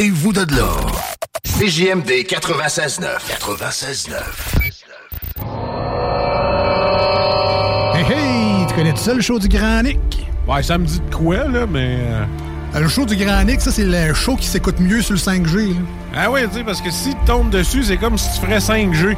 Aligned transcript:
Ôtez-vous 0.00 0.32
de 0.32 0.56
là. 0.56 0.72
CJMD 1.44 2.08
96.9. 2.26 3.02
96.9. 3.38 4.14
Hey 7.94 8.04
hey, 8.10 8.66
tu 8.66 8.74
connais 8.74 8.92
tout 8.92 8.96
ça 8.98 9.12
le 9.12 9.20
show 9.20 9.38
du 9.38 9.46
Grand 9.48 9.82
Nick? 9.82 9.98
Ouais, 10.48 10.62
ça 10.62 10.78
me 10.78 10.86
dit 10.86 11.00
de 11.00 11.14
quoi, 11.14 11.46
là, 11.48 11.66
mais. 11.70 11.98
euh, 12.00 12.24
Euh, 12.76 12.80
Le 12.80 12.88
show 12.88 13.04
du 13.04 13.14
Grand 13.14 13.44
Nick, 13.44 13.60
ça 13.60 13.70
c'est 13.72 13.84
le 13.84 14.14
show 14.14 14.36
qui 14.36 14.46
s'écoute 14.46 14.80
mieux 14.80 15.02
sur 15.02 15.12
le 15.12 15.18
5G. 15.18 15.74
là. 15.74 15.80
Ah 16.16 16.30
ouais, 16.30 16.48
tu 16.48 16.54
sais, 16.54 16.64
parce 16.64 16.80
que 16.80 16.90
si 16.90 17.10
tu 17.10 17.16
tombes 17.26 17.50
dessus, 17.50 17.84
c'est 17.84 17.98
comme 17.98 18.16
si 18.16 18.26
tu 18.32 18.46
ferais 18.46 18.56
5G. 18.58 19.14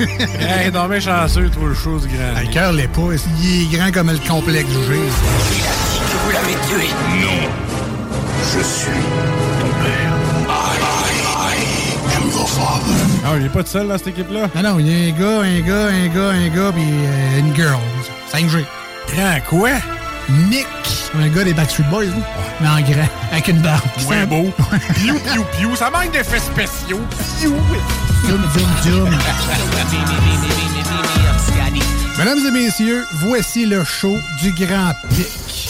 hey, 0.40 0.72
non, 0.72 0.88
mais 0.88 1.00
chanceux, 1.00 1.48
toi, 1.48 1.68
le 1.68 1.74
show 1.76 1.96
du 2.00 2.08
grand. 2.08 2.32
Ah, 2.36 2.42
Le 2.42 2.48
cœur 2.52 2.72
l'est 2.72 2.88
pas, 2.88 3.02
il 3.40 3.62
est 3.72 3.76
grand 3.78 3.92
comme 3.92 4.10
le 4.10 4.18
complexe 4.28 4.68
G. 4.68 4.94
Que 4.96 6.16
vous 6.24 6.30
l'avez 6.32 6.54
tué. 6.68 6.88
Non. 7.20 7.48
Je 8.52 8.62
suis 8.64 8.90
father. 12.58 12.94
Ah, 13.24 13.36
il 13.38 13.46
est 13.46 13.48
pas 13.48 13.62
tout 13.62 13.70
seul 13.70 13.88
dans 13.88 13.98
cette 13.98 14.08
équipe-là? 14.08 14.48
Ah 14.54 14.62
non, 14.62 14.78
il 14.78 14.86
y 14.88 14.90
a 14.94 15.14
un 15.14 15.18
gars, 15.18 15.40
un 15.42 15.60
gars, 15.60 15.86
un 15.88 16.08
gars, 16.08 16.30
un 16.30 16.48
gars, 16.48 16.72
puis 16.72 16.84
euh, 16.84 17.38
une 17.38 17.54
girl. 17.54 17.78
5G. 18.32 18.64
Grand 19.14 19.38
quoi? 19.48 19.70
Nick, 20.50 20.66
un 21.18 21.28
gars 21.28 21.44
des 21.44 21.54
Backstreet 21.54 21.84
Boys, 21.90 22.04
là. 22.04 22.12
mais 22.60 22.68
en 22.68 22.80
grand, 22.80 23.08
avec 23.32 23.48
une 23.48 23.60
barbe. 23.62 23.80
Ouais, 24.08 24.16
ça- 24.20 24.26
beau? 24.26 24.52
Piou, 24.94 25.18
piou, 25.18 25.44
piou. 25.58 25.76
Ça 25.76 25.90
manque 25.90 26.12
d'effets 26.12 26.38
spéciaux. 26.40 27.00
Piou. 27.40 27.54
Zoom, 28.26 28.42
zoom, 28.52 28.68
zoom. 29.06 29.18
Mesdames 32.18 32.38
et 32.46 32.50
messieurs, 32.50 33.06
voici 33.12 33.64
le 33.64 33.84
show 33.84 34.18
du 34.42 34.52
Grand 34.52 34.92
Pic. 35.14 35.67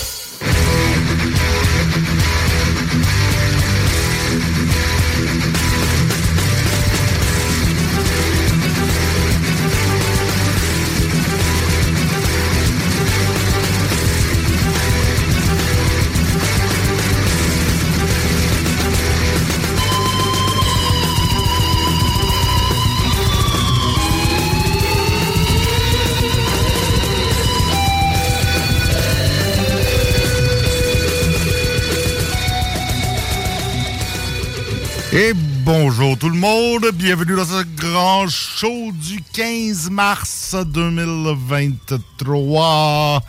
Et 35.11 35.33
bonjour 35.65 36.19
tout 36.19 36.29
le 36.29 36.37
monde, 36.37 36.91
bienvenue 36.93 37.35
dans 37.35 37.47
ce 37.47 37.65
grand 37.81 38.29
show 38.29 38.93
du 38.93 39.23
15 39.33 39.89
mars 39.89 40.55
2023. 40.67 43.23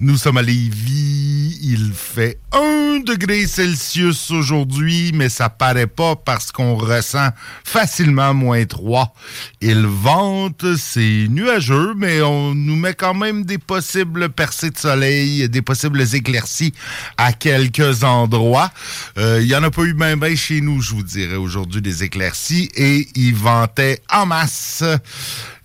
Nous 0.00 0.16
sommes 0.16 0.38
à 0.38 0.42
Lévis, 0.42 1.58
il 1.62 1.92
fait 1.94 2.38
1 2.52 3.00
degré 3.04 3.46
Celsius 3.46 4.30
aujourd'hui, 4.30 5.12
mais 5.14 5.28
ça 5.28 5.48
paraît 5.48 5.86
pas 5.86 6.16
parce 6.16 6.50
qu'on 6.52 6.74
ressent 6.74 7.28
facilement 7.64 8.34
moins 8.34 8.64
3. 8.64 9.14
Il 9.60 9.86
vente, 9.86 10.64
c'est 10.76 11.26
nuageux, 11.28 11.94
mais 11.96 12.22
on 12.22 12.54
nous 12.54 12.76
met 12.76 12.94
quand 12.94 13.14
même 13.14 13.44
des 13.44 13.58
possibles 13.58 14.30
percées 14.30 14.70
de 14.70 14.78
soleil, 14.78 15.48
des 15.48 15.62
possibles 15.62 16.02
éclaircies 16.14 16.72
à 17.16 17.32
quelques 17.32 18.04
endroits. 18.04 18.70
Euh, 19.18 19.40
Il 19.42 19.48
y 19.48 19.56
en 19.56 19.62
a 19.62 19.70
pas 19.70 19.82
eu 19.82 19.94
bien 19.94 20.16
ben 20.16 20.36
chez 20.36 20.60
nous, 20.60 20.80
je 20.80 20.90
vous 20.94 21.02
dirais, 21.02 21.36
aujourd'hui, 21.36 21.82
des 21.82 22.04
éclaircies, 22.04 22.68
et 22.74 23.08
il 23.14 23.34
ventait 23.34 24.00
en 24.12 24.26
masse. 24.26 24.82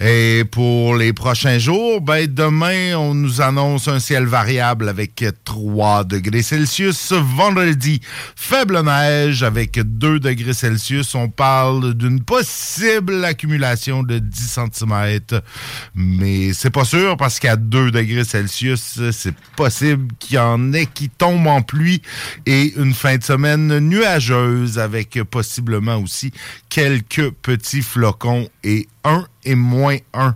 Et 0.02 0.46
pour 0.50 0.96
les 0.96 1.12
prochains 1.12 1.60
jours, 1.60 2.00
ben 2.00 2.26
demain, 2.26 2.96
on 2.96 3.14
nous 3.14 3.42
annonce 3.42 3.90
un 3.90 4.00
ciel 4.00 4.26
variable 4.26 4.88
avec 4.88 5.26
3 5.44 6.06
degrés 6.06 6.42
Celsius. 6.42 7.12
Vendredi, 7.12 8.00
faible 8.34 8.82
neige 8.82 9.44
avec 9.44 9.78
2 9.78 10.22
degrés 10.22 10.54
Celsius. 10.54 11.16
On 11.16 11.28
parle 11.28 11.96
d'une 11.96 12.24
possible 12.24 13.26
accumulation 13.26 14.02
de 14.04 14.20
10 14.20 14.60
cm. 14.74 15.20
Mais 15.96 16.54
c'est 16.54 16.70
pas 16.70 16.86
sûr 16.86 17.18
parce 17.18 17.38
qu'à 17.40 17.58
2 17.58 17.92
degrés 17.92 18.24
Celsius, 18.24 19.02
c'est 19.12 19.36
possible 19.58 20.14
qu'il 20.18 20.36
y 20.36 20.40
en 20.40 20.72
ait 20.72 20.86
qui 20.86 21.10
tombent 21.10 21.48
en 21.48 21.62
pluie 21.62 22.02
et 22.46 22.74
une 22.78 22.94
fin 22.94 23.18
de 23.18 23.24
semaine 23.24 23.80
nuageuse 23.80 24.80
avec 24.80 25.22
possiblement 25.24 25.98
aussi 25.98 26.32
quelques 26.70 27.32
petits 27.32 27.82
flocons 27.82 28.48
et 28.64 28.88
1 29.04 29.26
et 29.44 29.56
moins 29.56 29.98
1 30.14 30.36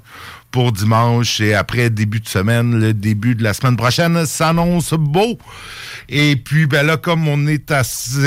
pour 0.52 0.72
dimanche. 0.72 1.42
Et 1.42 1.54
après 1.54 1.90
début 1.90 2.20
de 2.20 2.28
semaine, 2.28 2.80
le 2.80 2.94
début 2.94 3.36
de 3.36 3.44
la 3.44 3.54
semaine 3.54 3.76
prochaine 3.76 4.26
s'annonce 4.26 4.94
beau. 4.94 5.38
Et 6.10 6.36
puis, 6.36 6.68
ben 6.68 6.86
là, 6.86 6.98
comme 6.98 7.28
on 7.28 7.48
est 7.48 7.72
à 7.72 7.84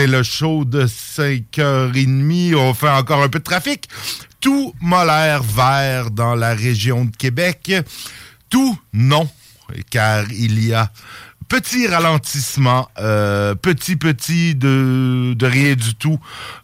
le 0.06 0.22
show 0.22 0.64
de 0.64 0.86
5h30, 0.86 2.54
on 2.56 2.74
fait 2.74 2.88
encore 2.88 3.22
un 3.22 3.28
peu 3.28 3.38
de 3.38 3.44
trafic. 3.44 3.88
Tout 4.40 4.74
m'a 4.80 5.04
l'air 5.04 5.42
vert 5.42 6.10
dans 6.10 6.34
la 6.34 6.54
région 6.54 7.04
de 7.04 7.16
Québec. 7.16 7.72
Tout 8.50 8.78
non, 8.92 9.28
car 9.90 10.30
il 10.30 10.64
y 10.64 10.72
a 10.72 10.90
petit 11.48 11.86
ralentissement, 11.86 12.88
euh, 12.98 13.54
petit 13.54 13.96
petit 13.96 14.54
de, 14.54 15.34
de 15.34 15.46
rien 15.46 15.74
du 15.74 15.94
tout 15.94 16.18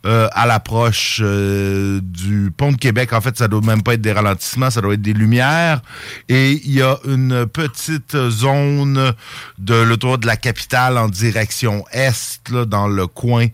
euh, 0.06 0.28
à 0.32 0.46
l'approche 0.46 1.20
euh, 1.22 2.00
du 2.02 2.52
pont 2.56 2.72
de 2.72 2.76
Québec. 2.76 3.12
En 3.12 3.20
fait, 3.20 3.36
ça 3.36 3.48
doit 3.48 3.60
même 3.60 3.82
pas 3.82 3.94
être 3.94 4.00
des 4.00 4.12
ralentissements, 4.12 4.70
ça 4.70 4.80
doit 4.80 4.94
être 4.94 5.02
des 5.02 5.12
lumières. 5.12 5.82
Et 6.28 6.60
il 6.64 6.72
y 6.72 6.82
a 6.82 6.98
une 7.04 7.46
petite 7.46 8.16
zone 8.30 9.12
de 9.58 9.74
l'autoroute 9.74 10.20
de 10.20 10.26
la 10.26 10.36
capitale 10.36 10.98
en 10.98 11.08
direction 11.08 11.84
est, 11.92 12.48
là, 12.50 12.64
dans 12.64 12.88
le 12.88 13.06
coin 13.06 13.46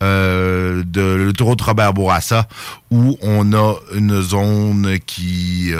de 0.00 1.14
l'autoroute 1.24 1.60
Robert 1.60 1.94
Bourassa, 1.94 2.48
où 2.90 3.16
on 3.22 3.52
a 3.52 3.76
une 3.94 4.20
zone 4.20 4.98
qui, 5.06 5.72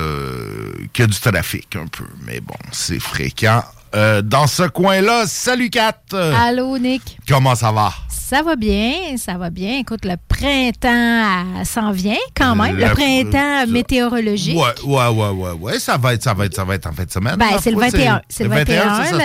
qui 0.93 1.03
a 1.03 1.07
du 1.09 1.19
trafic 1.19 1.75
un 1.75 1.89
peu. 1.89 2.05
Mais 2.25 2.41
bon, 2.41 2.55
c'est 2.71 3.01
fréquent. 3.01 3.65
Euh, 3.95 4.23
dans 4.23 4.47
ce 4.47 4.63
coin-là, 4.63 5.25
salut 5.27 5.69
Kat! 5.69 5.93
Allô, 6.13 6.79
Nick. 6.79 7.19
Comment 7.29 7.55
ça 7.55 7.73
va? 7.73 7.93
Ça 8.09 8.43
va 8.43 8.57
bien, 8.57 8.95
ça 9.19 9.35
va 9.35 9.51
bien. 9.51 9.77
Écoute, 9.81 10.07
le 10.07 10.15
printemps 10.27 10.89
euh, 11.61 11.65
s'en 11.65 11.93
vient 11.93 12.17
quand 12.35 12.55
même. 12.57 12.77
Le, 12.77 12.85
Le 12.87 12.91
printemps 12.93 13.65
pr- 13.65 13.71
météorologique. 13.71 14.57
Ouais, 14.57 14.73
ouais, 14.87 15.09
ouais, 15.09 15.29
ouais, 15.29 15.51
ouais. 15.61 15.79
Ça 15.79 15.99
va 15.99 16.15
être, 16.15 16.23
ça 16.23 16.33
va 16.33 16.47
être, 16.47 16.55
ça 16.55 16.65
va 16.65 16.75
être 16.77 16.87
en 16.87 16.93
fin 16.93 17.05
de 17.05 17.11
semaine. 17.11 17.37
Ben, 17.37 17.49
c'est 17.61 17.71
le 17.71 17.77
foi, 17.77 17.91
21. 17.91 18.23
C'est 18.31 18.45
le 18.45 18.51
21, 18.51 18.83
ça, 18.83 18.97
ça 19.05 19.11
se 19.11 19.13
le- 19.13 19.19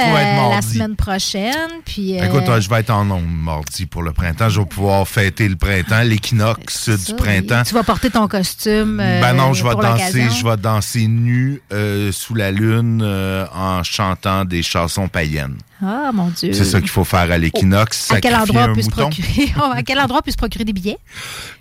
la 0.56 0.62
semaine 0.62 0.96
prochaine. 0.98 1.69
Puis, 1.86 2.19
euh, 2.19 2.25
Écoute, 2.25 2.44
je 2.60 2.69
vais 2.69 2.81
être 2.81 2.90
en 2.90 3.10
ondes 3.10 3.24
mardi 3.25 3.86
pour 3.86 4.04
le 4.04 4.12
printemps. 4.12 4.50
Je 4.50 4.60
vais 4.60 4.66
pouvoir 4.66 5.08
fêter 5.08 5.48
le 5.48 5.56
printemps, 5.56 6.02
l'équinoxe 6.04 6.90
du 6.90 6.98
ça, 6.98 7.14
printemps. 7.14 7.64
Tu 7.66 7.74
vas 7.74 7.84
porter 7.84 8.10
ton 8.10 8.28
costume. 8.28 9.00
euh, 9.02 9.22
Ben 9.22 9.31
non, 9.34 9.54
je 9.54 9.64
vais 9.64 9.75
danser, 9.75 10.28
je 10.38 10.44
vais 10.46 10.58
danser 10.58 11.08
nu 11.08 11.62
euh, 11.72 12.12
sous 12.12 12.36
la 12.36 12.52
lune 12.52 13.02
euh, 13.02 13.46
en 13.56 13.84
chantant 13.84 14.44
des 14.44 14.56
chansons 14.63 15.07
païennes. 15.07 15.57
Ah, 15.81 16.12
mon 16.13 16.27
Dieu. 16.30 16.54
C'est 16.54 16.65
ça 16.65 16.80
qu'il 16.80 16.89
faut 16.89 17.04
faire 17.04 17.30
à 17.31 17.38
l'équinoxe. 17.38 18.12
À 18.12 18.19
quel, 18.21 18.36
endroit 18.36 18.63
un 18.63 18.74
peut 18.74 18.81
se 18.81 18.89
procurer, 18.89 19.54
à 19.74 19.83
quel 19.83 20.00
endroit 20.00 20.21
peut 20.21 20.31
se 20.31 20.38
procurer 20.38 20.63
des 20.65 20.74
billets? 20.74 20.98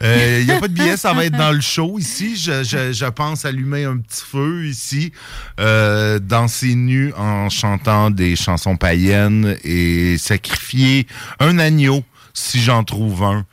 Euh, 0.02 0.38
Il 0.40 0.46
n'y 0.46 0.52
a 0.52 0.58
pas 0.60 0.69
de 0.69 0.72
billet, 0.72 0.96
ça 0.96 1.12
va 1.12 1.25
être 1.26 1.37
dans 1.37 1.52
le 1.52 1.60
show 1.75 1.98
ici. 1.98 2.37
Je, 2.37 2.62
je- 2.64 2.93
je 2.93 3.06
pense 3.06 3.44
allumer 3.44 3.84
un 3.84 3.98
petit 3.98 4.22
feu 4.25 4.66
ici, 4.66 5.12
euh, 5.60 6.19
danser 6.19 6.75
nu 6.75 7.12
en 7.16 7.48
chantant 7.50 8.10
des 8.10 8.37
chansons 8.37 8.76
païennes 8.76 9.56
et 9.64 10.16
sacrifier 10.19 11.06
un 11.40 11.58
agneau 11.58 12.02
si 12.32 12.60
j'en 12.60 12.84
trouve 12.84 13.22
un. 13.22 13.44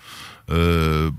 Euh, 0.51 1.10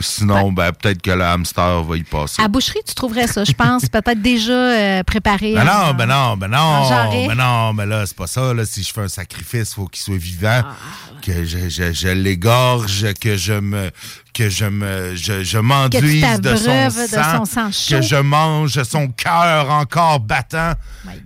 sinon, 0.00 0.52
ben, 0.52 0.72
peut-être 0.72 1.00
que 1.02 1.10
le 1.10 1.22
hamster 1.24 1.82
va 1.84 1.96
y 1.96 2.02
passer. 2.02 2.42
À 2.42 2.48
boucherie, 2.48 2.80
tu 2.86 2.94
trouverais 2.94 3.26
ça, 3.26 3.44
je 3.44 3.52
pense, 3.52 3.82
peut-être 3.88 4.20
déjà 4.22 4.52
euh, 4.52 5.02
préparé. 5.04 5.54
Ben 5.54 5.62
en- 5.68 5.88
non, 5.88 5.94
ben 5.94 6.06
non, 6.06 6.36
ben 6.36 6.52
en 6.54 6.88
non, 6.90 7.26
ben 7.28 7.34
non, 7.34 7.74
ben 7.74 7.86
là, 7.86 8.06
c'est 8.06 8.16
pas 8.16 8.26
ça. 8.26 8.52
Là. 8.54 8.64
Si 8.64 8.82
je 8.82 8.92
fais 8.92 9.02
un 9.02 9.08
sacrifice, 9.08 9.70
il 9.70 9.74
faut 9.74 9.86
qu'il 9.86 10.02
soit 10.02 10.16
vivant, 10.16 10.62
Ah, 10.64 10.74
que 11.22 11.44
je, 11.44 11.68
je, 11.68 11.92
je 11.92 12.08
l'égorge, 12.08 13.12
que 13.20 13.36
je 13.36 13.52
me 13.54 13.90
que 14.32 14.48
je 14.48 14.64
me 14.64 15.14
je, 15.16 15.42
je 15.42 15.58
m'enduise 15.58 16.40
de 16.40 16.56
son 16.56 16.86
de 16.86 17.06
sang, 17.08 17.38
son 17.38 17.44
sang 17.44 17.70
chaud. 17.72 17.96
que 17.96 18.02
je 18.02 18.16
mange 18.16 18.82
son 18.84 19.08
cœur 19.08 19.70
encore 19.70 20.20
battant. 20.20 20.72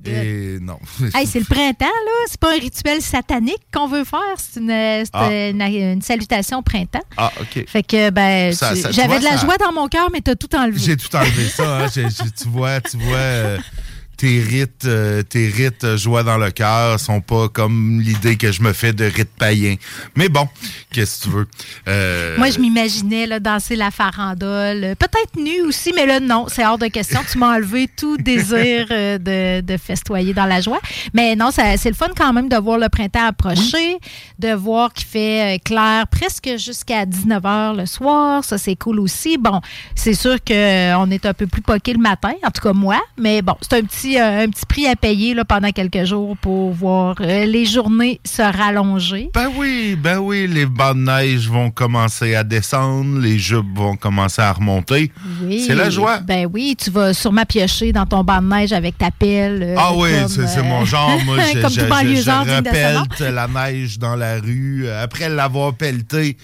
Et 0.07 0.59
non. 0.61 0.79
Hey, 1.15 1.27
c'est 1.27 1.39
le 1.41 1.45
printemps, 1.45 1.85
là. 1.85 2.13
C'est 2.29 2.41
pas 2.41 2.53
un 2.55 2.59
rituel 2.59 3.01
satanique 3.03 3.63
qu'on 3.73 3.89
veut 3.89 4.05
faire. 4.05 4.21
C'est 4.37 4.61
une, 4.61 5.05
Ah. 5.13 5.31
une, 5.31 5.63
une 5.63 6.03
salutation 6.03 6.59
au 6.59 6.63
printemps. 6.63 7.03
Ah, 7.17 7.31
OK. 7.41 7.65
Fait 7.67 7.83
que, 7.83 8.11
ben, 8.11 8.53
j'avais 8.91 9.19
de 9.19 9.25
la 9.25 9.33
ça- 9.33 9.45
joie 9.45 9.57
dans 9.59 9.73
mon 9.73 9.89
cœur, 9.89 10.09
mais 10.13 10.21
t'as 10.21 10.35
tout 10.35 10.55
enlevé. 10.57 10.79
J'ai 10.79 10.97
tout 10.97 11.15
enlevé 11.15 11.49
ça. 11.49 11.85
hein. 11.85 11.87
Tu 11.91 12.49
vois, 12.49 12.81
tu 12.81 12.97
vois, 12.99 13.17
euh, 13.17 13.59
tes 14.25 14.41
rites, 14.41 14.87
euh, 14.87 15.23
tes 15.23 15.49
rites 15.49 15.85
euh, 15.85 15.99
joie 15.99 16.23
dans 16.23 16.39
le 16.39 16.51
cœur 16.51 16.99
sont 16.99 17.21
pas 17.21 17.51
comme 17.51 18.01
l'idée 18.01 18.39
que 18.39 18.53
je 18.53 18.63
me 18.63 18.73
fais 18.73 18.95
de 18.95 19.05
rites 19.05 19.37
païens. 19.39 19.75
Mais 20.17 20.31
bon, 20.31 20.49
qu'est-ce 20.91 21.19
que 21.19 21.25
tu 21.25 21.31
veux? 21.31 21.47
Euh, 21.89 22.39
Moi, 22.39 22.49
je 22.49 22.59
m'imaginais 22.59 23.39
danser 23.39 23.77
la 23.77 23.91
farandole. 23.91 24.95
Peut-être 24.99 25.37
nu 25.37 25.61
aussi, 25.61 25.93
mais 25.95 26.07
là, 26.07 26.21
non, 26.21 26.47
c'est 26.49 26.65
hors 26.65 26.79
de 26.79 26.87
question. 26.87 27.21
Tu 27.31 27.37
m'as 27.37 27.57
enlevé 27.57 27.87
tout 27.87 28.17
désir 28.17 28.87
de, 28.89 29.77
festoyer 29.77 30.33
dans 30.33 30.47
la 30.47 30.63
joie. 30.63 30.81
Mais 31.13 31.37
non, 31.37 31.51
c'est 31.51 31.85
le 31.85 31.95
fun 31.95 32.09
quand 32.17 32.33
même 32.33 32.49
de 32.49 32.57
voir 32.57 32.79
le 32.79 32.89
printemps 32.89 33.27
approcher, 33.27 33.99
de 34.39 34.55
voir 34.55 34.95
qu'il 34.95 35.07
fait 35.07 35.61
clair 35.63 36.07
presque 36.07 36.49
jusqu'à 36.57 37.05
19h 37.05 37.77
le 37.77 37.85
soir. 37.85 38.43
Ça, 38.43 38.57
c'est 38.57 38.77
cool 38.77 39.01
aussi. 39.01 39.37
Bon, 39.37 39.61
c'est 39.95 40.15
sûr 40.15 40.37
qu'on 40.43 41.11
est 41.11 41.27
un 41.27 41.35
peu 41.35 41.47
plus 41.47 41.61
poqué 41.61 41.93
le 41.93 42.01
matin, 42.01 42.33
en 42.43 42.51
tout 42.51 42.63
cas 42.63 42.73
moi, 42.73 43.03
mais 43.19 43.43
bon, 43.43 43.55
c'est 43.61 43.75
un 43.75 43.83
petit, 43.83 44.14
euh, 44.21 44.45
un 44.45 44.49
petit 44.49 44.67
prix 44.67 44.87
à 44.87 44.97
payer 44.97 45.35
là, 45.35 45.45
pendant 45.45 45.71
quelques 45.71 46.05
jours 46.05 46.37
pour 46.39 46.73
voir 46.73 47.17
euh, 47.21 47.45
les 47.45 47.65
journées 47.67 48.21
se 48.25 48.43
rallonger. 48.43 49.31
Ben 49.35 49.49
oui, 49.57 49.97
ben 49.99 50.19
oui, 50.19 50.47
les 50.47 50.67
bancs 50.67 50.97
de 50.97 51.03
neige 51.03 51.49
vont 51.49 51.71
commencer 51.71 52.35
à 52.35 52.45
descendre, 52.45 53.19
les 53.21 53.39
jupes 53.39 53.67
vont 53.77 53.97
commencer 53.97 54.43
à 54.43 54.53
remonter. 54.53 55.11
Oui. 55.43 55.65
C'est 55.67 55.75
la 55.75 55.91
joie. 55.91 56.19
Ben 56.19 56.49
oui, 56.53 56.77
tu 56.83 56.91
vas 56.91 57.15
sûrement 57.15 57.45
piocher 57.45 57.93
dans 57.93 58.07
ton 58.07 58.25
banc 58.25 58.41
de 58.43 58.49
neige 58.49 58.73
avec 58.73 58.99
ta 58.99 59.11
pelle. 59.11 59.63
euh, 59.63 59.75
Ah 59.79 59.93
oui, 59.95 60.11
c'est 60.29 60.63
mon 60.63 60.85
genre. 60.85 61.19
Moi, 61.25 61.37
je, 61.53 61.59
comme 61.63 61.71
je, 61.71 61.81
je, 61.81 62.23
je 62.23 62.31
repelte 62.57 63.21
la 63.21 63.49
neige 63.49 63.99
dans 63.99 64.17
la 64.17 64.41
rue. 64.41 64.89
Après 64.89 65.29
l'avoir 65.29 65.75
pelleté, 65.75 66.37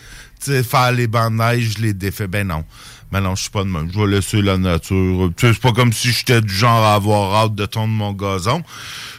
tu 0.43 0.53
sais, 0.53 0.63
faire 0.63 0.93
les 0.93 1.07
bancs 1.07 1.33
de 1.33 1.37
neige, 1.39 1.75
je 1.77 1.83
les 1.83 1.93
défais. 1.95 2.27
Ben 2.27 2.47
non. 2.47 2.65
Ben 3.12 3.21
non, 3.21 3.35
je 3.35 3.43
suis 3.43 3.51
pas 3.51 3.65
de 3.65 3.69
même. 3.69 3.91
Je 3.93 3.99
vais 3.99 4.07
laisser 4.07 4.41
la 4.41 4.57
nature. 4.57 5.31
Tu 5.37 5.47
sais, 5.47 5.53
c'est 5.53 5.62
pas 5.62 5.73
comme 5.73 5.93
si 5.93 6.12
j'étais 6.12 6.41
du 6.41 6.55
genre 6.55 6.85
à 6.85 6.95
avoir 6.95 7.35
hâte 7.35 7.55
de 7.55 7.67
tondre 7.67 7.93
mon 7.93 8.12
gazon. 8.12 8.62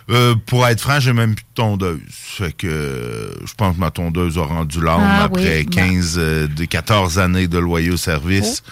Euh, 0.09 0.35
pour 0.45 0.67
être 0.67 0.81
franc, 0.81 0.99
j'ai 0.99 1.13
même 1.13 1.35
plus 1.35 1.43
de 1.43 1.55
tondeuse. 1.55 1.99
Fait 2.09 2.53
que 2.53 2.67
euh, 2.67 3.33
je 3.45 3.53
pense 3.53 3.75
que 3.75 3.79
ma 3.79 3.91
tondeuse 3.91 4.37
a 4.37 4.43
rendu 4.43 4.81
l'âme 4.81 5.01
Ah 5.01 5.23
après 5.25 5.59
oui, 5.59 5.63
bon. 5.65 5.71
15, 5.71 6.15
euh, 6.17 6.47
de 6.47 6.65
14 6.65 7.19
années 7.19 7.47
de 7.47 7.57
loyaux 7.57 7.97
service. 7.97 8.63
Oh. 8.65 8.71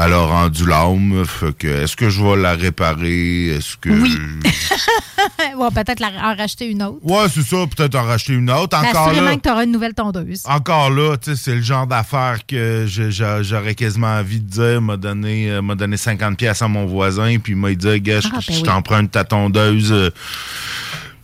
Elle 0.00 0.12
a 0.12 0.20
rendu 0.20 0.64
l'âme. 0.66 1.24
Est-ce 1.60 1.96
que 1.96 2.08
je 2.08 2.22
vais 2.22 2.36
la 2.40 2.52
réparer? 2.54 3.48
Est-ce 3.56 3.76
que 3.76 3.88
Oui. 3.90 4.16
Ouais, 5.56 5.68
peut-être 5.74 5.98
la- 6.00 6.30
en 6.30 6.36
racheter 6.36 6.66
une 6.70 6.82
autre. 6.84 6.98
Ouais, 7.02 7.26
c'est 7.32 7.42
ça, 7.42 7.56
peut-être 7.74 7.94
en 7.96 8.04
racheter 8.04 8.32
une 8.34 8.48
autre. 8.50 8.76
Encore 8.78 9.12
là, 9.12 9.34
que 9.36 9.40
tu 9.40 9.50
auras 9.50 9.64
une 9.64 9.72
nouvelle 9.72 9.94
tondeuse. 9.94 10.42
encore 10.44 10.90
là, 10.90 11.16
tu 11.16 11.30
sais, 11.30 11.36
c'est 11.36 11.54
le 11.56 11.62
genre 11.62 11.86
d'affaire 11.86 12.38
que 12.46 12.84
je- 12.86 13.10
je- 13.10 13.42
j'aurais 13.42 13.74
quasiment 13.74 14.06
envie 14.18 14.40
de 14.40 14.48
dire, 14.48 14.80
m'a 14.80 14.96
donné, 14.96 15.50
euh, 15.50 15.60
m'a 15.62 15.74
donné 15.74 15.96
50 15.96 16.36
pièces 16.36 16.62
à 16.62 16.68
mon 16.68 16.86
voisin, 16.86 17.36
puis 17.38 17.54
il 17.54 17.56
m'a 17.56 17.74
dit, 17.74 18.00
gars, 18.00 18.20
je 18.20 18.28
Ah, 18.28 18.36
ben 18.36 18.40
je 18.40 18.52
oui. 18.52 18.62
t'emprunte 18.62 19.10
ta 19.10 19.24
tondeuse 19.24 19.90
euh, 19.92 20.10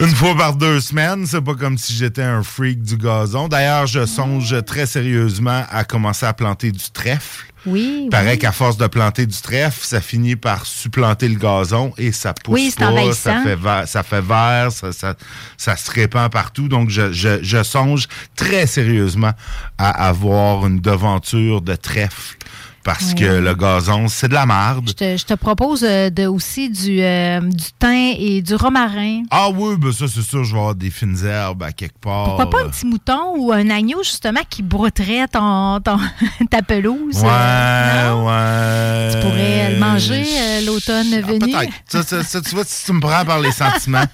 une 0.01 0.15
fois 0.15 0.35
par 0.37 0.57
deux 0.57 0.81
semaines. 0.81 1.25
C'est 1.27 1.41
pas 1.41 1.55
comme 1.55 1.79
si 1.79 1.93
j'étais 1.95 2.23
un 2.23 2.43
freak 2.43 2.83
du 2.83 2.97
gazon. 2.97 3.47
D'ailleurs, 3.47 3.87
je 3.87 4.05
songe 4.05 4.57
très 4.65 4.87
sérieusement 4.87 5.63
à 5.71 5.85
commencer 5.85 6.27
à 6.27 6.33
planter 6.33 6.73
du 6.73 6.91
trèfle. 6.93 7.47
Oui. 7.67 8.03
Il 8.05 8.11
paraît 8.11 8.33
oui. 8.33 8.39
qu'à 8.39 8.53
force 8.53 8.77
de 8.77 8.87
planter 8.87 9.27
du 9.27 9.41
trèfle, 9.41 9.85
ça 9.85 10.01
finit 10.01 10.37
par 10.37 10.67
supplanter 10.67 11.29
le 11.29 11.37
gazon 11.37 11.93
et 11.99 12.13
ça 12.13 12.35
pousse 12.35 12.55
Oui, 12.55 12.75
pas, 12.77 13.13
ça 13.13 13.41
fait 13.43 13.57
vert, 13.57 13.89
ça, 13.89 14.03
fait 14.03 14.21
vert 14.21 14.73
ça, 14.73 14.93
ça, 14.93 15.15
ça 15.57 15.77
se 15.77 15.91
répand 15.91 16.31
partout. 16.31 16.69
Donc, 16.69 16.91
je, 16.91 17.13
je, 17.13 17.43
je 17.43 17.63
songe 17.63 18.09
très 18.37 18.67
sérieusement 18.67 19.33
à 19.79 20.09
avoir 20.09 20.67
une 20.67 20.81
devanture 20.81 21.63
de 21.63 21.75
trèfle 21.75 22.37
parce 22.85 23.09
Oui. 23.09 23.15
que 23.17 23.25
le 23.25 23.55
gazon, 23.55 24.07
c'est 24.09 24.29
de 24.29 24.35
la 24.35 24.45
merde. 24.47 24.85
Je 24.89 24.93
te, 24.93 25.17
je 25.17 25.25
te 25.25 25.35
propose 25.35 25.83
euh, 25.83 26.11
de, 26.11 26.27
aussi 26.27 26.69
du, 26.71 27.01
euh, 27.01 27.41
du 27.41 27.65
thym 27.79 28.15
et 28.19 28.43
du 28.43 28.55
romarin. 28.55 29.23
Ah 29.31 29.49
oui, 29.49 29.75
ben 29.79 29.91
ça, 29.91 30.07
c'est 30.07 30.23
sûr, 30.23 30.45
je 30.45 30.53
vais 30.53 30.59
avoir 30.59 30.75
des 30.75 30.91
fines 30.91 31.17
herbes 31.25 31.63
à 31.63 31.73
quelque 31.73 31.99
part. 31.99 32.27
Pourquoi 32.27 32.51
pas 32.51 32.63
un 32.65 32.69
petit 32.69 32.87
mouton 32.87 33.35
ou 33.39 33.53
un 33.53 33.71
agneau, 33.71 34.03
justement, 34.03 34.41
qui 34.49 34.63
brouterait 34.63 35.27
ton, 35.29 35.81
ton- 35.81 35.99
ta 36.51 36.61
pelouse? 36.63 37.17
Ouais, 37.17 37.29
euh, 37.31 38.13
ouais. 39.09 39.15
Tu 39.15 39.27
pourrais 39.27 39.73
le 39.73 39.79
manger, 39.81 40.25
euh, 40.39 40.61
l'automne 40.67 41.07
Ah, 41.15 41.27
venu. 41.27 41.39
Peut-être. 41.39 41.73
Ça, 41.89 42.03
ça, 42.03 42.23
ça, 42.23 42.41
tu 42.43 42.55
vois, 42.55 42.65
si 42.67 42.85
tu 42.85 42.93
me 42.93 43.01
prends 43.01 43.25
par 43.25 43.41
les 43.41 43.53
sentiments, 43.65 44.05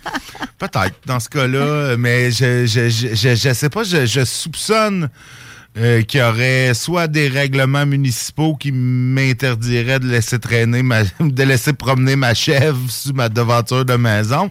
peut-être 0.58 0.94
dans 1.06 1.18
ce 1.18 1.28
cas-là, 1.28 1.96
mais 1.98 2.30
je 2.30 2.66
je, 2.66 2.88
je, 2.88 3.14
je, 3.14 3.34
je 3.34 3.52
sais 3.52 3.68
pas, 3.68 3.82
je, 3.82 4.06
je 4.06 4.24
soupçonne 4.24 5.08
euh, 5.80 6.02
qu'il 6.02 6.20
y 6.20 6.22
aurait 6.22 6.74
soit 6.74 7.08
des 7.08 7.28
règlements 7.28 7.86
municipaux 7.86 8.54
qui 8.54 8.70
m'interdiraient 8.72 9.98
de 10.00 10.06
laisser 10.08 10.38
traîner 10.38 10.82
ma, 10.82 11.02
de 11.20 11.42
laisser 11.42 11.72
promener 11.72 12.16
ma 12.16 12.34
chèvre 12.34 12.78
sur 12.90 13.14
ma 13.14 13.28
devanture 13.28 13.84
de 13.84 13.94
maison. 13.94 14.50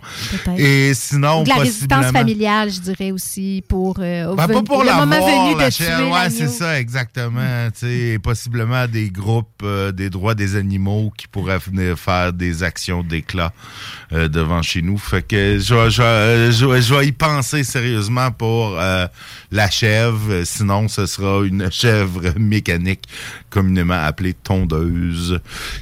Et 0.57 0.93
sinon, 0.93 1.43
De 1.43 1.49
la 1.49 1.55
résistance 1.55 2.07
familiale, 2.11 2.71
je 2.71 2.79
dirais 2.79 3.11
aussi, 3.11 3.63
pour, 3.67 3.97
euh, 3.99 4.33
Ben, 4.35 4.47
pas 4.47 4.63
pour 4.63 4.83
le 4.83 4.91
moment 4.91 5.05
venu 5.51 5.59
la 5.59 5.67
de 5.69 5.73
chèvre. 5.73 5.97
tuer 5.97 6.03
Ouais, 6.05 6.11
l'agneau. 6.19 6.35
c'est 6.37 6.47
ça, 6.47 6.79
exactement. 6.79 7.69
Tu 7.79 7.79
sais, 8.13 8.19
possiblement 8.21 8.87
des 8.87 9.09
groupes 9.09 9.47
euh, 9.63 9.91
des 9.91 10.09
droits 10.09 10.35
des 10.35 10.55
animaux 10.55 11.11
qui 11.17 11.27
pourraient 11.27 11.59
venir 11.59 11.97
faire 11.99 12.33
des 12.33 12.63
actions 12.63 13.03
d'éclat 13.03 13.51
euh, 14.13 14.27
devant 14.27 14.61
chez 14.61 14.81
nous. 14.81 14.97
Fait 14.97 15.21
que 15.21 15.59
je, 15.59 15.73
vais- 15.75 15.89
je, 15.91 16.01
vais- 16.01 16.51
je, 16.51 16.65
vais- 16.65 16.81
je 16.81 16.93
vais 16.95 17.07
y 17.07 17.11
penser 17.11 17.63
sérieusement 17.63 18.31
pour 18.31 18.77
euh, 18.79 19.05
la 19.51 19.69
chèvre. 19.69 20.43
Sinon, 20.45 20.87
ce 20.87 21.05
sera 21.05 21.18
une 21.21 21.69
chèvre 21.71 22.21
mécanique, 22.37 23.03
communément 23.49 23.99
appelée 24.01 24.33
tondeuse, 24.33 25.39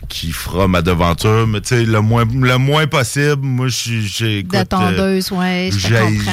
qui 0.09 0.31
fera 0.31 0.67
ma 0.67 0.81
devanture. 0.81 1.47
Mais 1.47 1.61
tu 1.61 1.69
sais, 1.69 1.85
le 1.85 2.01
moins, 2.01 2.25
le 2.25 2.57
moins 2.57 2.87
possible, 2.87 3.41
moi, 3.41 3.67
je 3.67 3.99
j'ai 4.01 4.43
De 4.43 4.49
tondeuse, 4.63 5.31
ouais, 5.31 5.69
je 5.71 5.87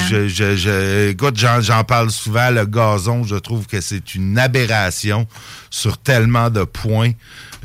je- 0.08 0.28
je- 0.28 0.56
je- 0.56 1.08
écoute, 1.10 1.36
j'en, 1.38 1.60
j'en 1.60 1.84
parle 1.84 2.10
souvent, 2.10 2.50
le 2.50 2.64
gazon, 2.66 3.24
je 3.24 3.36
trouve 3.36 3.66
que 3.66 3.80
c'est 3.80 4.14
une 4.14 4.38
aberration 4.38 5.26
sur 5.70 5.98
tellement 5.98 6.50
de 6.50 6.64
points. 6.64 7.12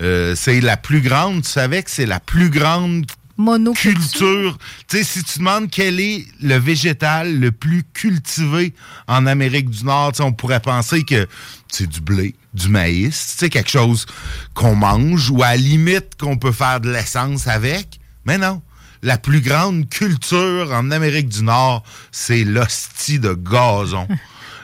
Euh, 0.02 0.34
c'est 0.36 0.62
la 0.62 0.78
plus 0.78 1.02
grande, 1.02 1.44
tu 1.44 1.50
savais 1.50 1.84
que 1.84 1.92
c'est 1.92 2.06
la 2.06 2.20
plus 2.22 2.50
grande 2.50 3.06
Monoculture. 3.40 3.94
culture. 3.94 4.58
Tu 4.90 4.98
sais, 4.98 5.04
si 5.06 5.24
tu 5.24 5.40
demandes 5.40 5.70
quel 5.72 6.02
est 6.02 6.26
le 6.42 6.58
végétal 6.58 7.40
le 7.40 7.52
plus 7.54 7.84
cultivé 7.94 8.74
en 9.08 9.26
Amérique 9.26 9.70
du 9.70 9.86
Nord, 9.86 10.12
on 10.20 10.34
pourrait 10.34 10.60
penser 10.60 11.04
que 11.04 11.26
c'est 11.72 11.88
du 11.88 12.02
blé, 12.02 12.36
du 12.54 12.68
maïs, 12.68 13.38
tu 13.40 13.48
quelque 13.48 13.70
chose 13.70 14.06
qu'on 14.54 14.76
mange 14.76 15.30
ou 15.32 15.42
à 15.42 15.52
la 15.52 15.58
limite 15.58 16.18
qu'on 16.20 16.38
peut 16.38 16.52
faire 16.52 16.82
de 16.82 16.92
l'essence 16.92 17.48
avec. 17.48 18.02
Mais 18.26 18.38
non. 18.38 18.62
La 19.04 19.18
plus 19.18 19.40
grande 19.40 19.88
culture 19.88 20.74
en 20.74 20.92
Amérique 20.92 21.30
du 21.30 21.44
Nord, 21.44 21.84
c'est 22.12 22.44
l'hostie 22.44 23.20
de 23.20 23.32
gazon, 23.34 24.06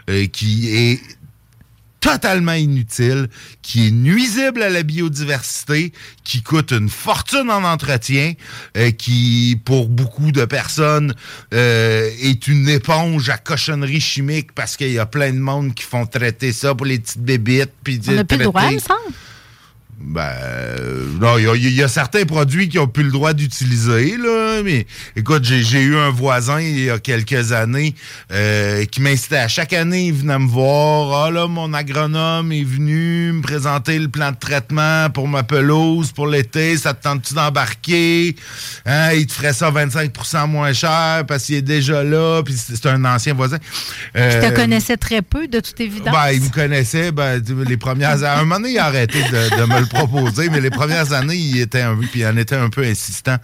euh, 0.10 0.27
qui 0.27 0.75
est 0.75 1.01
totalement 2.05 2.53
inutile, 2.53 3.29
qui 3.63 3.88
est 3.88 3.91
nuisible 3.91 4.62
à 4.62 4.69
la 4.69 4.83
biodiversité, 4.83 5.91
qui 6.24 6.43
coûte 6.43 6.71
une 6.71 6.88
fortune 6.88 7.50
en 7.50 7.63
entretien, 7.63 8.33
euh, 8.77 8.91
qui, 8.91 9.59
pour 9.65 9.88
beaucoup 9.88 10.31
de 10.31 10.45
personnes, 10.45 11.15
euh, 11.55 12.07
est 12.21 12.47
une 12.47 12.69
éponge 12.69 13.29
à 13.29 13.38
cochonneries 13.38 14.01
chimiques 14.01 14.51
parce 14.53 14.77
qu'il 14.77 14.91
y 14.91 15.00
a 15.00 15.07
plein 15.07 15.33
de 15.33 15.39
monde 15.39 15.74
qui 15.74 15.83
font 15.83 16.05
traiter 16.05 16.53
ça 16.53 16.75
pour 16.75 16.85
les 16.85 17.00
petites 17.00 17.24
bébites. 17.24 17.71
Puis 17.83 18.00
On 18.07 18.12
n'a 18.12 18.24
plus 18.24 18.38
le 18.38 18.43
droit, 18.43 18.65
il 18.69 18.75
me 18.75 18.79
semble. 18.79 19.15
Ben, 20.07 20.21
euh, 20.21 21.03
non, 21.19 21.38
il 21.39 21.45
y 21.45 21.47
a- 21.50 21.55
il 21.55 21.74
y, 21.74 21.81
a 21.83 21.88
certains 21.88 22.25
produits 22.25 22.69
qui 22.69 22.77
ont 22.77 22.88
plus 22.88 23.03
le 23.03 23.12
droit 23.12 23.33
d'utiliser, 23.33 24.17
là, 24.17 24.62
mais 24.63 24.85
écoute, 25.15 25.43
j'ai 25.43 25.81
eu 25.81 25.97
un 25.97 26.12
voisin 26.12 26.62
il 26.62 26.79
y 26.85 26.89
a 26.91 27.00
quelques 27.00 27.51
années 27.53 27.95
euh, 28.31 28.85
qui 28.85 29.01
m'incitait 29.01 29.38
à 29.38 29.47
chaque 29.47 29.74
année, 29.74 30.05
il 30.07 30.13
venait 30.13 30.38
me 30.38 30.47
voir. 30.47 31.25
Ah 31.25 31.31
là, 31.31 31.47
mon 31.47 31.74
agronome 31.74 32.51
est 32.51 32.63
venu 32.63 33.31
me 33.33 33.41
présenter 33.41 33.97
le 33.97 34.07
plan 34.07 34.31
de 34.31 34.38
traitement 34.38 35.09
pour 35.09 35.27
ma 35.27 35.41
pelouse 35.41 36.12
pour 36.12 36.27
l'été. 36.27 36.77
Ça 36.77 36.93
te 36.93 37.01
tente-tu 37.03 37.33
d'embarquer? 37.33 38.35
Hein, 38.85 39.13
il 39.13 39.25
te 39.25 39.33
ferait 39.33 39.53
ça 39.53 39.71
25% 39.71 40.47
moins 40.47 40.74
cher 40.74 41.24
parce 41.27 41.45
qu'il 41.45 41.55
est 41.55 41.62
déjà 41.63 42.03
là, 42.03 42.43
puis 42.43 42.53
c'est 42.55 42.85
un 42.85 43.03
ancien 43.05 43.33
voisin. 43.33 43.57
Je 44.13 44.21
Euh, 44.21 44.50
te 44.51 44.55
connaissais 44.55 44.97
très 44.97 45.24
peu, 45.24 45.47
de 45.47 45.59
toute 45.59 45.79
évidence. 45.79 46.13
ben, 46.13 46.31
il 46.31 46.41
me 46.41 46.50
connaissait. 46.50 47.12
Ben, 47.12 47.41
les 47.67 47.77
premières 47.77 48.24
À 48.24 48.35
un 48.35 48.43
moment 48.43 48.57
donné, 48.57 48.74
il 48.74 48.77
a 48.77 48.85
arrêté 48.85 49.19
de, 49.24 49.57
de 49.62 49.65
me 49.65 49.79
le 49.79 49.85
proposer, 49.96 50.50
mais 50.50 50.62
les 50.62 50.70
premières 50.70 51.14
années, 51.14 51.36
il 51.36 51.60
était 51.60 51.82
un, 51.82 51.98
puis 51.98 52.22
il 52.22 52.28
en 52.28 52.38
était 52.38 52.56
un 52.56 52.70
peu 52.70 52.84
insistant. 52.84 53.38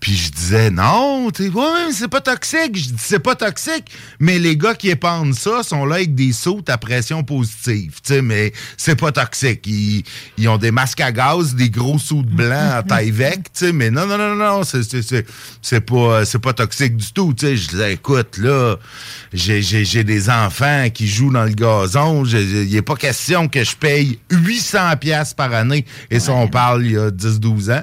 Puis 0.00 0.16
je 0.16 0.30
disais, 0.30 0.70
non, 0.70 1.30
tu 1.30 1.48
ouais, 1.48 1.86
mais 1.86 1.92
c'est 1.92 2.08
pas 2.08 2.20
toxique. 2.20 2.76
Je 2.76 2.90
dis, 2.90 2.94
c'est 2.98 3.18
pas 3.18 3.34
toxique. 3.34 3.90
Mais 4.20 4.38
les 4.38 4.56
gars 4.56 4.74
qui 4.74 4.90
épandent 4.90 5.34
ça 5.34 5.62
sont 5.62 5.84
là 5.84 5.96
avec 5.96 6.14
des 6.14 6.32
sautes 6.32 6.68
à 6.68 6.78
pression 6.78 7.22
positive, 7.22 8.00
tu 8.04 8.14
sais, 8.14 8.22
mais 8.22 8.52
c'est 8.76 8.96
pas 8.96 9.12
toxique. 9.12 9.66
Ils, 9.66 10.04
ils 10.38 10.48
ont 10.48 10.58
des 10.58 10.70
masques 10.70 11.00
à 11.00 11.12
gaz, 11.12 11.54
des 11.54 11.70
gros 11.70 11.98
sautes 11.98 12.26
blancs 12.26 12.72
à 12.74 12.82
taille 12.82 13.10
vec, 13.12 13.44
tu 13.52 13.66
sais, 13.66 13.72
mais 13.72 13.90
non, 13.90 14.06
non, 14.06 14.18
non, 14.18 14.34
non, 14.34 14.62
c'est, 14.64 15.80
pas, 15.80 16.24
c'est 16.24 16.38
pas 16.38 16.52
toxique 16.52 16.96
du 16.96 17.12
tout, 17.12 17.34
tu 17.34 17.46
sais. 17.46 17.56
Je 17.56 17.68
disais, 17.68 17.94
écoute, 17.94 18.38
là, 18.38 18.76
j'ai 19.32 20.04
des 20.04 20.30
enfants 20.30 20.88
qui 20.92 21.06
jouent 21.06 21.32
dans 21.32 21.44
le 21.44 21.52
gazon. 21.52 22.24
Il 22.24 22.70
n'est 22.70 22.82
pas 22.82 22.96
question 22.96 23.48
que 23.48 23.62
je 23.64 23.76
paye 23.76 24.18
800 24.30 24.96
pièces 25.00 25.34
par 25.34 25.52
année. 25.52 25.84
Et 26.10 26.20
ça, 26.20 26.32
on 26.32 26.48
parle 26.48 26.84
il 26.86 26.92
y 26.92 26.96
a 26.96 27.10
10-12 27.10 27.72
ans. 27.72 27.82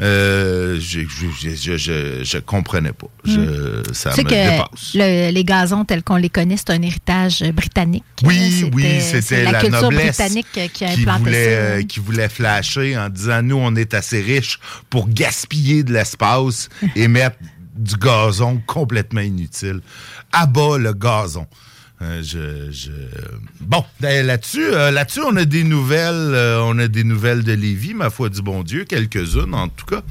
Euh, 0.00 0.78
je, 0.80 1.00
je, 1.00 1.76
je, 1.76 2.22
je, 2.24 2.38
comprenais 2.38 2.92
pas. 2.92 3.08
Je, 3.24 3.82
ça 3.92 4.10
Tu 4.10 4.16
sais 4.16 4.24
me 4.24 4.28
que 4.28 4.34
dépasse. 4.34 4.94
le- 4.94 5.30
les 5.30 5.44
gazons 5.44 5.84
tels 5.84 6.02
qu'on 6.02 6.16
les 6.16 6.30
connaît, 6.30 6.56
c'est 6.56 6.70
un 6.70 6.82
héritage 6.82 7.42
britannique. 7.52 8.04
Oui, 8.24 8.62
Euh, 8.64 8.70
oui, 8.72 9.00
c'était 9.00 9.44
la, 9.44 9.52
la, 9.52 9.60
culture 9.60 9.82
noblesse 9.82 10.16
britannique 10.18 10.46
qui 10.52 10.60
a 10.60 10.68
qui 10.68 10.84
implanté 11.02 11.18
voulait, 11.24 11.44
ça. 11.44 11.60
euh, 11.60 11.82
qui 11.82 12.00
voulait 12.00 12.28
flasher 12.28 12.96
en 12.96 13.08
disant 13.08 13.42
nous 13.42 13.56
on 13.56 13.74
est 13.76 13.94
assez 13.94 14.20
riches 14.20 14.58
pour 14.90 15.08
gaspiller 15.08 15.82
de 15.82 15.92
l'espace 15.92 16.68
et 16.96 17.08
mettre 17.08 17.36
du 17.76 17.96
gazon 17.96 18.60
complètement 18.66 19.20
inutile. 19.20 19.80
Abat 20.32 20.78
le 20.78 20.92
gazon. 20.92 21.46
Euh, 22.02 22.22
je, 22.22 22.90
Bon, 23.60 23.84
ben, 24.00 24.26
là-dessus, 24.26 24.72
euh, 24.72 24.90
là-dessus, 24.90 25.20
on 25.24 25.36
a 25.36 25.44
des 25.44 25.62
nouvelles, 25.62 26.34
euh, 26.34 26.60
on 26.62 26.78
a 26.78 26.88
des 26.88 27.04
nouvelles 27.04 27.44
de 27.44 27.52
Lévis, 27.52 27.94
ma 27.94 28.10
foi 28.10 28.28
du 28.28 28.42
bon 28.42 28.62
Dieu, 28.62 28.84
quelques-unes 28.84 29.54
en 29.54 29.68
tout 29.68 29.86
cas. 29.86 30.02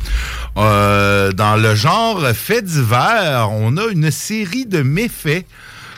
Dans 0.55 1.61
le 1.61 1.75
genre 1.75 2.25
fait 2.29 2.61
divers, 2.61 3.49
on 3.51 3.77
a 3.77 3.87
une 3.87 4.09
série 4.09 4.65
de 4.65 4.81
méfaits 4.81 5.45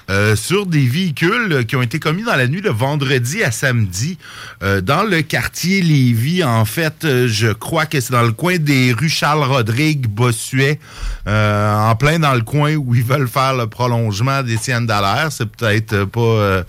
euh, 0.09 0.35
sur 0.35 0.65
des 0.65 0.85
véhicules 0.85 1.65
qui 1.65 1.75
ont 1.75 1.81
été 1.81 1.99
commis 1.99 2.23
dans 2.23 2.35
la 2.35 2.47
nuit 2.47 2.61
de 2.61 2.69
vendredi 2.69 3.43
à 3.43 3.51
samedi 3.51 4.17
euh, 4.61 4.81
dans 4.81 5.03
le 5.03 5.21
quartier 5.21 5.81
Lévis. 5.81 6.43
En 6.43 6.65
fait, 6.65 7.05
euh, 7.05 7.27
je 7.27 7.47
crois 7.47 7.85
que 7.85 7.99
c'est 8.01 8.11
dans 8.11 8.23
le 8.23 8.33
coin 8.33 8.57
des 8.57 8.93
rues 8.93 9.09
Charles-Rodrigue, 9.09 10.07
Bossuet, 10.07 10.79
en 11.25 11.95
plein 11.95 12.19
dans 12.19 12.33
le 12.33 12.41
coin 12.41 12.75
où 12.75 12.95
ils 12.95 13.03
veulent 13.03 13.27
faire 13.27 13.55
le 13.55 13.67
prolongement 13.67 14.43
des 14.43 14.57
Siennes 14.57 14.87
Dallaire. 14.87 15.31
C'est 15.31 15.49
peut-être 15.49 16.05
pas... 16.05 16.63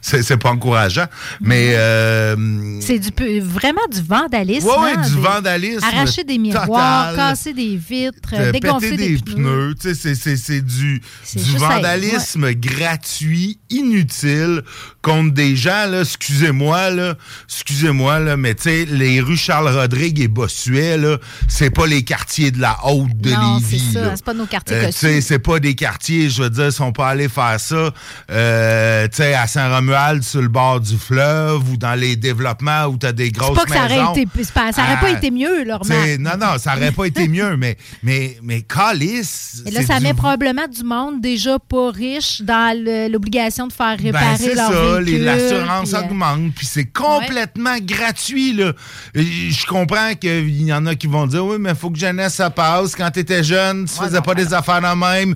c'est 0.00 0.36
pas 0.36 0.50
encourageant, 0.50 1.06
mais... 1.40 1.72
euh, 1.74 2.80
C'est 2.80 2.98
du 2.98 3.10
vraiment 3.40 3.86
du 3.90 4.02
vandalisme. 4.02 4.66
Ouais, 4.68 4.92
hein, 4.96 5.02
du 5.08 5.14
vandalisme 5.20 5.84
Arracher 5.84 6.24
des 6.24 6.38
miroirs, 6.38 7.10
total. 7.10 7.16
casser 7.30 7.52
des 7.52 7.76
vitres, 7.76 8.34
Euh, 8.34 8.52
dégonfler 8.52 8.96
des, 8.96 9.16
pneus. 9.18 9.74
Sais, 9.80 9.94
c'est- 9.94 10.14
c'est 10.14 10.36
c'est 10.36 10.60
du, 10.60 11.00
du 11.34 11.56
vandalisme 11.58 12.52
gratuit, 12.54 13.58
inutile, 13.70 14.62
contre 15.02 15.34
des 15.34 15.56
gens, 15.56 15.86
là, 15.88 16.00
excusez-moi, 16.00 16.90
là, 16.90 17.14
excusez-moi, 17.48 18.18
là, 18.20 18.36
mais 18.36 18.54
tu 18.54 18.62
sais, 18.64 18.84
les 18.86 19.20
rues 19.20 19.36
Charles-Rodrigue 19.36 20.20
et 20.20 20.28
Bossuet, 20.28 20.96
là, 20.98 21.18
c'est 21.48 21.70
pas 21.70 21.86
les 21.86 22.02
quartiers 22.02 22.50
de 22.50 22.60
la 22.60 22.76
haute 22.86 23.16
de 23.18 23.30
Non, 23.30 23.58
c'est 23.60 23.72
Lévis, 23.76 23.92
ça, 23.92 24.00
là. 24.00 24.12
c'est 24.16 24.24
pas 24.24 24.34
nos 24.34 24.46
quartiers 24.46 24.76
Euh, 24.76 24.90
sais, 24.90 25.20
c'est 25.20 25.38
pas 25.38 25.60
des 25.60 25.74
quartiers, 25.74 26.28
je 26.30 26.42
veux 26.42 26.50
dire, 26.50 26.66
ils 26.66 26.72
sont 26.72 26.92
pas 26.92 27.08
allés 27.08 27.28
faire 27.28 27.58
ça, 27.60 27.92
euh, 28.30 29.08
tu 29.08 29.16
sais, 29.16 29.34
à 29.34 29.46
Saint-Romuald, 29.46 30.22
sur 30.22 30.42
le 30.42 30.48
bord 30.48 30.80
du 30.80 30.96
fleuve, 30.96 31.70
ou 31.70 31.76
dans 31.76 31.94
les 31.94 32.16
développements 32.16 32.84
où 32.86 32.96
t'as 32.96 33.12
des 33.12 33.26
C'est 33.26 33.30
grosses 33.32 33.56
pas 33.56 33.64
que 33.64 33.70
ça 33.72 33.84
aurait 33.84 33.96
maisons. 33.98 34.12
été, 34.14 34.28
c'est 34.42 34.52
pas- 34.52 34.72
ça 34.72 34.82
aurait 34.82 35.00
pas 35.00 35.06
Ah, 35.14 35.18
été 35.18 35.30
mieux, 35.30 35.64
leur 35.64 35.84
non, 36.18 36.32
non, 36.38 36.58
ça 36.58 36.76
aurait 36.76 36.92
pas 36.92 37.04
été 37.06 37.28
mieux, 37.28 37.56
mais, 37.56 37.76
mais, 38.02 38.36
mais 38.42 38.62
calice. 38.62 39.62
Et 39.66 39.70
là, 39.70 39.80
c'est 39.80 39.86
ça 39.86 39.98
du- 39.98 40.04
met 40.04 40.14
probablement 40.14 40.66
du 40.68 40.82
monde 40.84 41.20
déjà 41.20 41.58
pas 41.58 41.90
riche 41.90 42.42
dans 42.42 42.76
le- 42.76 43.08
l'obligation 43.56 43.66
de 43.66 43.72
faire 43.72 43.96
Ben, 43.96 44.04
réparer 44.04 44.36
c'est 44.36 44.54
leur 44.54 44.72
ça, 44.72 45.00
l'assurance 45.00 45.90
puis, 45.90 45.96
euh, 45.96 46.00
augmente, 46.00 46.54
puis 46.54 46.66
c'est 46.66 46.84
complètement 46.86 47.76
gratuit, 47.80 48.52
là. 48.52 48.72
Je 49.14 49.66
comprends 49.66 50.14
qu'il 50.14 50.62
y 50.62 50.72
en 50.72 50.86
a 50.86 50.94
qui 50.94 51.06
vont 51.06 51.26
dire, 51.26 51.44
oui, 51.44 51.56
mais 51.58 51.70
il 51.70 51.76
faut 51.76 51.90
que 51.90 51.98
jeunesse, 51.98 52.34
ça 52.34 52.50
passe. 52.50 52.94
Quand 52.94 53.10
tu 53.10 53.20
étais 53.20 53.42
jeune, 53.42 53.86
tu 53.86 53.94
faisais 53.94 54.20
pas 54.20 54.34
des 54.34 54.52
affaires 54.52 54.80
de 54.80 54.96
même. 54.98 55.34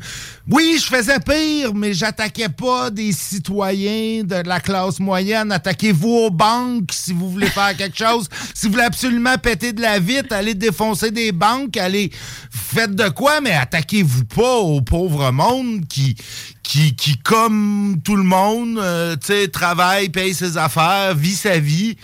Oui, 0.52 0.80
je 0.80 0.86
faisais 0.86 1.20
pire, 1.20 1.72
mais 1.76 1.94
j'attaquais 1.94 2.48
pas 2.48 2.90
des 2.90 3.12
citoyens 3.12 4.24
de 4.24 4.42
la 4.48 4.58
classe 4.58 4.98
moyenne. 4.98 5.52
Attaquez-vous 5.52 6.08
aux 6.08 6.30
banques 6.30 6.90
si 6.90 7.12
vous 7.12 7.30
voulez 7.30 7.46
faire 7.46 7.76
quelque 7.76 7.96
chose. 7.96 8.28
Si 8.52 8.66
vous 8.66 8.72
voulez 8.72 8.84
absolument 8.84 9.38
péter 9.38 9.72
de 9.72 9.80
la 9.80 10.00
vitre, 10.00 10.34
allez 10.34 10.54
défoncer 10.54 11.12
des 11.12 11.30
banques, 11.32 11.76
allez 11.76 12.10
faites 12.50 12.94
de 12.94 13.08
quoi, 13.08 13.40
mais 13.40 13.52
attaquez-vous 13.52 14.24
pas 14.24 14.56
au 14.56 14.82
pauvre 14.82 15.30
monde 15.30 15.86
qui, 15.88 16.16
qui, 16.62 16.94
qui 16.96 17.16
comme 17.18 18.00
tout 18.04 18.16
le 18.16 18.24
monde, 18.24 18.78
euh, 18.78 19.16
tu 19.16 19.28
sais, 19.28 19.48
travaille, 19.48 20.08
paye 20.08 20.34
ses 20.34 20.56
affaires, 20.58 21.14
vit 21.14 21.36
sa 21.36 21.58
vie. 21.58 21.96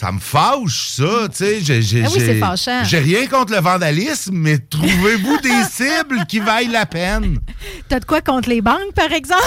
Ça 0.00 0.12
me 0.12 0.18
fâche, 0.18 0.92
ça, 0.92 1.28
tu 1.28 1.36
sais. 1.36 1.60
j'ai- 1.60 2.02
Ah 2.02 2.08
oui, 2.08 2.40
j'ai- 2.88 2.98
rien 3.00 3.26
contre 3.26 3.52
le 3.52 3.60
vandalisme, 3.60 4.34
mais 4.34 4.56
trouvez-vous 4.56 5.36
des 5.42 5.50
cibles 5.70 6.24
qui 6.26 6.38
vaillent 6.40 6.68
la 6.68 6.86
peine? 6.86 7.38
T'as 7.86 8.00
de 8.00 8.06
quoi 8.06 8.22
contre 8.22 8.48
les 8.48 8.62
banques, 8.62 8.94
par 8.96 9.12
exemple? 9.12 9.42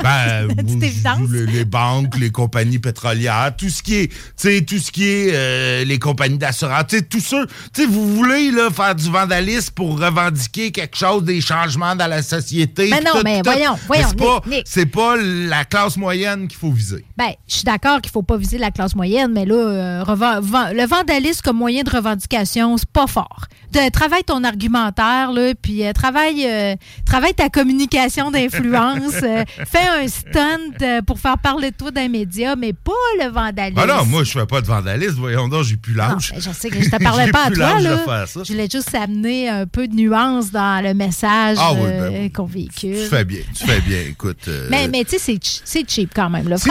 Ben, 0.00 0.48
évidence. 0.82 1.28
les, 1.32 1.46
les 1.46 1.64
banques, 1.64 2.16
les 2.16 2.30
compagnies 2.30 2.78
pétrolières, 2.78 3.54
tout 3.58 3.70
ce 3.70 3.82
qui 3.82 3.96
est, 3.96 4.06
tu 4.08 4.16
sais, 4.36 4.62
tout 4.64 4.78
ce 4.78 4.92
qui 4.92 5.04
est 5.08 5.30
euh, 5.32 5.84
les 5.84 5.98
compagnies 5.98 6.38
d'assurance, 6.38 6.84
tu 6.88 6.98
sais, 6.98 7.02
tout 7.02 7.18
ça. 7.18 7.44
Tu 7.74 7.82
sais, 7.82 7.86
vous 7.88 8.14
voulez 8.14 8.52
là, 8.52 8.70
faire 8.70 8.94
du 8.94 9.10
vandalisme 9.10 9.72
pour 9.74 9.98
revendiquer 9.98 10.70
quelque 10.70 10.96
chose, 10.96 11.24
des 11.24 11.40
changements 11.40 11.96
dans 11.96 12.06
la 12.06 12.22
société. 12.22 12.88
Mais 12.88 12.98
puis 12.98 13.04
non, 13.06 13.12
tout, 13.18 13.22
mais 13.24 13.40
voyons, 13.44 13.72
Mais 13.74 13.80
voyons, 13.88 14.08
c'est 14.10 14.16
pas, 14.16 14.42
Nick, 14.46 14.92
pas 14.92 15.16
la 15.16 15.64
classe 15.64 15.96
moyenne 15.96 16.46
qu'il 16.46 16.58
faut 16.58 16.70
viser. 16.70 17.04
Ben, 17.16 17.32
je 17.48 17.54
suis 17.54 17.64
d'accord 17.64 18.00
qu'il 18.00 18.12
faut 18.12 18.22
pas 18.22 18.36
viser 18.36 18.58
la 18.58 18.70
classe 18.70 18.94
moyenne, 18.94 19.32
mais 19.32 19.44
là, 19.44 19.71
euh, 19.72 20.72
le 20.74 20.86
vandalisme 20.86 21.40
comme 21.42 21.56
moyen 21.56 21.82
de 21.82 21.90
revendication, 21.90 22.76
c'est 22.76 22.88
pas 22.90 23.06
fort. 23.06 23.46
De, 23.72 23.90
travaille 23.90 24.22
ton 24.24 24.44
argumentaire, 24.44 25.32
là, 25.32 25.52
puis 25.60 25.84
euh, 25.86 25.92
travaille, 25.92 26.44
euh, 26.46 26.74
travaille 27.06 27.32
ta 27.34 27.48
communication 27.48 28.30
d'influence. 28.30 29.14
fais 29.66 29.86
un 30.02 30.06
stunt 30.08 31.02
pour 31.06 31.18
faire 31.18 31.38
parler 31.38 31.70
de 31.70 31.76
toi 31.76 31.90
dans 31.90 32.02
les 32.02 32.08
médias, 32.10 32.54
mais 32.54 32.72
pas 32.74 32.92
le 33.18 33.30
vandalisme. 33.30 33.80
Ah 33.82 33.86
non, 33.86 34.04
moi, 34.04 34.24
je 34.24 34.32
fais 34.32 34.44
pas 34.46 34.60
de 34.60 34.66
vandalisme. 34.66 35.16
Voyons 35.18 35.48
donc, 35.48 35.64
j'ai 35.64 35.76
plus 35.76 35.94
l'âge. 35.94 36.32
ben, 36.34 36.40
je 36.42 36.50
sais 36.50 36.68
que 36.68 36.82
je 36.82 36.90
te 36.90 37.02
parlais 37.02 37.30
pas 37.32 37.46
à 37.46 37.50
toi, 37.50 37.80
là. 37.80 38.26
Je 38.44 38.52
voulais 38.52 38.68
juste 38.70 38.94
amener 38.94 39.48
un 39.48 39.66
peu 39.66 39.88
de 39.88 39.94
nuance 39.94 40.50
dans 40.50 40.84
le 40.84 40.92
message 40.92 41.56
Ah 41.58 41.72
oui, 41.72 41.80
ben 41.82 42.30
qu'on 42.32 42.44
véhicule. 42.44 42.96
Tu 43.04 43.06
fais 43.08 43.24
bien, 43.24 43.40
tu 43.54 43.64
fais 43.66 43.80
bien. 43.80 44.00
Écoute. 44.10 44.48
Mais, 44.70 44.86
mais 44.88 45.04
tu 45.04 45.12
sais, 45.12 45.18
c'est 45.18 45.32
ch- 45.42 45.60
c'est 45.64 45.88
cheap 45.88 46.10
quand 46.14 46.28
même. 46.28 46.46
Là. 46.48 46.58
Si 46.58 46.68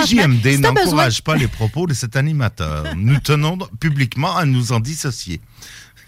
besoin- 0.71 0.83
n'encourage 0.83 1.23
pas 1.23 1.35
les 1.35 1.47
propos 1.47 1.87
de 1.87 1.93
cet 1.93 2.15
animateur. 2.15 2.83
Nous 2.95 3.19
tenons 3.19 3.57
publiquement 3.79 4.35
à 4.35 4.45
nous 4.45 4.71
en 4.71 4.79
dissocier. 4.79 5.39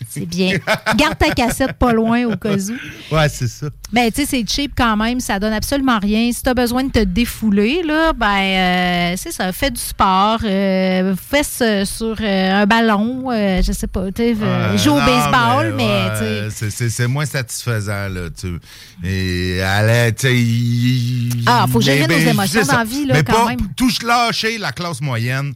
C'est 0.09 0.25
bien. 0.25 0.57
Garde 0.97 1.17
ta 1.17 1.29
cassette 1.33 1.73
pas 1.73 1.93
loin 1.93 2.25
au 2.25 2.35
cas 2.35 2.55
où. 2.57 3.15
Ouais, 3.15 3.29
c'est 3.29 3.47
ça. 3.47 3.67
Mais 3.93 4.11
tu 4.11 4.21
sais, 4.21 4.27
c'est 4.27 4.49
cheap 4.49 4.73
quand 4.75 4.97
même, 4.97 5.21
ça 5.21 5.39
donne 5.39 5.53
absolument 5.53 5.97
rien. 5.99 6.29
Si 6.33 6.43
tu 6.43 6.49
as 6.49 6.53
besoin 6.53 6.83
de 6.83 6.91
te 6.91 6.99
défouler, 7.03 7.83
là, 7.83 8.11
ben, 8.11 8.27
euh, 8.27 9.13
c'est 9.15 9.31
ça, 9.31 9.53
fais 9.53 9.71
du 9.71 9.79
sport, 9.79 10.39
euh, 10.43 11.15
fais 11.15 11.43
sur 11.85 12.17
euh, 12.19 12.63
un 12.63 12.65
ballon, 12.65 13.31
euh, 13.31 13.61
je 13.61 13.71
sais 13.71 13.87
pas, 13.87 14.01
euh, 14.19 14.77
joue 14.77 14.91
au 14.91 14.99
baseball, 14.99 15.73
mais, 15.77 15.85
ouais, 15.85 16.49
c'est- 16.49 17.07
moins 17.07 17.25
satisfaisant, 17.25 18.09
là. 18.09 18.29
Tu, 18.37 18.59
et 19.07 19.61
allez, 19.61 20.13
tu 20.15 20.27
sais. 20.27 20.35
il- 20.37 21.43
Ah, 21.45 21.65
faut 21.71 21.79
gérer 21.79 22.01
nos 22.01 22.07
mais 22.07 22.29
émotions 22.29 22.63
dans 22.63 22.77
la 22.77 22.83
vie, 22.83 23.05
là, 23.05 23.13
mais 23.13 23.23
quand 23.23 23.33
pas 23.43 23.49
même. 23.49 23.59
touche 23.77 24.01
lâcher 24.01 24.57
la 24.57 24.71
classe 24.73 24.99
moyenne, 24.99 25.53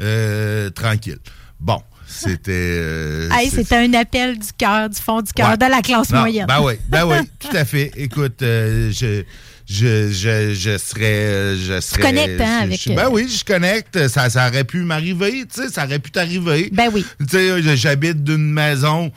euh, 0.00 0.70
tranquille. 0.70 1.18
Bon, 1.58 1.82
c'était. 2.06 2.50
euh, 2.52 3.28
Hey, 3.32 3.50
c'était 3.50 3.76
un 3.76 3.92
appel 3.94 4.38
du 4.38 4.48
cœur, 4.56 4.88
du 4.88 5.00
fond 5.00 5.20
du 5.22 5.32
cœur 5.32 5.50
Ouais. 5.50 5.56
de 5.56 5.66
la 5.66 5.82
classe 5.82 6.10
Non, 6.10 6.20
moyenne. 6.20 6.46
Ben 6.46 6.60
oui, 6.62 6.74
ben 6.88 7.04
oui, 7.06 7.16
tout 7.38 7.54
à 7.56 7.64
fait. 7.64 7.90
Écoute, 7.96 8.42
euh, 8.42 8.90
je, 8.92 9.22
je, 9.68 10.10
je, 10.10 10.54
je 10.54 10.78
serais. 10.78 11.56
Je 11.56 11.80
serais 11.80 12.00
connectes, 12.02 12.40
hein, 12.40 12.58
je- 12.60 12.64
avec, 12.64 12.80
je- 12.82 12.92
ben 12.94 13.06
euh, 13.06 13.10
oui, 13.10 13.28
je 13.28 13.44
connecte. 13.44 14.08
Ça, 14.08 14.30
ça 14.30 14.48
aurait 14.48 14.64
pu 14.64 14.78
m'arriver, 14.78 15.44
tu 15.52 15.62
sais, 15.62 15.68
ça 15.68 15.84
aurait 15.84 15.98
pu 15.98 16.10
t'arriver. 16.10 16.70
Ben 16.72 16.88
oui. 16.92 17.04
Tu 17.20 17.26
sais, 17.36 17.76
j'habite 17.76 18.24
d'une 18.24 18.50
maison 18.52 19.12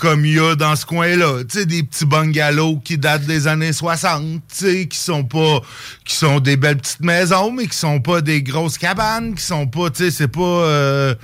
comme 0.00 0.24
il 0.24 0.34
y 0.34 0.40
a 0.40 0.56
dans 0.56 0.74
ce 0.74 0.86
coin-là. 0.86 1.44
Tu 1.44 1.58
sais, 1.58 1.66
des 1.66 1.82
petits 1.82 2.06
bungalows 2.06 2.80
qui 2.82 2.96
datent 2.96 3.26
des 3.26 3.46
années 3.46 3.74
60, 3.74 4.40
tu 4.58 4.88
qui 4.88 4.98
sont 4.98 5.24
pas, 5.24 5.60
qui 6.04 6.16
sont 6.16 6.40
des 6.40 6.56
belles 6.56 6.78
petites 6.78 7.02
maisons, 7.02 7.52
mais 7.52 7.66
qui 7.66 7.76
sont 7.76 8.00
pas 8.00 8.22
des 8.22 8.42
grosses 8.42 8.78
cabanes, 8.78 9.34
qui 9.34 9.42
sont 9.44 9.66
pas, 9.66 9.90
tu 9.90 10.04
sais, 10.04 10.10
c'est 10.10 10.28
pas 10.28 10.40
euh, 10.40 11.14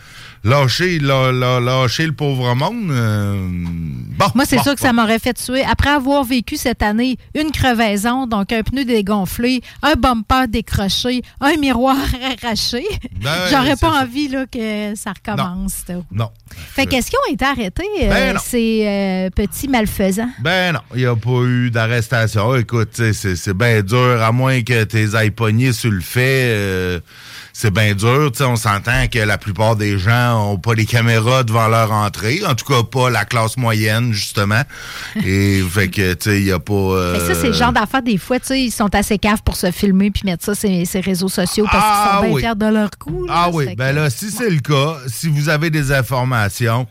lâcher, 0.47 0.99
la- 1.01 1.33
la- 1.33 1.61
lâcher 1.61 2.07
le 2.07 2.13
pauvre 2.13 2.55
monde. 2.55 2.91
euh, 2.91 3.35
bon. 3.51 4.27
Moi, 4.35 4.45
c'est 4.47 4.57
bon, 4.57 4.63
sûr 4.63 4.75
que 4.75 4.81
bon. 4.81 4.87
ça 4.87 4.93
m'aurait 4.93 5.19
fait 5.19 5.35
tuer. 5.35 5.65
Après 5.65 5.91
avoir 5.91 6.25
vécu 6.25 6.57
cette 6.57 6.83
année 6.83 7.17
une 7.35 7.51
crevaison, 7.51 8.27
donc 8.27 8.53
un 8.53 8.63
pneu 8.63 8.85
dégonflé, 8.85 9.61
un 9.83 9.95
bumper 9.95 10.47
décroché, 10.49 11.23
un 11.41 11.57
miroir 11.57 11.97
arraché, 12.45 12.85
Ben 13.23 13.31
j'aurais 13.51 13.77
pas 13.77 13.93
ça. 13.93 14.03
envie 14.05 14.29
là, 14.29 14.47
que 14.47 14.95
ça 14.95 15.13
recommence. 15.13 15.85
Non. 16.13 16.31
Fait 16.75 16.87
qu'est-ce 16.87 17.11
qu'ils 17.11 17.19
ont 17.29 17.33
été 17.35 17.45
arrêtés, 17.45 17.83
euh, 18.03 18.09
Ben 18.09 18.39
ces 18.39 18.83
euh, 18.87 19.31
petits 19.31 19.69
malfaisants? 19.69 20.31
Ben 20.41 20.73
non, 20.75 20.81
il 20.95 21.01
n'y 21.01 21.07
a 21.07 21.17
pas 21.17 21.43
eu 21.45 21.71
d'arrestation. 21.71 22.55
Écoute, 22.57 22.91
c'est 22.93 23.13
c'est 23.13 23.55
bien 23.55 23.83
dur, 23.83 24.23
à 24.23 24.33
moins 24.33 24.63
que 24.63 24.85
tes 24.85 25.15
ailles 25.15 25.31
pognées 25.33 25.73
sur 25.73 25.91
le 25.91 26.01
fait. 26.01 27.01
C'est 27.59 27.71
bien 27.73 27.95
dur. 27.95 28.31
Tu 28.33 28.39
sais, 28.39 28.45
on 28.45 28.57
s'entend 28.57 29.07
que 29.11 29.19
la 29.19 29.39
plupart 29.39 29.77
des 29.77 29.99
gens 29.99 30.51
ont 30.53 30.59
pas 30.59 30.75
les 30.75 30.85
caméras 30.85 31.43
devant 31.43 31.69
leur 31.69 31.91
entrée. 31.91 32.43
En 32.47 32.55
tout 32.55 32.67
cas, 32.67 32.83
pas 32.83 33.09
la 33.09 33.25
classe 33.25 33.57
moyenne, 33.57 34.13
justement. 34.13 34.61
Et 35.25 35.63
fait 35.71 35.89
que, 35.89 36.13
tu 36.13 36.31
sais, 36.31 36.39
il 36.41 36.45
n'y 36.45 36.53
a 36.53 36.59
pas... 36.59 36.75
euh, 36.75 37.19
que 37.19 37.35
ça, 37.35 37.41
c'est 37.41 37.47
le 37.47 37.55
genre 37.55 37.73
d'affaires, 37.73 38.03
des 38.03 38.19
fois, 38.19 38.39
tu 38.41 38.47
sais, 38.49 38.61
ils 38.61 38.71
sont 38.71 38.95
assez 38.95 39.17
caves 39.19 39.43
pour 39.43 39.57
se 39.57 39.71
filmer 39.71 40.11
puis 40.11 40.23
mettre 40.27 40.45
ça 40.45 40.55
sur 40.55 40.69
ces 40.87 41.01
réseaux 41.01 41.29
sociaux 41.31 41.65
parce 41.73 41.83
qu'ils 41.83 41.95
Ah 41.95 42.15
sont 42.17 42.23
bien 42.27 42.33
oui. 42.35 42.41
fiers 42.43 42.55
de 42.57 42.67
leur 42.67 42.91
coup. 42.99 43.27
là. 43.27 43.33
Ah 43.35 43.51
oui, 43.51 43.67
que- 43.69 43.77
ben 43.77 43.95
là, 43.95 44.11
si 44.11 44.31
c'est 44.31 44.51
le 44.51 44.61
cas, 44.61 44.97
si 45.07 45.29
vous 45.29 45.49
avez 45.49 45.71
des 45.71 45.93
informations, 45.93 46.87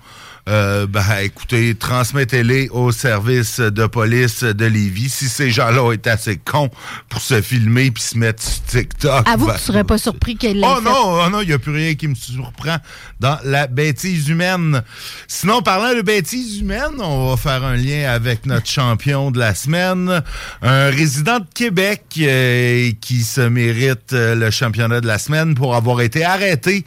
euh, 0.48 0.86
ben 0.88 1.04
écoutez, 1.24 1.74
transmettez-les 1.76 2.70
au 2.70 2.92
service 2.92 3.60
de 3.60 3.86
police 3.88 4.44
de 4.44 4.66
Lévis. 4.66 5.10
Si 5.10 5.28
ces 5.30 5.50
gens-là 5.50 5.84
ont 5.84 5.92
été 5.92 6.10
assez 6.10 6.38
cons 6.38 6.70
pour 7.10 7.22
se 7.22 7.42
filmer 7.42 7.90
puis 7.92 8.04
se 8.04 8.18
mettre 8.18 8.44
sur 8.44 8.64
TikTok. 8.66 9.28
Avoue 9.28 9.48
ben, 9.48 9.54
que 9.54 9.58
tu 9.60 9.64
serais 9.66 9.84
pas 9.84 9.98
surpris 9.98 10.36
qu'elle 10.36 10.60
l'ait 10.60 10.68
Oh 10.70 10.76
fait. 10.78 10.84
non, 10.84 11.24
oh 11.26 11.30
non, 11.32 11.42
il 11.42 11.48
n'y 11.48 11.54
a 11.54 11.60
plus 11.60 11.72
rien 11.74 11.96
qui 11.96 12.08
me 12.08 12.16
surprend 12.16 12.78
dans 13.20 13.38
la 13.44 13.68
bêtise 13.68 14.30
humaine. 14.30 14.84
Sinon, 15.28 15.62
parlant 15.62 15.96
de 15.96 16.02
bêtise 16.02 16.60
humaine, 16.60 17.00
on 17.00 17.30
va 17.32 17.38
faire 17.38 17.64
un 17.64 17.76
lien 17.76 18.10
avec 18.12 18.46
notre 18.46 18.68
champion 18.68 19.32
de 19.32 19.40
la 19.40 19.56
semaine, 19.56 20.22
un 20.62 20.90
résident 20.90 21.40
de 21.40 21.46
Québec 21.54 22.04
euh, 22.20 22.92
qui 23.02 23.24
se 23.24 23.42
mérite 23.42 24.14
euh, 24.14 24.36
le 24.36 24.52
championnat 24.52 25.02
de 25.02 25.08
la 25.08 25.18
semaine 25.18 25.56
pour 25.56 25.76
avoir 25.76 26.02
été 26.02 26.24
arrêté 26.24 26.86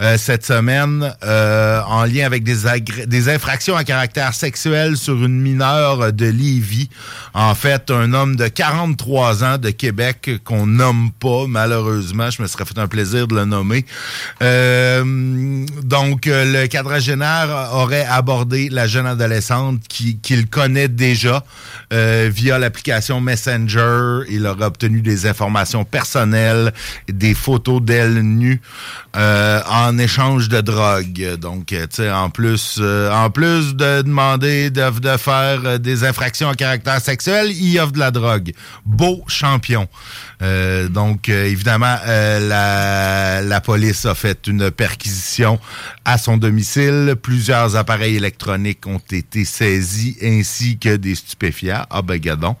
euh, 0.00 0.16
cette 0.16 0.46
semaine 0.46 1.14
en 1.22 2.04
lien 2.04 2.26
avec 2.26 2.44
des, 2.44 2.66
agré- 2.66 2.93
des 3.06 3.28
infractions 3.28 3.76
à 3.76 3.84
caractère 3.84 4.34
sexuel 4.34 4.96
sur 4.96 5.14
une 5.24 5.40
mineure 5.40 6.12
de 6.12 6.26
Lévis. 6.26 6.88
En 7.34 7.54
fait, 7.54 7.90
un 7.90 8.12
homme 8.14 8.36
de 8.36 8.48
43 8.48 9.44
ans 9.44 9.58
de 9.58 9.70
Québec 9.70 10.30
qu'on 10.44 10.66
nomme 10.66 11.10
pas, 11.12 11.46
malheureusement. 11.48 12.30
Je 12.30 12.42
me 12.42 12.46
serais 12.46 12.64
fait 12.64 12.78
un 12.78 12.88
plaisir 12.88 13.26
de 13.26 13.34
le 13.34 13.44
nommer. 13.44 13.84
Euh, 14.42 15.64
donc, 15.82 16.26
euh, 16.26 16.62
le 16.62 16.68
quadragénaire 16.68 17.70
aurait 17.72 18.04
abordé 18.06 18.68
la 18.70 18.86
jeune 18.86 19.06
adolescente 19.06 19.80
qui- 19.88 20.18
qu'il 20.18 20.46
connaît 20.48 20.88
déjà 20.88 21.44
euh, 21.92 22.30
via 22.32 22.58
l'application 22.58 23.20
Messenger. 23.20 24.20
Il 24.28 24.46
aurait 24.46 24.64
obtenu 24.66 25.00
des 25.00 25.26
informations 25.26 25.84
personnelles, 25.84 26.72
des 27.08 27.34
photos 27.34 27.80
d'elle 27.82 28.20
nue 28.22 28.60
en 29.16 29.96
échange 29.98 30.48
de 30.48 30.60
drogue. 30.60 31.36
Donc, 31.40 31.66
tu 31.66 31.76
sais, 31.90 32.10
en 32.10 32.30
plus, 32.30 32.80
euh, 32.84 33.10
en 33.10 33.30
plus 33.30 33.74
de 33.74 34.02
demander 34.02 34.70
de, 34.70 35.16
faire 35.16 35.60
euh, 35.64 35.78
des 35.78 36.04
infractions 36.04 36.48
à 36.48 36.54
caractère 36.54 37.00
sexuel, 37.00 37.50
il 37.52 37.78
offre 37.80 37.92
de 37.92 37.98
la 37.98 38.10
drogue. 38.10 38.52
Beau 38.84 39.24
champion. 39.26 39.88
Euh, 40.42 40.88
donc, 40.88 41.28
évidemment, 41.28 41.96
la, 42.06 43.40
la 43.42 43.60
police 43.60 44.04
a 44.06 44.14
fait 44.14 44.46
une 44.46 44.70
perquisition 44.70 45.58
à 46.04 46.18
son 46.18 46.36
domicile. 46.36 47.16
Plusieurs 47.20 47.76
appareils 47.76 48.16
électroniques 48.16 48.86
ont 48.86 49.02
été 49.10 49.44
saisis, 49.44 50.16
ainsi 50.22 50.78
que 50.78 50.96
des 50.96 51.14
stupéfiants. 51.14 51.86
Ah 51.90 52.02
ben, 52.02 52.18
gadon. 52.18 52.56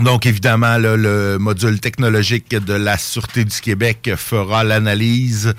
Donc, 0.00 0.26
évidemment, 0.26 0.76
le 0.76 1.38
module 1.38 1.80
technologique 1.80 2.50
de 2.50 2.74
la 2.74 2.98
Sûreté 2.98 3.44
du 3.44 3.60
Québec 3.60 4.10
fera 4.16 4.62
l'analyse 4.62 5.54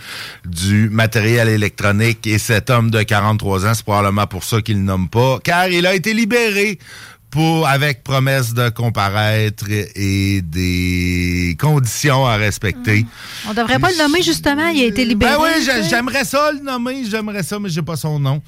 du 0.46 0.90
matériel 0.90 1.50
électronique 1.50 2.28
et 2.28 2.38
cet 2.38 2.70
homme 2.70 2.92
de 2.92 3.02
43 3.02 3.66
ans, 3.66 3.74
c'est 3.74 3.84
probablement 3.84 4.28
pour 4.28 4.44
ça 4.44 4.62
qu'il 4.62 4.84
nomme 4.84 5.10
pas, 5.10 5.40
car 5.44 5.70
il 5.70 5.88
a 5.88 5.96
été 5.96 6.14
libéré 6.14 6.78
pour, 7.38 7.68
avec 7.68 8.04
promesse 8.04 8.56
de 8.56 8.70
comparaître 8.70 9.66
et 9.70 10.42
des 10.42 11.56
conditions 11.60 12.26
à 12.26 12.36
respecter. 12.36 13.06
On 13.48 13.54
devrait 13.54 13.78
pas 13.78 13.92
le 13.92 13.98
nommer, 14.00 14.24
justement. 14.24 14.70
Il 14.70 14.82
a 14.82 14.86
été 14.88 15.06
libéré. 15.06 15.34
Ben 15.34 15.44
oui, 15.44 15.70
j'aimerais 15.88 16.26
ça 16.26 16.52
le 16.52 16.62
nommer, 16.64 17.04
j'aimerais 17.08 17.44
ça, 17.44 17.60
mais 17.60 17.70
j'ai 17.70 17.84
pas 17.84 17.96
son 17.96 18.20
nom. 18.20 18.42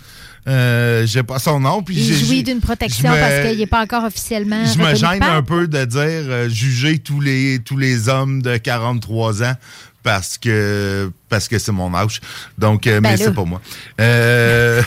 Euh, 0.47 1.05
j'ai 1.05 1.21
pas 1.21 1.37
son 1.37 1.59
nom. 1.59 1.83
Puis 1.83 1.97
Il 1.97 2.25
jouit 2.25 2.41
d'une 2.41 2.61
protection 2.61 3.11
me- 3.11 3.19
parce 3.19 3.47
qu'il 3.47 3.59
n'est 3.59 3.67
pas 3.67 3.83
encore 3.83 4.05
officiellement. 4.05 4.65
je 4.65 4.79
me 4.79 4.95
gêne 4.95 5.21
un 5.21 5.43
peu 5.43 5.67
de 5.67 5.85
dire 5.85 5.99
euh, 6.01 6.49
juger 6.49 6.97
tous 6.97 7.19
les 7.21 7.59
tous 7.59 7.77
les 7.77 8.09
hommes 8.09 8.41
de 8.41 8.57
43 8.57 9.43
ans 9.43 9.53
parce 10.03 10.37
que 10.37 11.11
parce 11.27 11.47
que 11.47 11.59
c'est 11.59 11.71
mon 11.71 11.93
âge. 11.93 12.21
Donc 12.57 12.87
euh, 12.87 12.99
Ben 13.01 13.11
mais 13.11 13.17
là. 13.17 13.25
c'est 13.25 13.33
pas 13.33 13.45
moi. 13.45 13.61
Euh, 13.99 14.81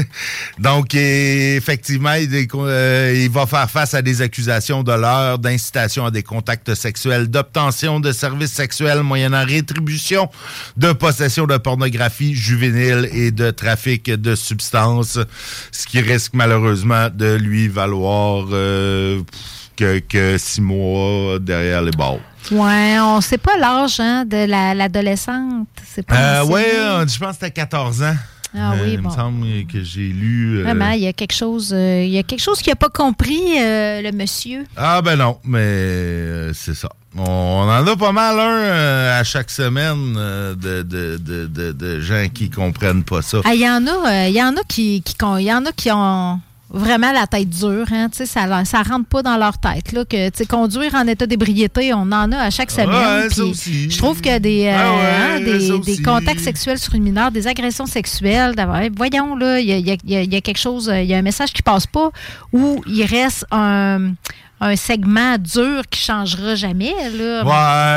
donc 0.58 0.94
effectivement, 0.94 2.14
il, 2.14 2.48
euh, 2.54 3.14
il 3.14 3.30
va 3.30 3.46
faire 3.46 3.70
face 3.70 3.94
à 3.94 4.02
des 4.02 4.22
accusations 4.22 4.82
de 4.82 4.92
l'heure 4.92 5.38
d'incitation 5.38 6.06
à 6.06 6.10
des 6.10 6.22
contacts 6.22 6.74
sexuels, 6.74 7.28
d'obtention 7.28 8.00
de 8.00 8.12
services 8.12 8.52
sexuels 8.52 9.02
moyennant 9.02 9.44
rétribution, 9.44 10.30
de 10.76 10.92
possession 10.92 11.46
de 11.46 11.56
pornographie 11.58 12.34
juvénile 12.34 13.08
et 13.12 13.30
de 13.30 13.50
trafic 13.50 14.10
de 14.10 14.34
substances, 14.34 15.18
ce 15.72 15.86
qui 15.86 16.00
risque 16.00 16.32
malheureusement 16.34 17.08
de 17.12 17.34
lui 17.34 17.68
valoir 17.68 18.46
euh, 18.52 19.22
que, 19.76 19.98
que 19.98 20.38
six 20.38 20.60
mois 20.60 21.38
derrière 21.38 21.82
les 21.82 21.90
barres. 21.90 22.31
Ouais, 22.50 22.96
on 23.00 23.20
sait 23.20 23.38
pas 23.38 23.56
l'âge 23.56 24.00
hein, 24.00 24.24
de 24.24 24.44
la- 24.46 24.74
l'adolescente. 24.74 25.68
Pas 26.06 26.40
Euh, 26.40 26.44
ouais, 26.46 26.66
euh, 26.74 27.06
je 27.06 27.18
pense 27.18 27.28
que 27.30 27.34
c'était 27.34 27.50
14 27.50 28.02
ans. 28.02 28.14
Ah 28.54 28.72
oui, 28.74 28.80
Euh, 28.80 28.88
Il 28.88 29.00
bon. 29.00 29.08
me 29.08 29.14
semble 29.14 29.46
que 29.66 29.82
j'ai 29.82 30.08
lu. 30.08 30.58
euh, 30.58 30.62
Vraiment, 30.64 30.90
il 30.90 31.00
y 31.02 31.06
a 31.06 31.12
quelque 31.14 31.32
chose, 31.34 31.72
euh, 31.72 32.02
il 32.04 32.10
y 32.10 32.18
a 32.18 32.22
quelque 32.22 32.42
chose 32.42 32.60
qu'il 32.60 32.70
n'a 32.70 32.76
pas 32.76 32.90
compris, 32.90 33.40
le 33.56 34.10
monsieur. 34.12 34.64
Ah 34.76 35.00
ben 35.00 35.16
non, 35.16 35.38
mais 35.44 36.52
c'est 36.52 36.74
ça. 36.74 36.90
On, 37.16 37.22
on 37.22 37.62
en 37.70 37.86
a 37.86 37.96
pas 37.96 38.12
mal 38.12 38.38
un 38.38 39.18
à 39.18 39.24
chaque 39.24 39.50
semaine 39.50 40.14
de, 40.14 40.82
de, 40.82 41.16
de, 41.18 41.72
de, 41.72 42.00
gens 42.00 42.26
qui 42.32 42.50
comprennent 42.50 43.04
pas 43.04 43.22
ça. 43.22 43.38
Ah, 43.44 43.54
Il 43.54 43.60
y 43.60 43.68
en 43.68 43.86
a, 43.86 43.90
euh, 43.90 44.28
il 44.28 44.34
y 44.34 44.42
en 44.42 44.54
a 44.56 44.62
qui, 44.68 45.02
qui, 45.02 45.14
y 45.44 45.52
en 45.52 45.64
a 45.64 45.72
qui 45.72 45.90
ont 45.90 46.40
vraiment 46.72 47.12
la 47.12 47.26
tête 47.26 47.48
dure, 47.50 47.86
hein, 47.92 48.08
ça, 48.12 48.24
ça 48.64 48.82
rentre 48.82 49.06
pas 49.06 49.22
dans 49.22 49.36
leur 49.36 49.58
tête, 49.58 49.92
là, 49.92 50.04
que, 50.04 50.30
conduire 50.46 50.94
en 50.94 51.06
état 51.06 51.26
d'ébriété, 51.26 51.92
on 51.94 52.10
en 52.12 52.32
a 52.32 52.38
à 52.38 52.50
chaque 52.50 52.70
semaine. 52.70 52.88
Ouais, 52.88 53.28
ça 53.28 53.28
puis 53.30 53.40
aussi. 53.42 53.90
Je 53.90 53.98
trouve 53.98 54.20
que 54.20 54.38
des, 54.38 54.66
euh, 54.66 54.76
Ah 54.76 54.92
ouais, 54.94 55.00
hein, 55.36 55.40
des, 55.40 55.60
ça 55.60 55.66
des 55.78 55.92
aussi. 55.92 56.02
contacts 56.02 56.40
sexuels 56.40 56.78
sur 56.78 56.94
une 56.94 57.02
mineure, 57.02 57.30
des 57.30 57.46
agressions 57.46 57.86
sexuelles, 57.86 58.54
voyons, 58.96 59.36
là, 59.36 59.60
il 59.60 59.68
y 59.68 59.72
a, 59.72 59.76
il 59.76 59.86
y 59.86 59.90
a- 59.92 59.96
il 60.04 60.10
y 60.10 60.16
a- 60.16 60.22
il 60.22 60.32
y 60.32 60.36
a 60.36 60.40
quelque 60.40 60.58
chose, 60.58 60.88
euh, 60.88 61.00
il 61.02 61.08
y 61.08 61.14
a 61.14 61.18
un 61.18 61.22
message 61.22 61.52
qui 61.52 61.62
passe 61.62 61.86
pas 61.86 62.10
où 62.52 62.82
il 62.86 63.04
reste 63.04 63.44
un, 63.50 64.12
un 64.60 64.76
segment 64.76 65.36
dur 65.38 65.82
qui 65.90 66.00
changera 66.00 66.54
jamais, 66.54 66.94
là. 67.16 67.44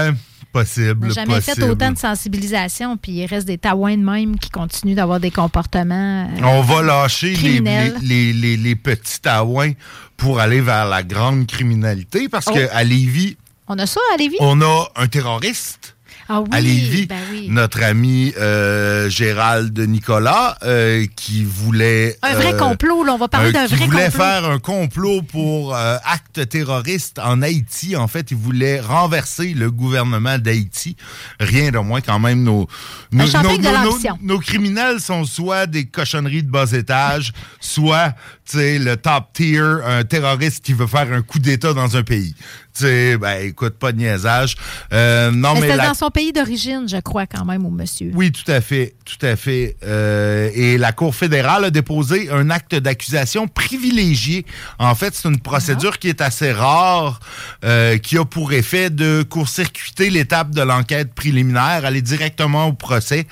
Ouais, 0.09 0.13
possible. 0.60 1.12
jamais 1.13 1.36
possible. 1.36 1.58
fait 1.58 1.70
autant 1.70 1.91
de 1.91 1.98
sensibilisation, 1.98 2.98
puis 2.98 3.12
il 3.13 3.26
reste 3.26 3.48
des 3.48 3.58
taouins 3.58 3.98
de 3.98 4.04
même 4.04 4.38
qui 4.39 4.50
continuent 4.50 4.96
d'avoir 4.96 5.20
des 5.20 5.32
comportements. 5.32 6.28
euh, 6.30 6.41
On 6.44 6.62
va 6.62 6.82
lâcher 6.82 7.30
les, 7.30 7.34
Criminel. 7.36 7.96
les, 8.02 8.34
les, 8.34 8.34
les- 8.34 8.58
les 8.58 8.76
petits 8.76 9.20
taouins 9.22 9.72
pour 10.18 10.39
aller 10.39 10.62
vers 10.62 10.86
la 10.88 11.04
grande 11.04 11.46
criminalité 11.48 12.30
parce 12.30 12.48
Oh. 12.50 12.54
qu'à 12.54 12.84
Lévis, 12.84 13.38
On 13.68 13.78
a 13.80 13.86
ça 13.86 14.00
à 14.13 14.18
Lévis? 14.18 14.38
on 14.39 14.62
a 14.62 14.89
un 14.96 15.08
terroriste. 15.08 15.94
Ah 16.27 16.41
oui, 16.41 16.47
à 16.51 16.59
Lévis. 16.59 17.05
ben 17.05 17.17
oui. 17.31 17.47
Notre 17.49 17.83
ami 17.83 18.33
euh, 18.38 19.07
Gérald 19.09 19.77
Nicolas, 19.79 20.57
euh, 20.63 21.05
qui 21.15 21.43
voulait... 21.43 22.17
Un 22.23 22.33
vrai 22.33 22.53
euh, 22.55 22.57
complot, 22.57 23.03
là. 23.03 23.13
On 23.13 23.17
va 23.17 23.27
parler 23.27 23.51
d'un 23.51 23.67
qui 23.67 23.75
vrai 23.75 23.85
voulait 23.85 24.05
complot. 24.05 24.23
faire 24.23 24.45
un 24.45 24.57
complot 24.57 25.21
pour 25.21 25.75
acte 25.75 26.49
terroriste 26.49 27.19
en 27.19 27.43
Haïti. 27.43 27.95
En 27.95 28.07
fait, 28.07 28.31
il 28.31 28.38
voulait 28.38 28.79
renverser 28.79 29.53
le 29.53 29.69
gouvernement 29.69 30.39
d'Haïti. 30.39 30.95
Rien 31.39 31.69
de 31.69 31.77
moins 31.77 32.01
quand 32.01 32.19
même. 32.19 32.41
Nos, 32.41 32.67
nos, 33.11 34.39
criminels 34.39 34.99
sont 34.99 35.25
soit 35.25 35.67
des 35.67 35.85
cochonneries 35.85 36.43
de 36.43 36.49
bas 36.49 36.71
étage, 36.71 37.33
soit 37.59 38.15
tu 38.49 38.57
sais, 38.57 38.79
le 38.79 38.95
top 38.97 39.33
tier, 39.33 39.59
un 39.59 40.03
terroriste 40.03 40.63
qui 40.63 40.73
veut 40.73 40.88
faire 40.88 41.11
un 41.11 41.21
coup 41.21 41.39
d'État 41.39 41.73
dans 41.73 41.97
un 41.97 42.03
pays. 42.03 42.35
Tu 42.77 42.81
sais, 42.83 43.17
ben 43.17 43.38
écoute, 43.45 43.75
pas 43.79 43.93
de 43.93 43.97
niaisage. 43.99 44.55
Euh, 44.91 45.31
non, 45.31 45.53
Mais 45.53 45.61
mais, 45.61 45.67
c'était 45.67 45.77
la- 45.77 45.88
dans 45.88 45.93
son 45.93 46.09
pays 46.09 46.33
d'origine, 46.33 46.83
je 46.89 46.97
crois, 46.97 47.25
quand 47.25 47.45
même, 47.45 47.65
au 47.65 47.69
monsieur. 47.69 48.11
oui, 48.13 48.33
tout 48.33 48.51
à 48.51 48.59
fait, 48.59 48.95
tout 49.05 49.25
à 49.25 49.38
fait. 49.38 49.77
Euh, 49.85 50.49
et 50.53 50.77
la 50.77 50.91
Cour 50.91 51.15
fédérale 51.15 51.63
a 51.63 51.69
déposé 51.69 52.29
un 52.29 52.49
acte 52.49 52.75
d'accusation 52.75 53.47
privilégié. 53.47 54.45
En 54.77 54.93
fait, 54.93 55.15
c'est 55.15 55.29
une 55.29 55.39
procédure 55.39 55.99
qui 55.99 56.09
est 56.09 56.19
assez 56.19 56.51
rare, 56.51 57.21
euh, 57.63 57.97
qui 57.97 58.17
a 58.17 58.25
pour 58.25 58.51
effet 58.51 58.89
de 58.89 59.23
court-circuiter 59.23 60.09
l'étape 60.09 60.51
de 60.51 60.61
l'enquête 60.61 61.13
préliminaire, 61.13 61.85
aller 61.85 62.01
directement 62.01 62.65
au 62.67 62.73
procès. 62.73 63.25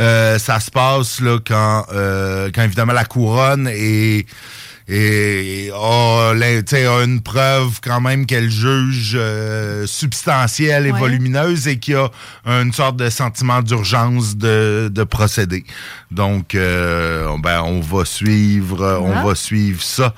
Euh, 0.00 0.38
ça 0.40 0.58
se 0.58 0.70
passe 0.72 1.20
là 1.20 1.38
quand, 1.46 1.86
euh, 1.92 2.50
quand 2.52 2.62
évidemment 2.64 2.92
la 2.92 3.04
couronne 3.04 3.68
est 3.72 4.26
et 4.92 5.70
a, 5.72 6.32
tu 6.34 6.62
sais, 6.66 6.84
a 6.86 7.02
une 7.04 7.20
preuve 7.20 7.80
quand 7.82 8.00
même 8.00 8.26
qu'elle 8.26 8.50
juge 8.50 9.12
euh, 9.14 9.86
substantielle 9.86 10.86
et 10.86 10.90
Ouais. 10.92 10.98
volumineuse 10.98 11.68
et 11.68 11.78
qu'il 11.78 11.94
y 11.94 11.96
a 11.96 12.10
une 12.44 12.72
sorte 12.72 12.96
de 12.96 13.08
sentiment 13.08 13.62
d'urgence 13.62 14.36
de, 14.36 14.90
de 14.92 15.04
procéder. 15.04 15.64
Donc, 16.10 16.54
euh, 16.56 17.28
ben, 17.38 17.62
on 17.62 17.78
va 17.80 18.04
suivre, 18.04 18.98
on 19.00 19.12
Ah. 19.16 19.22
va 19.24 19.34
suivre 19.36 19.80
ça 19.82 20.12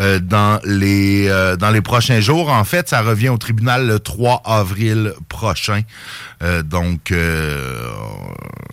euh, 0.00 0.18
dans 0.18 0.58
les 0.64 1.28
euh, 1.28 1.56
dans 1.56 1.70
les 1.70 1.80
prochains 1.82 2.20
jours. 2.20 2.50
En 2.50 2.64
fait, 2.64 2.88
ça 2.88 3.02
revient 3.02 3.28
au 3.28 3.38
tribunal 3.38 3.86
le 3.86 4.00
3 4.00 4.42
avril 4.44 5.12
prochain. 5.28 5.82
Euh, 6.42 6.62
donc, 6.62 7.12
euh, 7.12 7.16
euh, 7.16 8.65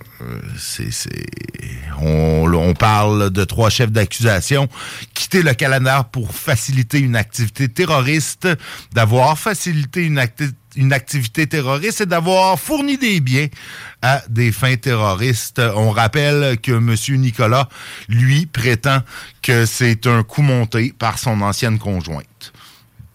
on, 2.01 2.73
parle 2.73 3.29
de 3.29 3.43
trois 3.43 3.69
chefs 3.69 3.91
d'accusation. 3.91 4.67
Quitter 5.13 5.43
le 5.43 5.53
Canada 5.53 6.07
pour 6.11 6.33
faciliter 6.33 6.99
une 6.99 7.15
activité 7.15 7.69
terroriste, 7.69 8.47
d'avoir 8.93 9.37
facilité 9.37 10.05
une, 10.05 10.21
une 10.75 10.93
activité 10.93 11.47
terroriste 11.47 12.01
et 12.01 12.05
d'avoir 12.05 12.59
fourni 12.59 12.97
des 12.97 13.19
biens 13.19 13.47
à 14.01 14.21
des 14.29 14.51
fins 14.51 14.75
terroristes. 14.75 15.61
On 15.75 15.91
rappelle 15.91 16.59
que 16.59 16.71
M. 16.71 16.95
Nicolas, 17.19 17.69
lui, 18.07 18.45
prétend 18.45 18.99
que 19.41 19.65
c'est 19.65 20.07
un 20.07 20.23
coup 20.23 20.41
monté 20.41 20.93
par 20.97 21.19
son 21.19 21.41
ancienne 21.41 21.79
conjointe. 21.79 22.52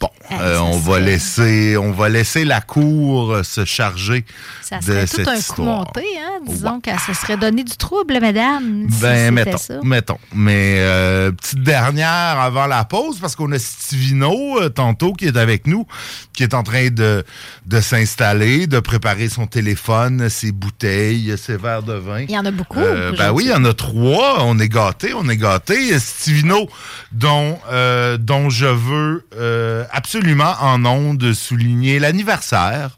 Bon, 0.01 0.11
Ah, 0.31 0.43
euh, 0.43 0.59
on 0.61 0.79
va 0.79 1.01
laisser, 1.01 1.77
on 1.77 1.91
va 1.91 2.09
laisser 2.09 2.45
la 2.45 2.61
cour 2.61 3.33
euh, 3.33 3.43
se 3.43 3.65
charger 3.65 4.25
Ça 4.63 4.79
de 4.79 4.85
serait 4.85 5.07
tout 5.07 5.17
cette 5.17 5.29
un 5.29 5.55
coup 5.55 5.63
monté, 5.63 6.05
hein? 6.21 6.39
Disons 6.47 6.81
que 6.81 6.91
ça 6.91 7.15
serait 7.15 7.37
donné 7.37 7.65
du 7.65 7.77
trouble, 7.77 8.19
madame. 8.21 8.87
si 8.89 9.01
Ben, 9.01 9.35
mettons, 9.35 9.57
ça. 9.59 9.75
mettons. 9.83 10.19
Mais 10.33 10.77
euh, 10.79 11.33
petite 11.33 11.65
dernière 11.65 12.39
avant 12.39 12.67
la 12.67 12.85
pause, 12.85 13.19
parce 13.21 13.35
qu'on 13.35 13.51
a 13.51 13.59
Stivino, 13.59 14.61
euh, 14.61 14.69
tantôt, 14.69 15.13
qui 15.15 15.27
est 15.27 15.37
avec 15.37 15.67
nous, 15.67 15.85
qui 16.33 16.45
est 16.45 16.55
en 16.55 16.63
train 16.63 16.91
de, 16.91 17.25
de 17.67 17.81
s'installer, 17.81 18.69
de 18.69 18.79
préparer 18.79 19.29
son 19.29 19.49
téléphone, 19.49 20.29
ses 20.29 20.53
bouteilles, 20.53 21.35
ses 21.37 21.57
verres 21.57 21.83
de 21.83 21.95
vin. 21.95 22.21
Il 22.21 22.31
y 22.31 22.39
en 22.39 22.45
a 22.45 22.53
beaucoup. 22.53 22.79
Euh, 22.79 23.13
ben 23.19 23.33
oui, 23.33 23.47
il 23.47 23.51
y 23.51 23.55
en 23.55 23.65
a 23.65 23.73
trois. 23.75 24.45
On 24.45 24.61
est 24.61 24.69
gâtés, 24.69 25.13
on 25.15 25.29
est 25.29 25.37
gâtés. 25.37 25.99
Stivino, 25.99 26.69
dont, 27.11 27.59
euh, 27.73 28.17
dont 28.17 28.49
je 28.49 28.67
veux 28.67 29.27
euh, 29.37 29.85
absolument 29.92 30.55
en 30.61 30.85
de 31.14 31.33
souligner 31.33 31.98
l'anniversaire. 31.98 32.90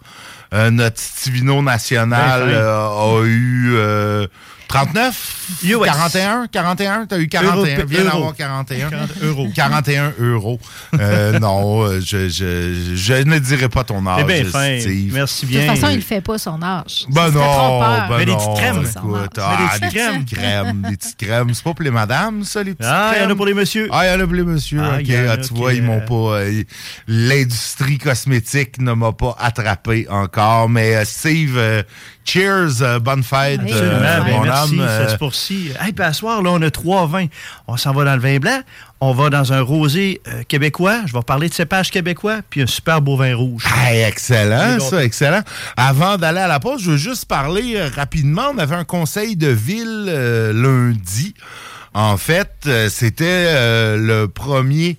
Euh, 0.53 0.70
notre 0.70 0.98
Stivino 0.98 1.62
national 1.62 2.46
Ben 2.46 2.55
euh, 2.55 2.88
a 2.88 3.24
eu 3.24 3.72
euh, 3.74 4.26
39, 4.71 5.47
US. 5.65 5.79
41, 5.85 6.47
41, 6.47 7.07
t'as 7.07 7.19
eu 7.19 7.27
41, 7.27 7.77
Euro- 7.79 7.87
viens 7.89 8.05
d'avoir 8.05 8.35
41. 8.37 8.89
40 8.89 9.11
euros. 9.25 9.49
41 9.53 10.13
euros. 10.21 10.61
Euh, 11.01 11.39
non, 11.41 11.83
euh, 11.83 12.01
je, 12.01 12.29
je, 12.29 12.93
je 12.95 13.15
ne 13.15 13.39
dirai 13.41 13.69
pas 13.69 13.83
ton 13.83 14.07
âge, 14.07 14.25
C'est 14.29 14.43
bien 14.43 14.45
fin. 14.51 14.79
Steve. 14.79 15.13
Merci 15.13 15.47
De 15.47 15.51
bien. 15.51 15.67
toute 15.67 15.77
façon, 15.81 15.93
il 15.93 15.97
ne 15.97 16.03
fait 16.03 16.21
pas 16.21 16.39
son 16.39 16.63
âge. 16.63 17.05
Ben 17.09 17.31
non, 17.33 17.81
ben 17.81 18.17
Mais 18.19 18.27
des 18.27 18.31
non, 18.33 18.39
petites 18.39 18.55
crèmes. 18.65 18.85
écoute, 18.97 19.39
ah, 19.43 19.57
des 19.59 19.81
des 19.81 19.87
petites 19.89 19.99
crèmes. 19.99 20.25
petites 20.25 20.39
crèmes, 20.39 20.83
des 20.89 20.97
petites 20.97 21.17
crèmes. 21.17 21.55
C'est 21.55 21.65
pas 21.65 21.75
pour 21.75 21.83
les 21.85 21.91
madames, 21.91 22.45
ça, 22.45 22.63
les 22.63 22.75
petites 22.75 22.89
Ah, 22.89 23.11
il 23.11 23.17
y 23.17 23.17
en 23.17 23.19
crèmes? 23.25 23.31
a 23.33 23.35
pour 23.35 23.47
les 23.47 23.55
messieurs. 23.55 23.89
Ah, 23.91 24.07
il 24.07 24.13
y 24.13 24.15
en 24.15 24.21
a 24.21 24.25
pour 24.25 24.37
les 24.37 24.45
messieurs. 24.45 24.81
Ah, 24.85 24.99
Ah, 25.31 25.37
tu 25.37 25.53
vois, 25.53 25.75
ils 25.75 25.83
m'ont 25.83 26.01
pas. 26.01 26.39
euh, 26.39 26.63
L'industrie 27.09 27.99
cosmétique 27.99 28.81
ne 28.81 28.93
m'a 28.93 29.11
pas 29.11 29.35
attrapé 29.41 30.07
encore. 30.09 30.69
Mais 30.69 30.95
euh, 30.95 31.05
Steve, 31.05 31.57
euh, 31.59 31.83
cheers, 32.31 32.83
euh, 32.83 32.99
bonne 32.99 33.23
fête, 33.23 33.61
Oui, 33.64 33.73
euh, 33.73 33.90
Absolument, 33.97 34.25
ben 34.25 34.37
mon 34.37 34.43
merci, 34.43 34.73
homme. 34.75 34.87
ça 34.87 34.93
euh, 34.93 35.09
se 35.09 35.16
poursuit. 35.16 35.73
Hey, 35.81 35.93
puis 35.93 36.05
à 36.05 36.12
soir, 36.12 36.43
là, 36.43 36.51
on 36.51 36.62
a 36.62 36.71
trois 36.71 37.07
vins. 37.07 37.27
On 37.66 37.77
s'en 37.77 37.93
va 37.93 38.05
dans 38.05 38.14
le 38.14 38.21
vin 38.21 38.38
blanc, 38.38 38.61
on 39.01 39.12
va 39.12 39.31
dans 39.31 39.53
un 39.53 39.61
rosé 39.61 40.21
euh, 40.29 40.43
québécois, 40.47 41.01
je 41.07 41.12
vais 41.12 41.23
parler 41.23 41.49
de 41.49 41.55
cépage 41.55 41.90
québécois, 41.90 42.38
puis 42.49 42.62
un 42.62 42.66
super 42.66 43.01
beau 43.01 43.16
vin 43.16 43.35
rouge. 43.35 43.64
Hey, 43.77 44.03
excellent, 44.03 44.79
ça, 44.79 45.03
excellent. 45.03 45.43
Avant 45.77 46.16
d'aller 46.19 46.40
à 46.40 46.49
la 46.49 46.61
pause, 46.61 46.83
je 46.83 46.93
veux 46.93 46.97
juste 46.97 47.25
parler 47.25 47.75
euh, 47.77 47.88
rapidement. 47.95 48.53
On 48.55 48.59
avait 48.59 48.77
un 48.77 48.85
conseil 48.85 49.37
de 49.37 49.49
ville 49.49 50.05
lundi. 50.55 51.35
En 51.93 52.16
fait, 52.16 52.69
c'était 52.88 53.53
le 53.97 54.27
premier 54.27 54.97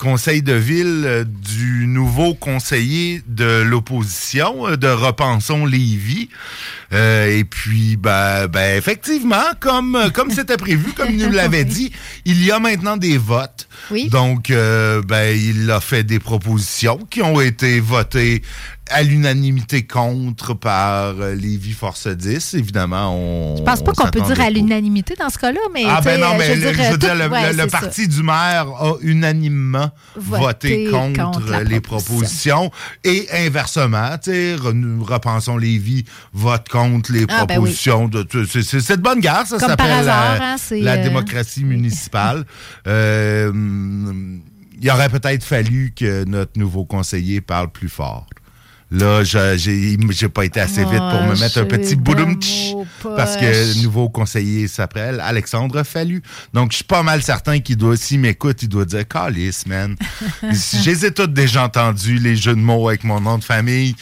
conseil 0.00 0.40
de 0.42 0.54
ville 0.54 1.02
euh, 1.04 1.24
du 1.24 1.86
nouveau 1.86 2.32
conseiller 2.32 3.22
de 3.26 3.60
l'opposition 3.60 4.66
euh, 4.66 4.76
de 4.76 4.88
Repensons 4.88 5.66
Lévis. 5.66 6.30
Euh, 6.92 7.38
et 7.38 7.44
puis, 7.44 7.96
ben, 7.96 8.46
ben, 8.48 8.76
effectivement, 8.76 9.36
comme 9.60 9.94
euh, 9.94 10.10
comme 10.10 10.30
c'était 10.30 10.56
prévu, 10.56 10.92
comme 10.92 11.10
il 11.10 11.18
nous 11.18 11.30
l'avait 11.32 11.64
dit, 11.76 11.92
il 12.24 12.44
y 12.44 12.50
a 12.50 12.58
maintenant 12.58 12.96
des 12.96 13.16
votes. 13.16 13.68
Oui. 13.90 14.08
Donc, 14.08 14.50
euh, 14.50 15.00
ben, 15.02 15.36
il 15.36 15.70
a 15.70 15.80
fait 15.80 16.02
des 16.04 16.18
propositions 16.18 16.98
qui 17.10 17.22
ont 17.22 17.40
été 17.40 17.78
votées 17.80 18.42
à 18.92 19.04
l'unanimité 19.04 19.86
contre 19.86 20.54
par 20.54 21.14
Lévis 21.14 21.74
Force 21.74 22.08
10. 22.08 22.54
Évidemment, 22.54 23.14
on. 23.16 23.56
Je 23.58 23.62
pense 23.62 23.84
pas 23.84 23.92
on 23.92 23.94
qu'on 23.94 24.10
peut 24.10 24.20
dire 24.22 24.40
à 24.40 24.50
l'unanimité 24.50 25.14
dans 25.16 25.30
ce 25.30 25.38
cas-là, 25.38 25.60
mais. 25.72 25.84
Ah 25.86 26.00
ben 26.04 26.20
non, 26.20 26.36
mais 26.36 26.46
je 26.46 26.52
veux 26.60 26.70
le, 26.70 26.72
dire, 26.72 26.84
je 26.84 26.90
veux 26.90 26.98
tout- 26.98 27.06
dire, 27.06 27.14
le, 27.14 27.28
ouais, 27.28 27.52
le- 27.52 27.56
le 27.56 27.62
c'est 27.64 27.70
ça. 27.70 27.78
parti 27.78 28.08
du 28.08 28.22
maire 28.24 28.66
a 28.80 28.94
unanimement 29.02 29.90
voté, 30.16 30.86
Voté 30.86 30.90
contre, 30.90 31.60
les 31.62 31.80
proposition. 31.80 32.68
propositions. 32.68 32.70
Et 33.04 33.28
inversement, 33.46 34.10
tu 34.20 34.32
sais, 34.32 34.56
re- 34.56 35.00
repensons 35.04 35.56
Lévis 35.56 36.04
vote 36.32 36.68
contre 36.68 36.79
les 37.10 37.24
Ah, 37.28 37.44
ben 37.46 37.54
propositions. 37.56 38.08
de 38.08 38.26
c'est- 38.44 38.96
de 38.96 39.02
bonne 39.02 39.20
guerre, 39.20 39.46
ça 39.46 39.58
s'appelle 39.58 40.04
la, 40.06 40.52
hein, 40.52 40.56
la 40.70 40.92
euh, 40.94 41.02
démocratie 41.02 41.64
municipale. 41.64 42.44
Euh, 42.86 43.52
il 44.82 44.90
aurait 44.90 45.08
peut-être 45.10 45.44
fallu 45.44 45.92
que 45.94 46.24
notre 46.24 46.58
nouveau 46.58 46.84
conseiller 46.84 47.40
parle 47.40 47.70
plus 47.70 47.88
fort. 47.88 48.26
Là, 48.92 49.22
je- 49.22 49.56
j'ai 50.10 50.28
pas 50.28 50.44
été 50.44 50.58
assez 50.58 50.80
vite 50.84 50.98
pour 50.98 51.22
me 51.22 51.38
mettre 51.38 51.58
un 51.58 51.64
petit 51.64 51.94
mots 51.94 52.74
parce 53.04 53.36
que 53.36 53.44
le 53.44 53.82
nouveau 53.84 54.08
conseiller 54.08 54.66
s'appelle 54.66 55.20
Alexandre 55.20 55.84
Fallu. 55.84 56.22
Donc, 56.54 56.72
je 56.72 56.76
suis 56.76 56.84
pas 56.84 57.04
mal 57.04 57.22
certain 57.22 57.60
qu'il 57.60 57.76
doit, 57.76 57.96
s'il 57.96 58.18
m'écoute, 58.18 58.64
il 58.64 58.68
doit 58.68 58.84
dire 58.84 59.06
Calice, 59.06 59.64
man. 59.68 59.94
Je 60.42 60.90
les 60.90 61.06
ai 61.06 61.12
toutes 61.14 61.32
déjà 61.32 61.64
entendus, 61.66 62.18
les 62.18 62.34
jeux 62.34 62.56
de 62.56 62.60
mots 62.60 62.88
avec 62.88 63.04
mon 63.04 63.20
nom 63.20 63.38
de 63.38 63.44
famille. 63.44 63.94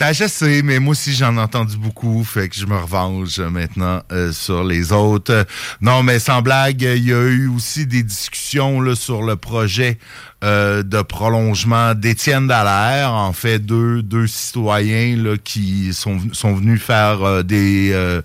Ben, 0.00 0.14
je 0.14 0.26
sais, 0.26 0.62
mais 0.62 0.78
moi 0.78 0.92
aussi 0.92 1.12
j'en 1.12 1.36
ai 1.36 1.40
entendu 1.40 1.76
beaucoup, 1.76 2.24
fait 2.24 2.48
que 2.48 2.56
je 2.56 2.64
me 2.64 2.74
revanche 2.74 3.38
maintenant 3.38 4.00
euh, 4.10 4.32
sur 4.32 4.64
les 4.64 4.92
autres. 4.92 5.46
Non, 5.82 6.02
mais 6.02 6.18
sans 6.18 6.40
blague, 6.40 6.80
il 6.80 7.04
y 7.04 7.12
a 7.12 7.20
eu 7.20 7.48
aussi 7.48 7.86
des 7.86 8.02
discussions 8.02 8.80
là, 8.80 8.96
sur 8.96 9.20
le 9.20 9.36
projet 9.36 9.98
euh, 10.42 10.82
de 10.82 11.02
prolongement 11.02 11.94
d'Étienne 11.94 12.46
Dallaire. 12.46 13.12
En 13.12 13.32
fait, 13.32 13.58
deux, 13.58 14.02
deux 14.02 14.26
citoyens 14.26 15.16
là, 15.16 15.36
qui 15.42 15.92
sont, 15.92 16.18
sont 16.32 16.54
venus 16.54 16.80
faire 16.82 17.22
euh, 17.22 17.42
des... 17.42 17.90
euh, 17.92 18.22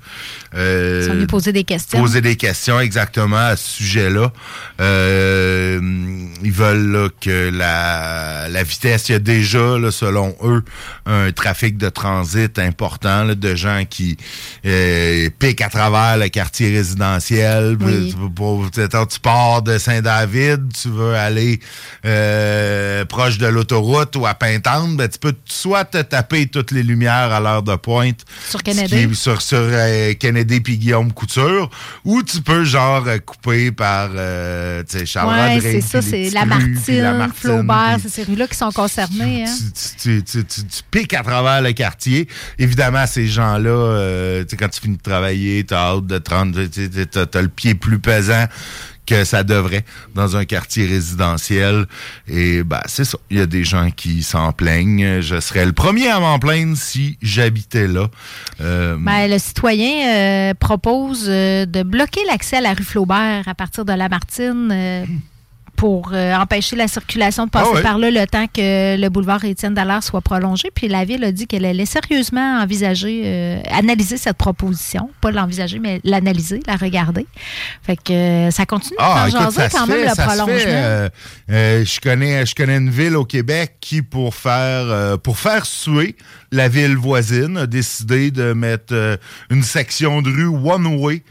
euh, 0.56 1.00
Ils 1.02 1.08
sont 1.08 1.14
venus 1.14 1.28
poser 1.28 1.52
des 1.52 1.64
questions. 1.64 2.00
poser 2.00 2.22
des 2.22 2.36
questions 2.36 2.80
exactement 2.80 3.38
à 3.38 3.56
ce 3.56 3.72
sujet-là. 3.78 4.32
Euh, 4.82 5.80
ils 6.44 6.52
veulent 6.52 6.92
là, 6.92 7.10
que 7.20 7.50
la, 7.50 8.48
la 8.50 8.64
vitesse, 8.64 9.10
il 9.10 9.14
y 9.14 9.16
a 9.16 9.20
déjà, 9.20 9.78
là, 9.78 9.92
selon 9.92 10.36
eux, 10.44 10.64
un 11.06 11.32
trafic 11.32 11.78
de 11.78 11.90
transit 11.90 12.58
important 12.60 13.24
là, 13.24 13.36
de 13.36 13.56
gens 13.56 13.84
qui 13.90 14.18
euh, 14.66 15.30
piquent 15.40 15.62
à 15.62 15.70
travers 15.70 16.18
le 16.18 16.30
quartier 16.30 16.76
résidentiel. 16.76 17.78
Oui. 17.82 18.16
Tu 19.10 19.20
pars 19.20 19.62
de 19.62 19.78
Saint-David, 19.78 20.72
tu 20.82 20.90
veux 20.90 21.16
aller 21.16 21.60
euh, 22.06 23.04
proche 23.06 23.38
de 23.38 23.48
l'autoroute 23.48 24.16
ou 24.16 24.26
à 24.28 24.34
Pintante, 24.36 24.96
ben, 24.96 25.08
tu 25.10 25.18
peux 25.18 25.34
soit 25.46 25.86
te 25.86 26.02
taper 26.02 26.46
toutes 26.48 26.72
les 26.72 26.84
lumières 26.84 27.34
à 27.34 27.40
l'heure 27.40 27.64
de 27.64 27.76
pointe. 27.76 28.20
Sur 28.48 28.62
Kennedy. 28.62 29.14
sur, 29.16 29.42
sur 29.42 29.58
euh, 29.60 30.14
Kennedy 30.14 30.60
puis 30.62 30.78
Guillaume 30.78 31.12
Couture. 31.12 31.70
Ou 32.04 32.22
tu 32.22 32.42
peux, 32.42 32.64
genre, 32.64 33.04
euh, 33.08 33.18
couper 33.18 33.72
par, 33.72 34.10
euh, 34.16 34.84
tu 34.90 35.00
sais, 35.00 35.06
Charles 35.06 35.34
Ouais, 35.36 35.60
c'est 35.62 35.82
ça, 35.82 36.02
c'est 36.02 36.12
petits 36.12 36.30
la 36.32 36.44
rues, 36.44 36.78
puis 36.86 36.98
la 36.98 37.14
Martine, 37.14 37.36
Flaubert, 37.42 37.98
c'est 38.02 38.10
ces 38.10 38.24
rues-là 38.24 38.48
qui 38.48 38.56
sont 38.58 38.72
concernées. 38.72 39.46
Hein? 39.46 39.56
tu, 40.02 40.24
tu- 40.24 40.44
tu- 40.46 40.64
tu- 40.66 40.82
piques 40.92 41.14
à 41.14 41.24
travers 41.24 41.62
le 41.62 41.72
quartier. 41.74 42.28
Évidemment, 42.60 43.06
ces 43.08 43.28
gens-là, 43.28 43.70
euh, 43.70 44.44
tu 44.44 44.50
sais, 44.52 44.58
quand 44.58 44.70
tu 44.70 44.80
finis 44.82 44.98
de 44.98 45.02
travailler, 45.02 45.64
t'as 45.64 45.94
hâte 45.96 46.06
de 46.06 46.18
te 46.20 46.30
rendre, 46.34 46.60
t'as 47.26 47.42
le 47.42 47.48
pied 47.50 47.74
plus 47.76 48.00
pesant 48.00 48.46
que 49.06 49.24
ça 49.24 49.44
devrait 49.44 49.86
dans 50.14 50.38
un 50.38 50.46
quartier 50.46 50.86
résidentiel. 50.86 51.86
Et 52.28 52.64
ben, 52.64 52.82
c'est 52.86 53.06
ça. 53.06 53.18
Il 53.30 53.38
y 53.38 53.42
a 53.42 53.46
des 53.46 53.64
gens 53.64 53.92
qui 53.92 54.24
s'en 54.24 54.52
plaignent. 54.52 55.22
Je 55.22 55.40
serais 55.40 55.66
le 55.66 55.74
premier 55.74 56.10
à 56.10 56.20
m'en 56.20 56.40
plaindre 56.40 56.78
si 56.78 57.18
j'habitais 57.22 57.88
là. 57.88 58.10
Euh, 58.62 58.98
Ben, 59.00 59.30
le 59.30 59.38
citoyen 59.38 60.08
euh, 60.08 60.54
propose 60.54 61.26
euh, 61.28 61.66
de 61.66 61.84
bloquer 61.84 62.22
l'accès 62.28 62.58
à 62.58 62.62
la 62.62 62.74
rue 62.74 62.84
Flaubert 62.84 63.44
à 63.48 63.56
partir 63.56 63.86
de 63.86 63.94
Lamartine 63.94 65.06
pour 65.76 66.12
euh, 66.14 66.34
empêcher 66.36 66.76
la 66.76 66.88
circulation 66.88 67.46
de 67.46 67.50
passer 67.50 67.70
Ah 67.78 67.82
par 67.82 67.98
là 67.98 68.10
le 68.10 68.26
temps 68.26 68.48
que 68.48 68.98
le 68.98 69.10
boulevard 69.10 69.44
Étienne 69.46 69.74
Dallaire 69.74 70.04
soit 70.04 70.22
prolongé. 70.22 70.72
Puis 70.74 70.88
la 70.88 71.06
ville 71.06 71.24
a 71.24 71.32
dit 71.32 71.48
qu'elle 71.48 71.66
allait 71.66 71.86
sérieusement 71.86 72.60
envisager, 72.62 73.24
euh, 73.26 73.62
analyser 73.72 74.18
cette 74.18 74.38
proposition. 74.38 75.10
Pas 75.22 75.32
l'envisager, 75.32 75.80
mais 75.80 76.00
l'analyser, 76.04 76.62
la 76.68 76.76
regarder. 76.76 77.28
Fait 77.84 77.98
que 77.98 78.14
euh, 78.14 78.52
ça 78.52 78.66
continue 78.66 78.98
Ah, 79.00 79.26
écoute, 79.28 79.40
jaser 79.42 79.56
ça 79.56 79.70
se 79.70 79.76
quand 79.78 79.88
même 79.88 79.98
fait, 79.98 80.10
le 80.10 80.16
ça 80.16 80.26
prolongement. 80.26 80.58
fait. 80.58 81.12
Euh, 81.50 81.86
je 81.86 82.00
connais, 82.00 82.46
je 82.46 82.56
connais 82.56 82.78
une 82.78 82.90
ville 82.90 83.16
au 83.16 83.26
Québec 83.26 83.76
qui, 83.82 84.02
pour 84.02 84.36
faire, 84.36 85.20
pour 85.20 85.38
faire 85.38 85.66
suer 85.66 86.16
la 86.52 86.70
ville 86.70 86.96
voisine, 86.96 87.58
a 87.58 87.68
décidé 87.68 88.32
de 88.32 88.54
mettre 88.54 89.20
une 89.50 89.64
section 89.64 90.22
de 90.22 90.30
rue 90.30 90.48
one 90.48 90.88
way 91.00 91.24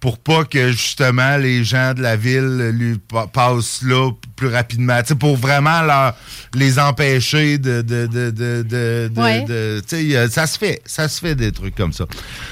pour 0.00 0.18
pas 0.18 0.44
que 0.44 0.70
justement 0.70 1.36
les 1.38 1.64
gens 1.64 1.92
de 1.92 2.02
la 2.02 2.14
ville 2.14 2.70
lui 2.72 2.98
pa- 2.98 3.26
passent 3.26 3.82
là 3.82 4.10
plus 4.36 4.46
rapidement. 4.46 5.00
Tu 5.02 5.08
sais, 5.08 5.14
pour 5.16 5.36
vraiment 5.36 5.82
leur, 5.82 6.14
les 6.54 6.78
empêcher 6.78 7.58
de, 7.58 7.82
de, 7.82 8.06
de, 8.06 8.30
de, 8.30 9.10
Ouais. 9.16 10.28
ça 10.30 10.46
se 10.46 10.56
fait, 10.56 10.80
ça 10.84 11.08
se 11.08 11.18
fait 11.18 11.34
des 11.34 11.50
trucs 11.50 11.74
comme 11.74 11.92
ça. 11.92 12.04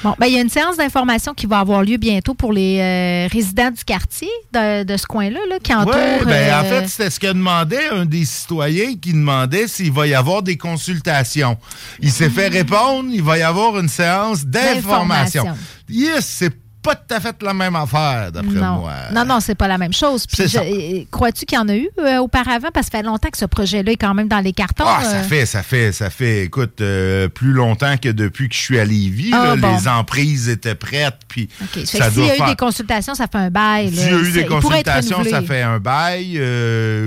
Bon, 0.03 0.15
ben, 0.19 0.27
il 0.27 0.35
y 0.35 0.39
a 0.39 0.41
une 0.41 0.51
séance 0.51 0.77
d'information 0.77 1.35
qui 1.35 1.47
va 1.47 1.61
avoir 1.61 1.83
lieu 1.85 1.97
bientôt 1.99 2.35
pour 2.35 2.53
les 2.53 2.81
euh, 2.81 3.29
résidents 3.33 3.71
du 3.71 3.85
quartier 3.85 4.29
de, 4.53 4.83
de 4.83 4.97
ce 4.97 5.07
coin-là, 5.07 5.39
là, 5.49 5.57
qui 5.63 5.73
entoure. 5.73 5.95
Ouais, 5.95 6.25
ben, 6.25 6.53
en 6.55 6.65
euh, 6.65 6.81
fait, 6.81 6.89
c'était 6.89 7.11
ce 7.11 7.21
que 7.21 7.29
demandait 7.29 7.89
un 7.93 8.05
des 8.07 8.25
citoyens 8.25 8.95
qui 9.01 9.13
demandait 9.13 9.69
s'il 9.69 9.93
va 9.93 10.09
y 10.09 10.15
avoir 10.15 10.43
des 10.43 10.57
consultations. 10.57 11.57
Il 12.01 12.11
s'est 12.11 12.31
fait 12.31 12.49
répondre, 12.49 13.09
il 13.13 13.23
va 13.23 13.39
y 13.39 13.43
avoir 13.43 13.79
une 13.79 13.89
séance 13.89 14.45
d'information. 14.45 15.45
D'information. 15.45 15.57
Yes, 15.89 16.27
c'est 16.27 16.66
pas 16.87 16.95
tout 16.95 17.15
à 17.15 17.21
fait 17.21 17.43
la 17.43 17.53
même 17.53 17.77
affaire, 17.77 18.31
d'après 18.33 18.55
non. 18.55 18.77
moi. 18.81 18.93
non, 19.13 19.25
non, 19.25 19.41
c'est 19.41 19.55
pas 19.55 19.69
la 19.69 19.77
même 19.79 19.93
chose. 19.93 20.27
Puis 20.27 20.37
C'est 20.37 20.49
je- 20.49 20.59
ça. 20.59 21.07
Crois-tu 21.11 21.45
qu'il 21.45 21.59
y 21.59 21.61
en 21.61 21.69
a 21.69 21.75
eu 21.77 21.89
euh, 21.99 22.19
auparavant? 22.19 22.69
Parce 22.73 22.87
que 22.87 22.93
ça 22.93 22.99
fait 22.99 23.05
longtemps 23.05 23.29
que 23.29 23.37
ce 23.39 23.45
projet-là 23.45 23.93
est 23.93 23.97
quand 23.97 24.15
même 24.15 24.29
dans 24.29 24.41
les 24.41 24.53
cartons. 24.53 24.85
Ah, 24.87 25.03
ça 25.03 25.17
euh. 25.17 25.23
fait, 25.23 25.45
ça 25.47 25.63
fait, 25.63 25.93
ça 25.93 26.09
fait, 26.11 26.45
écoute, 26.45 26.81
euh, 26.81 27.29
plus 27.29 27.53
longtemps 27.53 27.97
que 27.97 28.09
depuis 28.09 28.49
que 28.49 28.55
je 28.55 28.61
suis 28.61 28.79
à 28.79 28.85
Lévis, 28.85 29.31
Ah, 29.35 29.55
là, 29.55 29.57
bon. 29.57 29.77
les 29.77 29.89
emprises 29.89 30.49
étaient 30.49 30.75
prêtes, 30.75 31.19
puis 31.29 31.49
OK. 31.63 31.69
Ça 31.75 31.81
fait 31.81 31.99
ça 31.99 32.11
s'il 32.11 32.25
y 32.25 32.31
a 32.31 32.35
eu 32.35 32.37
faire- 32.39 32.47
des 32.49 32.57
consultations, 32.57 33.15
ça 33.15 33.27
fait 33.27 33.39
un 33.39 33.51
bail. 33.51 33.89
S'il 33.95 34.11
y 34.11 34.15
a 34.15 34.19
eu 34.19 34.33
des 34.33 34.47
consultations, 34.47 35.25
ça 35.25 35.43
fait 35.43 35.63
un 35.63 35.79
bail. 35.79 36.41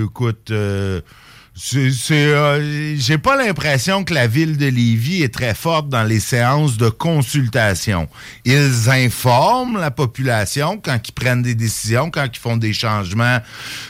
Écoute, 0.04 0.52
c'est, 1.62 2.13
euh, 2.13 2.95
j'ai 2.95 3.17
pas 3.17 3.36
l'impression 3.36 4.06
que 4.06 4.13
la 4.13 4.28
ville 4.28 4.56
de 4.56 4.67
Lévis 4.67 5.24
est 5.24 5.34
très 5.34 5.54
forte 5.54 5.89
dans 5.89 6.04
les 6.04 6.22
séances 6.22 6.78
de 6.78 6.88
consultation. 6.88 8.08
Ils 8.45 8.89
informent 8.89 9.78
la 9.78 9.91
population 9.91 10.80
quand 10.82 10.98
ils 11.06 11.12
prennent 11.12 11.41
des 11.41 11.56
décisions, 11.56 12.12
quand 12.12 12.28
ils 12.32 12.39
font 12.39 12.56
des 12.56 12.72
changements 12.72 13.39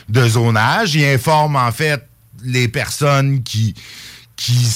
de 0.08 0.28
zonage. 0.28 0.96
Ils 0.96 1.04
informent 1.04 1.56
en 1.56 1.70
fait 1.70 2.04
les 2.42 2.66
personnes 2.66 3.42
qui 3.44 3.74
qui 4.34 4.66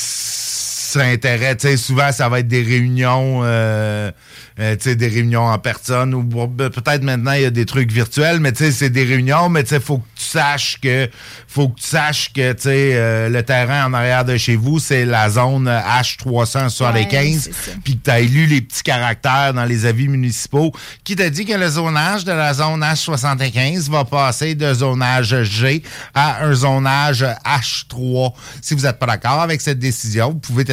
s'intéressent. 0.94 1.80
Souvent, 1.80 2.12
ça 2.12 2.28
va 2.28 2.40
être 2.40 2.48
des 2.48 2.62
réunions, 2.62 3.40
euh, 3.42 4.12
euh, 4.60 4.76
des 4.76 5.08
réunions 5.08 5.46
en 5.46 5.58
personne 5.58 6.14
ou 6.14 6.22
ben, 6.22 6.70
peut-être 6.70 7.02
maintenant 7.02 7.32
il 7.32 7.42
y 7.42 7.44
a 7.44 7.50
des 7.50 7.66
trucs 7.66 7.90
virtuels, 7.90 8.38
mais 8.38 8.52
c'est 8.54 8.90
des 8.90 9.04
réunions, 9.04 9.48
mais 9.48 9.64
sais, 9.64 9.80
faut 9.80 9.98
que 9.98 10.06
tu 10.14 10.24
saches 10.24 10.78
que, 10.80 11.10
faut 11.48 11.68
que 11.68 11.80
tu 11.80 11.86
saches 11.86 12.32
que, 12.32 12.54
euh, 12.66 13.28
le 13.28 13.42
terrain 13.42 13.86
en 13.86 13.94
arrière 13.94 14.24
de 14.24 14.36
chez 14.36 14.54
vous, 14.54 14.78
c'est 14.78 15.04
la 15.04 15.28
zone 15.30 15.68
H375, 15.68 16.84
Ouais, 16.84 17.36
c'est 17.40 17.52
ça. 17.52 17.72
puis 17.82 17.98
que 17.98 18.04
tu 18.04 18.10
as 18.10 18.20
lu 18.20 18.46
les 18.46 18.60
petits 18.60 18.82
caractères 18.82 19.54
dans 19.54 19.64
les 19.64 19.86
avis 19.86 20.06
municipaux 20.08 20.72
qui 21.02 21.16
t'a 21.16 21.30
dit 21.30 21.44
que 21.44 21.54
le 21.54 21.68
zonage 21.68 22.24
de 22.24 22.32
la 22.32 22.54
zone 22.54 22.82
H75 22.82 23.90
va 23.90 24.04
passer 24.04 24.54
de 24.54 24.72
zonage 24.72 25.42
G 25.42 25.82
à 26.14 26.44
un 26.44 26.54
zonage 26.54 27.24
H3. 27.44 28.32
Si 28.62 28.74
vous 28.74 28.82
n'êtes 28.82 28.98
pas 28.98 29.06
d'accord 29.06 29.40
avec 29.40 29.60
cette 29.60 29.78
décision, 29.78 30.30
vous 30.30 30.38
pouvez... 30.38 30.64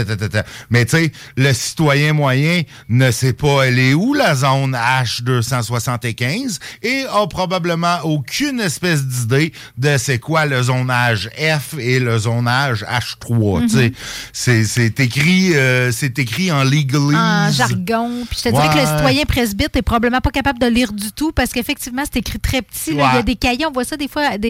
Mais 0.69 0.85
tu 0.85 0.97
sais, 0.97 1.11
le 1.35 1.51
citoyen 1.53 2.13
moyen 2.13 2.61
ne 2.89 3.09
sait 3.11 3.33
pas 3.33 3.70
elle 3.71 3.79
est 3.79 3.93
où 3.93 4.13
la 4.13 4.35
zone 4.35 4.75
H275 4.75 6.59
et 6.81 7.05
a 7.11 7.27
probablement 7.27 7.97
aucune 8.03 8.59
espèce 8.59 9.05
d'idée 9.05 9.53
de 9.77 9.97
c'est 9.97 10.19
quoi 10.19 10.45
le 10.45 10.61
zonage 10.63 11.29
F 11.37 11.75
et 11.79 11.99
le 11.99 12.17
zonage 12.17 12.83
H3. 12.85 13.61
tu 13.63 13.69
sais. 13.69 13.91
C'est- 14.33 14.65
C'est 14.65 14.99
écrit, 14.99 15.55
euh, 15.55 15.91
c'est 15.91 16.17
écrit 16.19 16.51
en 16.51 16.63
legalese. 16.63 17.15
en 17.15 17.51
jargon. 17.51 18.25
Puis 18.29 18.39
je 18.39 18.43
te 18.43 18.49
dirais 18.49 18.69
que 18.69 18.75
le 18.75 18.81
Ouais. 18.81 18.97
citoyen 18.97 19.23
presbyte 19.25 19.75
est 19.75 19.81
probablement 19.81 20.21
pas 20.21 20.31
capable 20.31 20.59
de 20.59 20.67
lire 20.67 20.91
du 20.93 21.11
tout 21.11 21.31
parce 21.31 21.51
qu'effectivement, 21.51 22.03
c'est 22.11 22.19
écrit 22.19 22.39
très 22.39 22.61
petit. 22.61 22.91
Il 22.91 22.95
y 22.97 23.01
a 23.01 23.15
Ouais. 23.15 23.23
des 23.23 23.35
cahiers, 23.35 23.65
on 23.65 23.71
voit 23.71 23.83
ça 23.85 23.97
des 23.97 24.07
fois. 24.07 24.37
Des... 24.37 24.49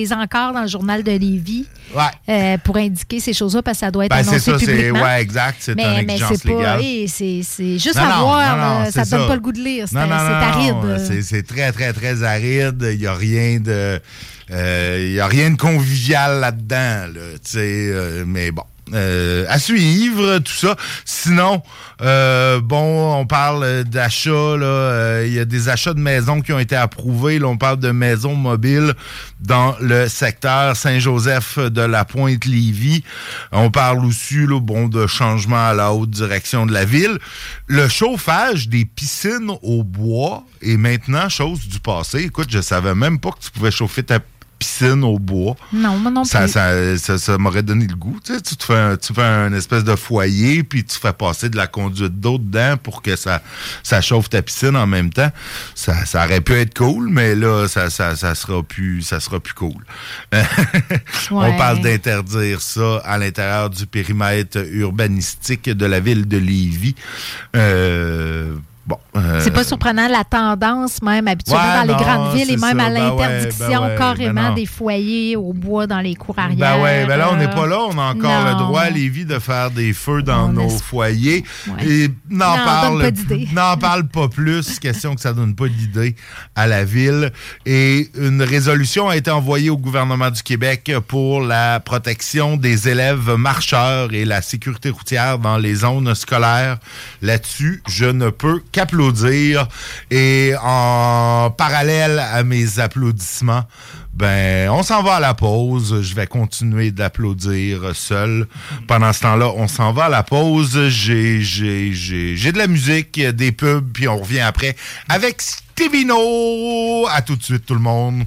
Les 0.00 0.12
encarts 0.12 0.52
dans 0.52 0.62
le 0.62 0.68
journal 0.68 1.02
de 1.02 1.12
Lévis 1.12 1.66
Ouais. 1.94 2.02
euh, 2.28 2.56
pour 2.62 2.76
indiquer 2.76 3.18
ces 3.20 3.32
choses-là 3.32 3.62
parce 3.62 3.78
que 3.78 3.86
ça 3.86 3.90
doit 3.90 4.04
être 4.06 4.10
Ben, 4.10 4.22
c'est 4.22 4.30
annoncé 4.30 4.50
ça, 4.52 4.58
c'est 4.58 4.66
publiquement. 4.66 5.02
ouais, 5.02 5.22
exact, 5.22 5.56
c'est 5.60 5.74
mais, 5.74 6.02
mais 6.04 6.18
c'est 6.18 6.42
pas, 6.52 6.80
hey, 6.80 7.08
c'est 7.08 7.40
c'est 7.42 7.78
juste 7.78 7.96
Non, 7.96 8.02
à 8.02 8.08
non, 8.16 8.20
voir, 8.22 8.56
non, 8.56 8.84
non, 8.84 8.90
ça 8.90 9.04
te 9.04 9.10
donne 9.10 9.20
ça. 9.22 9.26
pas 9.26 9.34
le 9.34 9.40
goût 9.40 9.52
de 9.52 9.60
lire, 9.60 9.86
c'est 9.88 9.96
aride. 9.96 10.74
euh. 10.84 10.98
c'est- 11.04 11.22
C'est 11.22 11.42
très, 11.42 11.72
très, 11.72 11.92
très 11.92 12.22
aride. 12.22 12.86
Il 12.92 12.98
n'y 12.98 13.06
a 13.06 13.14
rien 13.14 13.58
de. 13.60 14.00
euh, 14.52 14.98
Il 15.08 15.12
y 15.14 15.20
a 15.20 15.26
rien 15.26 15.50
de 15.50 15.56
convivial 15.56 16.40
là-dedans, 16.40 17.12
là, 17.14 17.20
tu 17.44 17.50
sais, 17.52 17.58
euh, 17.60 18.24
mais 18.26 18.50
bon. 18.50 18.62
Euh, 18.92 19.44
à 19.48 19.58
suivre, 19.58 20.38
tout 20.38 20.52
ça. 20.52 20.76
Sinon, 21.04 21.62
euh, 22.02 22.60
bon, 22.60 23.14
on 23.14 23.26
parle 23.26 23.84
d'achats. 23.84 24.30
Euh, 24.30 25.24
Il 25.26 25.32
y 25.32 25.38
a 25.38 25.44
des 25.44 25.68
achats 25.68 25.94
de 25.94 26.00
maisons 26.00 26.40
qui 26.40 26.52
ont 26.52 26.58
été 26.58 26.76
approuvés. 26.76 27.42
On 27.42 27.56
parle 27.56 27.78
de 27.78 27.90
maisons 27.90 28.34
mobiles 28.34 28.94
dans 29.40 29.76
le 29.80 30.08
secteur 30.08 30.76
Saint-Joseph 30.76 31.58
de 31.58 31.82
la 31.82 32.04
Pointe-Lévis. 32.04 33.04
On 33.52 33.70
parle 33.70 34.04
aussi 34.04 34.46
là, 34.46 34.60
bon, 34.60 34.88
de 34.88 35.06
changement 35.06 35.68
à 35.68 35.74
la 35.74 35.92
haute 35.92 36.10
direction 36.10 36.66
de 36.66 36.72
la 36.72 36.84
ville. 36.84 37.18
Le 37.66 37.88
chauffage 37.88 38.68
des 38.68 38.84
piscines 38.84 39.52
au 39.62 39.82
bois 39.84 40.44
est 40.62 40.76
maintenant 40.76 41.28
chose 41.28 41.68
du 41.68 41.80
passé. 41.80 42.20
Écoute, 42.24 42.48
je 42.50 42.60
savais 42.60 42.94
même 42.94 43.18
pas 43.18 43.30
que 43.30 43.40
tu 43.40 43.50
pouvais 43.50 43.70
chauffer 43.70 44.02
ta 44.02 44.18
piscine 44.18 44.39
au 45.02 45.18
bois. 45.18 45.56
Non, 45.72 45.96
moi 45.98 46.10
non 46.10 46.22
plus. 46.22 46.30
Ça, 46.30 46.48
ça, 46.48 46.96
ça, 46.96 47.18
ça 47.18 47.38
m'aurait 47.38 47.62
donné 47.62 47.86
le 47.86 47.94
goût. 47.94 48.18
Tu, 48.24 48.34
sais, 48.34 48.40
tu 48.40 48.56
te 48.56 48.64
fais, 48.64 48.76
un, 48.76 48.96
tu 48.96 49.12
fais 49.12 49.22
un 49.22 49.52
espèce 49.52 49.84
de 49.84 49.94
foyer, 49.96 50.62
puis 50.62 50.84
tu 50.84 50.98
fais 50.98 51.12
passer 51.12 51.48
de 51.48 51.56
la 51.56 51.66
conduite 51.66 52.18
d'eau 52.18 52.38
dedans 52.38 52.76
pour 52.82 53.02
que 53.02 53.16
ça, 53.16 53.42
ça 53.82 54.00
chauffe 54.00 54.30
ta 54.30 54.42
piscine 54.42 54.76
en 54.76 54.86
même 54.86 55.10
temps. 55.10 55.30
Ça, 55.74 56.04
ça 56.06 56.24
aurait 56.24 56.40
pu 56.40 56.54
être 56.54 56.76
cool, 56.76 57.08
mais 57.10 57.34
là, 57.34 57.66
ça, 57.68 57.90
ça, 57.90 58.16
ça 58.16 58.34
sera 58.34 58.62
plus, 58.62 59.02
ça 59.02 59.20
sera 59.20 59.40
plus 59.40 59.54
cool. 59.54 59.84
On 61.30 61.56
parle 61.56 61.80
d'interdire 61.80 62.60
ça 62.60 62.98
à 63.04 63.18
l'intérieur 63.18 63.70
du 63.70 63.86
périmètre 63.86 64.58
urbanistique 64.72 65.68
de 65.68 65.86
la 65.86 66.00
ville 66.00 66.26
de 66.26 66.38
Lévis. 66.38 66.94
Euh, 67.56 68.56
bon. 68.90 68.98
euh, 69.16 69.40
C'est 69.42 69.50
pas 69.52 69.64
surprenant 69.64 70.08
la 70.08 70.24
tendance 70.24 71.00
même 71.02 71.26
habituellement 71.28 71.62
Ouais, 71.80 71.86
dans 71.86 71.96
les 71.96 72.04
grandes 72.04 72.34
villes 72.34 72.50
et 72.50 72.56
même 72.56 72.78
ça. 72.78 72.84
à 72.86 72.90
Ben 72.90 72.94
ouais, 72.94 73.00
l'interdiction 73.00 73.80
ben 73.80 73.88
ouais, 73.88 73.96
carrément 73.96 74.48
ben 74.48 74.54
des 74.54 74.66
foyers 74.66 75.36
au 75.36 75.52
bois 75.52 75.86
dans 75.86 76.00
les 76.00 76.14
cours 76.14 76.38
arrière. 76.38 76.58
Ben 76.76 76.82
ouais, 76.82 77.06
ben 77.06 77.16
là, 77.16 77.28
on 77.32 77.36
n'est 77.36 77.48
pas 77.48 77.66
là. 77.66 77.78
On 77.88 77.98
a 77.98 78.02
encore 78.12 78.44
le 78.44 78.54
droit 78.58 78.82
à 78.82 78.90
Lévis 78.90 79.24
de 79.24 79.38
faire 79.38 79.70
des 79.70 79.92
feux 79.92 80.22
dans 80.22 80.48
On 80.48 80.52
nos 80.52 80.68
foyers. 80.68 81.44
Et 81.82 82.08
n'en 82.28 82.54
parle, 82.56 83.12
n'en 83.52 83.76
parle 83.76 84.06
pas 84.08 84.28
plus. 84.28 84.78
Question 84.78 85.14
que 85.14 85.20
ça 85.20 85.32
donne 85.32 85.54
pas 85.54 85.68
d'idée 85.68 86.16
à 86.56 86.66
la 86.66 86.84
ville. 86.84 87.32
Et 87.66 88.10
une 88.18 88.42
résolution 88.42 89.08
a 89.08 89.16
été 89.16 89.30
envoyée 89.30 89.70
au 89.70 89.76
gouvernement 89.76 90.30
du 90.30 90.42
Québec 90.42 90.92
pour 91.08 91.40
la 91.40 91.80
protection 91.80 92.56
des 92.56 92.88
élèves 92.88 93.30
marcheurs 93.36 94.12
et 94.12 94.24
la 94.24 94.42
sécurité 94.42 94.90
routière 94.90 95.38
dans 95.38 95.58
les 95.58 95.74
zones 95.76 96.14
scolaires. 96.14 96.78
Là-dessus, 97.22 97.82
je 97.88 98.06
ne 98.06 98.30
peux 98.30 98.60
qu'applaudir. 98.80 99.68
Et 100.10 100.54
en 100.62 101.50
parallèle 101.50 102.18
à 102.18 102.42
mes 102.42 102.78
applaudissements, 102.78 103.64
ben, 104.14 104.70
on 104.70 104.82
s'en 104.82 105.02
va 105.02 105.16
à 105.16 105.20
la 105.20 105.34
pause. 105.34 106.00
Je 106.00 106.14
vais 106.14 106.26
continuer 106.26 106.90
d'applaudir 106.90 107.94
seul. 107.94 108.46
Pendant 108.88 109.12
ce 109.12 109.20
temps-là, 109.20 109.52
on 109.56 109.68
s'en 109.68 109.92
va 109.92 110.06
à 110.06 110.08
la 110.08 110.22
pause. 110.22 110.88
J'ai, 110.88 111.42
j'ai, 111.42 111.92
j'ai, 111.92 112.52
de 112.52 112.58
la 112.58 112.66
musique, 112.66 113.20
des 113.20 113.52
pubs, 113.52 113.92
puis 113.92 114.08
on 114.08 114.18
revient 114.18 114.40
après 114.40 114.76
avec 115.08 115.42
Stevino. 115.42 117.06
À 117.10 117.20
tout 117.20 117.36
de 117.36 117.42
suite, 117.42 117.66
tout 117.66 117.74
le 117.74 117.80
monde. 117.80 118.24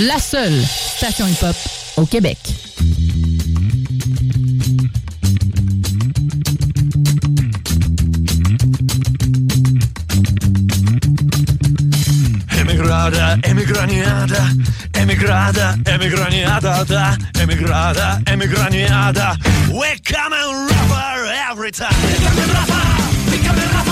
La 0.00 0.18
seule 0.18 0.62
station 0.64 1.26
hip-hop 1.26 1.56
au 1.96 2.06
Québec. 2.06 2.38
Emigrada, 12.78 13.40
emigraniada, 13.42 14.54
emigrada, 14.94 15.76
emigraniada, 15.84 16.84
da, 16.84 17.16
emigrada, 17.34 18.22
emigraniada. 18.24 19.36
We 19.72 19.98
come 20.04 20.32
and 20.32 20.70
rapper 20.70 21.26
every 21.50 21.72
time. 21.72 21.90
Become 22.00 22.38
a 22.38 22.46
rapper, 22.54 23.30
become 23.32 23.58
a 23.58 23.66
rapper. 23.74 23.87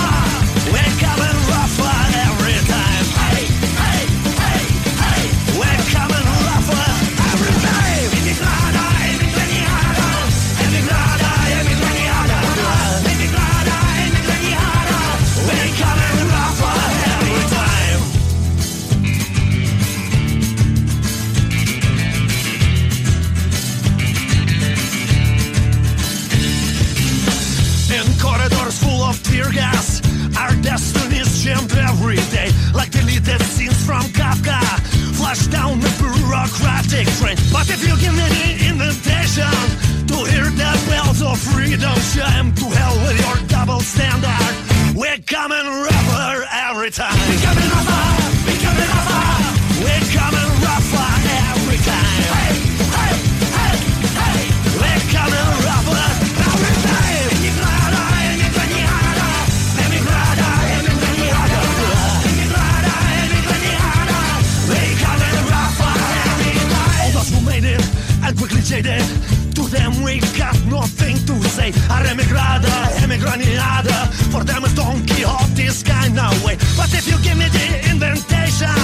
Tear 29.37 29.51
gas, 29.51 30.01
our 30.37 30.53
destinies 30.61 31.43
jammed 31.43 31.71
every 31.89 32.17
day, 32.33 32.49
like 32.73 32.89
deleted 32.89 33.41
scenes 33.53 33.77
from 33.85 34.01
Kafka. 34.17 34.59
Flash 35.13 35.45
down 35.47 35.79
the 35.79 35.91
bureaucratic 36.01 37.05
train. 37.19 37.37
But 37.53 37.69
if 37.69 37.85
you 37.85 37.93
give 38.01 38.15
me 38.17 38.25
the 38.37 38.49
invitation 38.71 39.53
to 40.09 40.17
hear 40.31 40.49
the 40.61 40.71
bells 40.89 41.21
of 41.21 41.37
freedom 41.37 41.97
chime, 42.13 42.53
to 42.55 42.65
hell 42.77 42.97
with 43.05 43.17
your 43.21 43.37
double 43.47 43.79
standard. 43.79 44.55
We're 44.95 45.21
coming 45.27 45.65
rougher 45.85 46.45
every 46.69 46.89
time. 46.89 47.13
We're 47.29 47.41
coming. 47.45 47.69
We're 48.45 48.61
coming 48.65 48.89
rougher. 48.97 49.83
We're 49.83 50.05
coming 50.17 50.56
and 68.71 68.83
jaded. 68.83 69.03
To 69.55 69.63
them 69.69 70.03
we 70.03 70.19
got 70.37 70.55
nothing 70.65 71.17
to 71.25 71.35
say. 71.49 71.69
Our 71.89 72.03
emigrada, 72.03 72.73
emigraniada. 73.03 74.11
For 74.31 74.43
them 74.43 74.65
it's 74.65 74.73
Don 74.73 75.05
Quixote's 75.05 75.83
kind 75.83 76.17
of 76.19 76.43
way. 76.43 76.57
But 76.75 76.93
if 76.93 77.07
you 77.07 77.17
give 77.23 77.37
me 77.37 77.47
the 77.49 77.89
invitation 77.91 78.77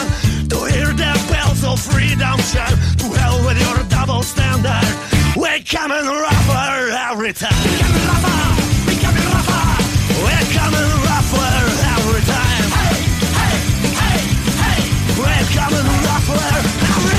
to 0.50 0.58
hear 0.72 0.88
the 0.93 1.13
bells 1.30 1.63
of 1.63 1.80
freedom 1.80 2.39
shout, 2.52 2.76
to 3.00 3.08
hell 3.19 3.38
with 3.46 3.60
your 3.60 3.84
double 3.89 4.24
standard. 4.24 4.88
We're 5.36 5.63
coming 5.65 6.06
rougher 6.06 6.89
every 7.12 7.34
time. 7.34 7.54
We're 7.63 7.82
coming 7.84 8.06
rougher. 8.10 8.39
We're 8.88 9.02
coming 9.04 9.28
rougher. 9.34 9.65
We're 10.24 10.48
coming 10.58 10.91
rougher 11.08 11.54
every 11.96 12.24
time. 12.34 12.65
Hey, 12.78 13.00
hey, 13.38 13.58
hey, 14.00 14.19
hey. 14.62 14.82
We're 15.19 15.48
coming 15.58 15.88
rougher 16.08 16.41
every 16.56 17.10
time. 17.10 17.12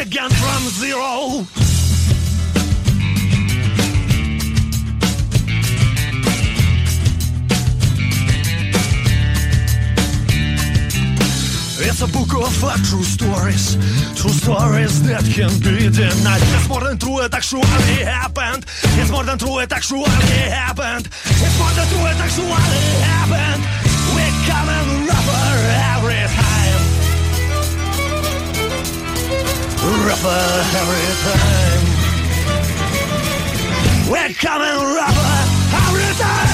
Again 0.00 0.30
from 0.30 0.62
zero. 0.68 1.44
It's 11.80 12.02
a 12.02 12.06
book 12.06 12.32
of 12.34 12.64
uh, 12.64 12.76
true 12.88 13.02
stories, 13.02 13.74
true 14.14 14.30
stories 14.30 15.02
that 15.04 15.24
can 15.34 15.50
be 15.60 15.88
denied. 15.88 16.42
It's 16.42 16.68
more 16.68 16.80
than 16.80 16.98
true, 16.98 17.20
it 17.20 17.34
actually 17.34 17.62
happened. 18.04 18.66
It's 18.98 19.10
more 19.10 19.24
than 19.24 19.38
true, 19.38 19.58
it 19.58 19.72
actually 19.72 20.04
happened. 20.04 21.06
It's 21.06 21.58
more 21.58 21.72
than 21.74 21.86
true, 21.88 22.06
it 22.06 22.18
actually 22.18 22.50
happened. 23.02 23.62
We're 24.14 24.36
coming 24.46 25.06
rougher 25.06 25.48
every 25.96 26.36
time. 26.36 26.47
Rougher 29.80 30.44
every 30.76 31.06
time. 31.22 31.84
We're 34.10 34.34
coming 34.34 34.94
rougher 34.94 35.38
every 35.72 36.14
time. 36.18 36.47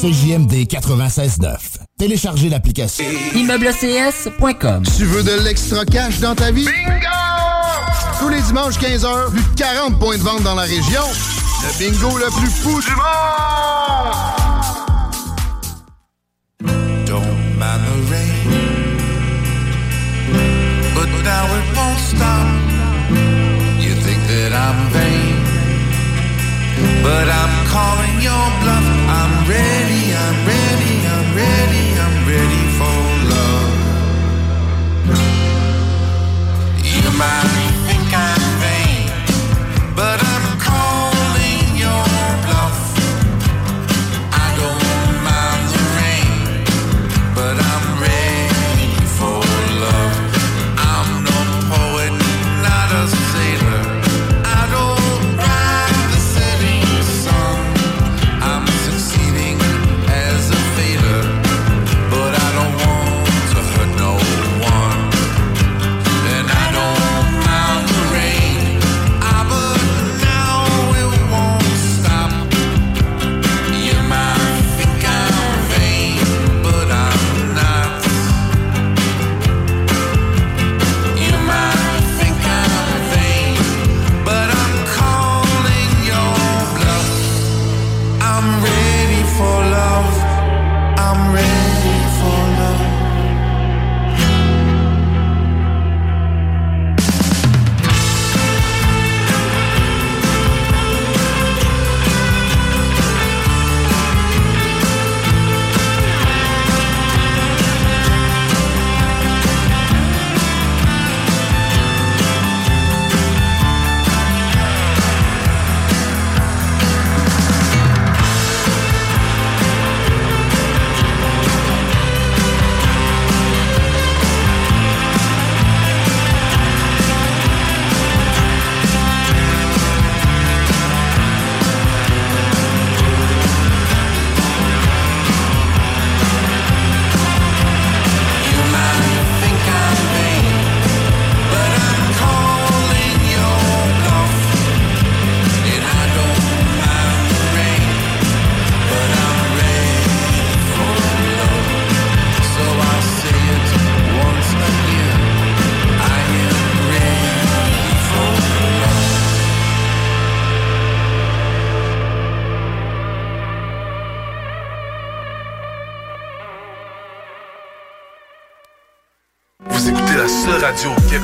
CJMD 0.00 0.68
96.9. 0.68 1.56
Téléchargez 1.98 2.48
l'application. 2.48 3.04
ImmeubleCS.com 3.34 4.84
Tu 4.96 5.04
veux 5.04 5.24
de 5.24 5.42
l'extra 5.42 5.84
cash 5.84 6.20
dans 6.20 6.36
ta 6.36 6.52
vie? 6.52 6.66
Bingo! 6.66 7.06
Tous 8.20 8.28
les 8.28 8.40
dimanches 8.42 8.78
15h, 8.78 9.30
plus 9.32 9.42
de 9.42 9.56
40 9.56 9.98
points 9.98 10.16
de 10.16 10.22
vente 10.22 10.44
dans 10.44 10.54
la 10.54 10.62
région. 10.62 11.02
Le 11.62 11.78
bingo 11.80 12.16
le 12.16 12.26
plus 12.38 12.48
fou 12.48 12.80
du 12.80 12.90
monde! 12.90 13.06
Don't 17.04 17.58
mind 17.58 17.82
the 17.84 18.10
rain, 18.12 18.44
but 20.94 21.08
now 21.24 21.44
it 21.44 21.76
won't 21.76 21.98
stop. 21.98 22.77
But 27.08 27.26
I'm 27.40 27.54
calling 27.74 28.16
your 28.28 28.46
bluff. 28.60 28.88
I'm 29.18 29.32
ready, 29.54 30.02
I'm 30.24 30.38
ready, 30.52 30.94
I'm 31.14 31.28
ready, 31.42 31.84
I'm 32.04 32.16
ready 32.32 32.64
for 32.78 32.96
love. 33.32 33.72
You 37.02 37.10
might 37.20 37.67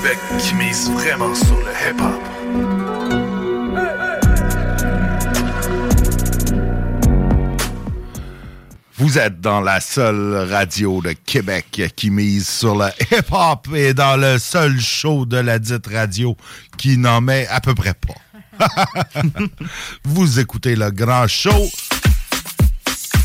Québec 0.04 0.18
qui 0.38 0.54
mise 0.56 0.90
vraiment 0.90 1.34
sur 1.34 1.56
le 1.56 1.72
hip-hop. 1.88 2.20
Vous 8.98 9.18
êtes 9.18 9.40
dans 9.40 9.62
la 9.62 9.80
seule 9.80 10.46
radio 10.50 11.00
de 11.00 11.12
Québec 11.12 11.94
qui 11.96 12.10
mise 12.10 12.46
sur 12.46 12.76
le 12.76 12.88
hip-hop 13.10 13.68
et 13.74 13.94
dans 13.94 14.18
le 14.18 14.38
seul 14.38 14.78
show 14.78 15.24
de 15.24 15.38
la 15.38 15.58
dite 15.58 15.86
radio 15.86 16.36
qui 16.76 16.98
n'en 16.98 17.22
met 17.22 17.46
à 17.48 17.62
peu 17.62 17.74
près 17.74 17.94
pas. 17.94 18.66
Vous 20.04 20.38
écoutez 20.38 20.76
le 20.76 20.90
grand 20.90 21.26
show. 21.28 21.70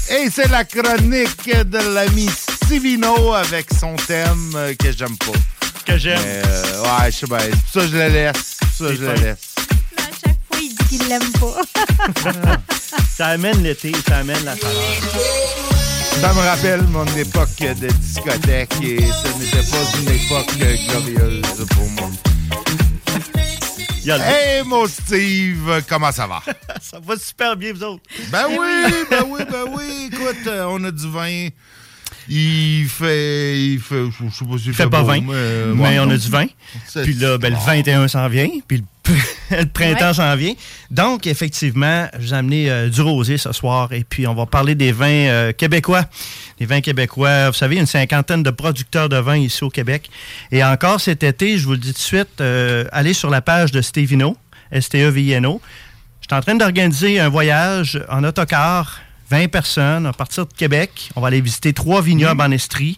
Et 0.09 0.29
c'est 0.31 0.47
la 0.47 0.63
chronique 0.63 1.45
de 1.45 1.93
l'ami 1.93 2.29
Sivino 2.67 3.33
avec 3.33 3.67
son 3.77 3.97
thème 3.97 4.55
que 4.79 4.93
j'aime 4.93 5.17
pas. 5.17 5.58
Que 5.89 5.97
j'aime. 5.97 6.19
Euh, 6.23 6.83
ouais, 6.83 7.11
je 7.11 7.17
sais 7.17 7.25
bien. 7.25 7.39
Ça 7.73 7.87
je 7.87 7.97
le 7.97 8.09
laisse. 8.09 8.57
Ça 8.77 8.93
je 8.93 9.01
le 9.01 9.13
laisse. 9.15 9.55
fois, 10.47 10.59
il 10.61 10.69
dit 10.69 10.85
qu'il 10.87 11.07
l'aime 11.07 11.31
pas. 11.31 12.61
ça 13.17 13.27
amène 13.29 13.63
l'été, 13.63 13.91
ça 14.07 14.17
amène 14.17 14.45
la 14.45 14.55
chaleur. 14.55 14.83
Ça 16.21 16.31
me 16.33 16.41
rappelle 16.41 16.83
mon 16.89 17.05
époque 17.15 17.57
de 17.59 17.87
discothèque 17.87 18.75
et 18.83 18.99
ce 18.99 19.39
n'était 19.39 19.67
pas 19.71 19.83
une 19.99 20.09
époque 20.09 20.55
glorieuse 20.87 21.65
pour 21.71 21.89
moi. 21.89 22.09
Hey, 24.05 24.63
mon 24.63 24.85
Steve, 24.87 25.83
comment 25.89 26.11
ça 26.11 26.27
va? 26.27 26.41
ça 26.81 26.99
va 27.01 27.17
super 27.17 27.55
bien, 27.55 27.73
vous 27.73 27.83
autres. 27.83 28.03
Ben 28.31 28.45
oui, 28.49 29.05
ben 29.09 29.23
oui, 29.27 29.41
ben 29.49 29.65
oui. 29.75 30.09
Écoute, 30.11 30.47
euh, 30.47 30.65
on 30.69 30.83
a 30.83 30.91
du 30.91 31.09
vin. 31.09 31.49
Il 32.29 32.87
fait. 32.87 33.59
Il 33.59 33.79
fait. 33.79 34.05
Je 34.05 34.33
sais 34.33 34.45
pas 34.45 34.57
s'il 34.57 34.67
Il 34.67 34.73
fait 34.73 34.87
pas 34.87 35.01
beau, 35.01 35.07
20, 35.07 35.21
mais, 35.21 35.27
euh, 35.33 35.73
mais 35.75 35.83
ouais, 35.83 35.99
on 35.99 36.09
a 36.09 36.17
du 36.17 36.29
vin. 36.29 36.45
Puis 37.03 37.13
là, 37.15 37.37
ben, 37.37 37.53
le 37.53 37.59
21 37.59 38.07
s'en 38.07 38.27
vient, 38.27 38.49
puis 38.67 38.77
le, 38.77 38.83
le 39.51 39.65
printemps 39.65 40.13
s'en 40.13 40.35
vient. 40.35 40.53
Donc, 40.91 41.27
effectivement, 41.27 42.07
je 42.13 42.27
vous 42.27 42.33
ai 42.33 42.37
amené 42.37 42.69
euh, 42.69 42.89
du 42.89 43.01
rosé 43.01 43.37
ce 43.37 43.51
soir 43.51 43.91
et 43.93 44.03
puis 44.03 44.27
on 44.27 44.33
va 44.33 44.45
parler 44.45 44.75
des 44.75 44.91
vins 44.91 45.07
euh, 45.07 45.51
québécois. 45.51 46.05
Les 46.59 46.65
vins 46.65 46.81
québécois, 46.81 47.49
vous 47.49 47.55
savez, 47.55 47.77
une 47.77 47.85
cinquantaine 47.85 48.43
de 48.43 48.49
producteurs 48.51 49.09
de 49.09 49.17
vin 49.17 49.37
ici 49.37 49.63
au 49.63 49.69
Québec. 49.69 50.09
Et 50.51 50.63
encore 50.63 50.99
cet 50.99 51.23
été, 51.23 51.57
je 51.57 51.65
vous 51.65 51.73
le 51.73 51.77
dis 51.77 51.93
tout 51.93 51.99
de 51.99 52.03
suite, 52.03 52.41
euh, 52.41 52.85
allez 52.91 53.13
sur 53.13 53.29
la 53.29 53.41
page 53.41 53.71
de 53.71 53.81
Stevino, 53.81 54.37
S-T-E-V-I-N-O. 54.71 55.61
Je 56.21 56.27
suis 56.27 56.37
en 56.37 56.41
train 56.41 56.55
d'organiser 56.55 57.19
un 57.19 57.29
voyage 57.29 58.03
en 58.09 58.23
autocar, 58.23 58.99
20 59.29 59.47
personnes, 59.49 60.05
à 60.05 60.13
partir 60.13 60.45
de 60.45 60.53
Québec. 60.53 61.11
On 61.15 61.21
va 61.21 61.27
aller 61.27 61.41
visiter 61.41 61.73
trois 61.73 62.01
vignobles 62.01 62.41
en 62.41 62.51
Estrie. 62.51 62.97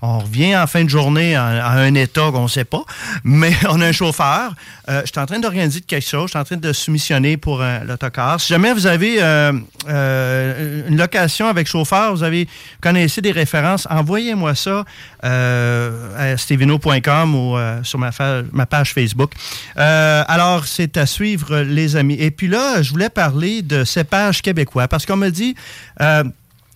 On 0.00 0.20
revient 0.20 0.56
en 0.56 0.66
fin 0.66 0.84
de 0.84 0.88
journée 0.88 1.34
à, 1.34 1.70
un 1.70 1.94
état 1.94 2.30
qu'on 2.30 2.44
ne 2.44 2.48
sait 2.48 2.64
pas, 2.64 2.84
mais 3.24 3.52
on 3.68 3.80
a 3.80 3.86
un 3.86 3.92
chauffeur. 3.92 4.54
Euh, 4.88 5.02
je 5.04 5.10
suis 5.10 5.18
en 5.18 5.26
train 5.26 5.38
d'organiser 5.38 5.80
quelque 5.80 6.08
chose. 6.08 6.26
Je 6.26 6.30
suis 6.30 6.38
en 6.38 6.44
train 6.44 6.56
de 6.56 6.72
soumissionner 6.72 7.36
pour 7.36 7.60
euh, 7.60 7.80
l'autocar. 7.84 8.40
Si 8.40 8.48
jamais 8.48 8.72
vous 8.72 8.86
avez 8.86 9.22
euh, 9.22 9.52
euh, 9.88 10.88
une 10.88 10.96
location 10.96 11.48
avec 11.48 11.66
chauffeur, 11.66 12.14
vous 12.14 12.22
avez 12.22 12.48
connaissez 12.80 13.20
des 13.20 13.32
références, 13.32 13.86
envoyez-moi 13.90 14.54
ça 14.54 14.84
à 15.22 16.36
stevino.com 16.36 17.34
ou 17.34 17.56
sur 17.82 17.98
ma, 17.98 18.66
page 18.66 18.92
Facebook. 18.94 19.32
Alors, 19.76 20.64
c'est 20.64 20.96
à 20.96 21.06
suivre, 21.06 21.58
les 21.58 21.96
amis. 21.96 22.16
Et 22.18 22.30
puis 22.30 22.46
là, 22.46 22.82
je 22.82 22.90
voulais 22.90 23.08
parler 23.08 23.62
de 23.62 23.84
cépage 23.84 24.42
québécois 24.42 24.86
parce 24.88 25.06
qu'on 25.06 25.16
me 25.16 25.30
dit... 25.30 25.54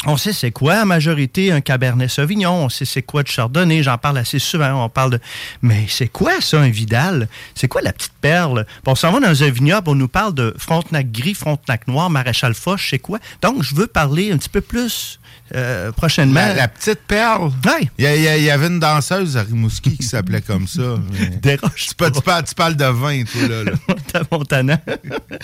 on 0.06 0.16
sait 0.16 0.32
c'est 0.32 0.50
quoi 0.50 0.82
en 0.82 0.86
majorité 0.86 1.52
un 1.52 1.60
Cabernet 1.60 2.08
Sauvignon, 2.08 2.64
on 2.64 2.68
sait 2.68 2.84
c'est 2.84 3.02
quoi 3.02 3.22
de 3.22 3.28
Chardonnay, 3.28 3.82
j'en 3.82 3.98
parle 3.98 4.18
assez 4.18 4.38
souvent, 4.38 4.84
on 4.84 4.88
parle 4.88 5.12
de... 5.12 5.20
Mais 5.62 5.86
c'est 5.88 6.08
quoi 6.08 6.40
ça, 6.40 6.60
un 6.60 6.68
Vidal? 6.68 7.28
C'est 7.54 7.68
quoi 7.68 7.82
la 7.82 7.92
petite 7.92 8.14
perle? 8.20 8.66
Bon, 8.84 8.92
on 8.92 8.94
s'en 8.94 9.12
va 9.12 9.20
dans 9.20 9.42
un 9.42 9.50
vignoble, 9.50 9.90
on 9.90 9.94
nous 9.94 10.08
parle 10.08 10.34
de 10.34 10.54
Frontenac 10.58 11.10
gris, 11.12 11.34
Frontenac 11.34 11.86
noir, 11.86 12.10
Maréchal 12.10 12.54
Foch, 12.54 12.86
c'est 12.90 12.98
quoi? 12.98 13.18
Donc, 13.42 13.62
je 13.62 13.74
veux 13.74 13.86
parler 13.86 14.32
un 14.32 14.38
petit 14.38 14.48
peu 14.48 14.60
plus 14.60 15.20
euh, 15.54 15.92
prochainement. 15.92 16.40
La, 16.40 16.54
la 16.54 16.68
petite 16.68 17.00
perle. 17.06 17.50
Oui. 17.66 17.88
Il 17.98 18.04
y, 18.06 18.42
il 18.42 18.50
avait 18.50 18.68
une 18.68 18.80
danseuse 18.80 19.36
à 19.36 19.42
Rimouski 19.42 19.96
qui 19.98 20.02
s'appelait 20.06 20.40
comme 20.40 20.66
ça. 20.66 20.82
Tu, 21.42 21.94
parles, 21.94 22.12
tu 22.12 22.22
parles- 22.22 22.44
tu 22.44 22.54
parles 22.54 22.76
de 22.76 22.84
vin, 22.86 23.24
toi, 23.24 23.48
là. 23.48 23.64
là. 23.64 24.22
Montana. 24.30 24.80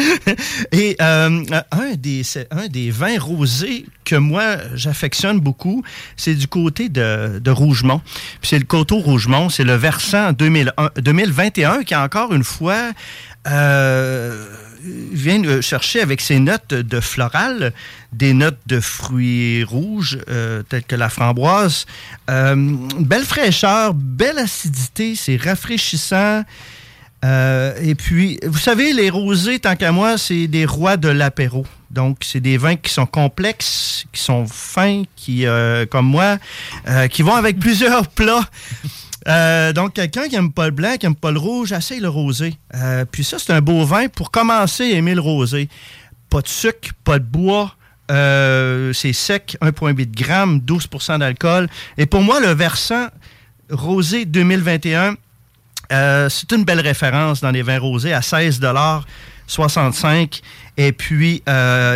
Et 0.72 0.97
euh, 1.01 1.45
un, 1.72 1.95
des, 1.97 2.22
un 2.51 2.68
des 2.68 2.91
vins 2.91 3.18
rosés 3.18 3.84
que 4.05 4.16
moi, 4.16 4.57
j'affectionne 4.74 5.41
beaucoup, 5.41 5.82
c'est 6.16 6.34
du 6.34 6.47
côté 6.49 6.89
de, 6.89 7.39
de 7.39 7.51
Rougemont. 7.51 8.01
Puis 8.41 8.49
c'est 8.51 8.59
le 8.59 8.64
coteau 8.64 8.99
Rougemont, 8.99 9.49
c'est 9.51 9.64
le 9.64 9.74
versant 9.74 10.32
2001 10.32 10.91
2021 10.97 11.82
qui, 11.82 11.95
encore 11.95 12.32
une 12.32 12.45
fois, 12.45 12.93
euh, 13.47 14.47
vient 14.82 15.60
chercher 15.60 16.00
avec 16.00 16.20
ses 16.20 16.38
notes 16.38 16.74
de 16.74 17.00
floral 17.00 17.72
des 18.12 18.32
notes 18.32 18.60
de 18.66 18.80
fruits 18.80 19.64
rouges, 19.64 20.18
euh, 20.28 20.62
telles 20.62 20.84
que 20.84 20.96
la 20.96 21.08
framboise. 21.08 21.86
Euh, 22.30 22.76
belle 22.98 23.24
fraîcheur, 23.24 23.94
belle 23.94 24.38
acidité, 24.38 25.14
c'est 25.14 25.36
rafraîchissant. 25.36 26.42
Euh, 27.24 27.74
et 27.82 27.94
puis, 27.94 28.38
vous 28.46 28.58
savez, 28.58 28.92
les 28.92 29.10
rosés, 29.10 29.58
tant 29.58 29.76
qu'à 29.76 29.92
moi, 29.92 30.16
c'est 30.18 30.46
des 30.46 30.64
rois 30.64 30.96
de 30.96 31.08
l'apéro. 31.08 31.66
Donc, 31.90 32.18
c'est 32.22 32.40
des 32.40 32.56
vins 32.56 32.76
qui 32.76 32.92
sont 32.92 33.06
complexes, 33.06 34.04
qui 34.12 34.22
sont 34.22 34.46
fins, 34.46 35.02
qui, 35.16 35.44
comme 35.90 36.06
moi, 36.06 36.38
qui 37.10 37.22
vont 37.22 37.34
avec 37.34 37.58
plusieurs 37.60 38.06
plats. 38.08 38.48
Euh, 39.28 39.72
donc, 39.72 39.94
quelqu'un 39.94 40.28
qui 40.28 40.34
n'aime 40.34 40.52
pas 40.52 40.66
le 40.66 40.70
blanc, 40.70 40.96
qui 40.98 41.06
n'aime 41.06 41.14
pas 41.14 41.30
le 41.30 41.38
rouge, 41.38 41.72
essaye 41.72 42.00
le 42.00 42.08
rosé. 42.08 42.56
Euh, 42.74 43.04
puis 43.10 43.24
ça, 43.24 43.38
c'est 43.38 43.52
un 43.52 43.60
beau 43.60 43.84
vin 43.84 44.08
pour 44.08 44.30
commencer 44.30 44.84
à 44.84 44.96
aimer 44.96 45.14
le 45.14 45.20
rosé. 45.20 45.68
Pas 46.30 46.40
de 46.40 46.48
sucre, 46.48 46.90
pas 47.04 47.18
de 47.18 47.24
bois. 47.24 47.74
euh, 48.10 48.94
c'est 48.94 49.12
sec, 49.12 49.58
1,8 49.60 50.16
g, 50.16 50.24
12% 50.26 51.18
d'alcool. 51.18 51.68
Et 51.98 52.06
pour 52.06 52.22
moi, 52.22 52.40
le 52.40 52.52
versant 52.54 53.08
rosé 53.70 54.24
2021, 54.24 55.14
euh, 55.92 56.28
c'est 56.30 56.50
une 56.52 56.64
belle 56.64 56.80
référence 56.80 57.42
dans 57.42 57.50
les 57.50 57.62
vins 57.62 57.78
rosés 57.78 58.14
à 58.14 58.22
16 58.22 58.60
65 59.46 60.40
Et 60.78 60.92
puis, 60.92 61.42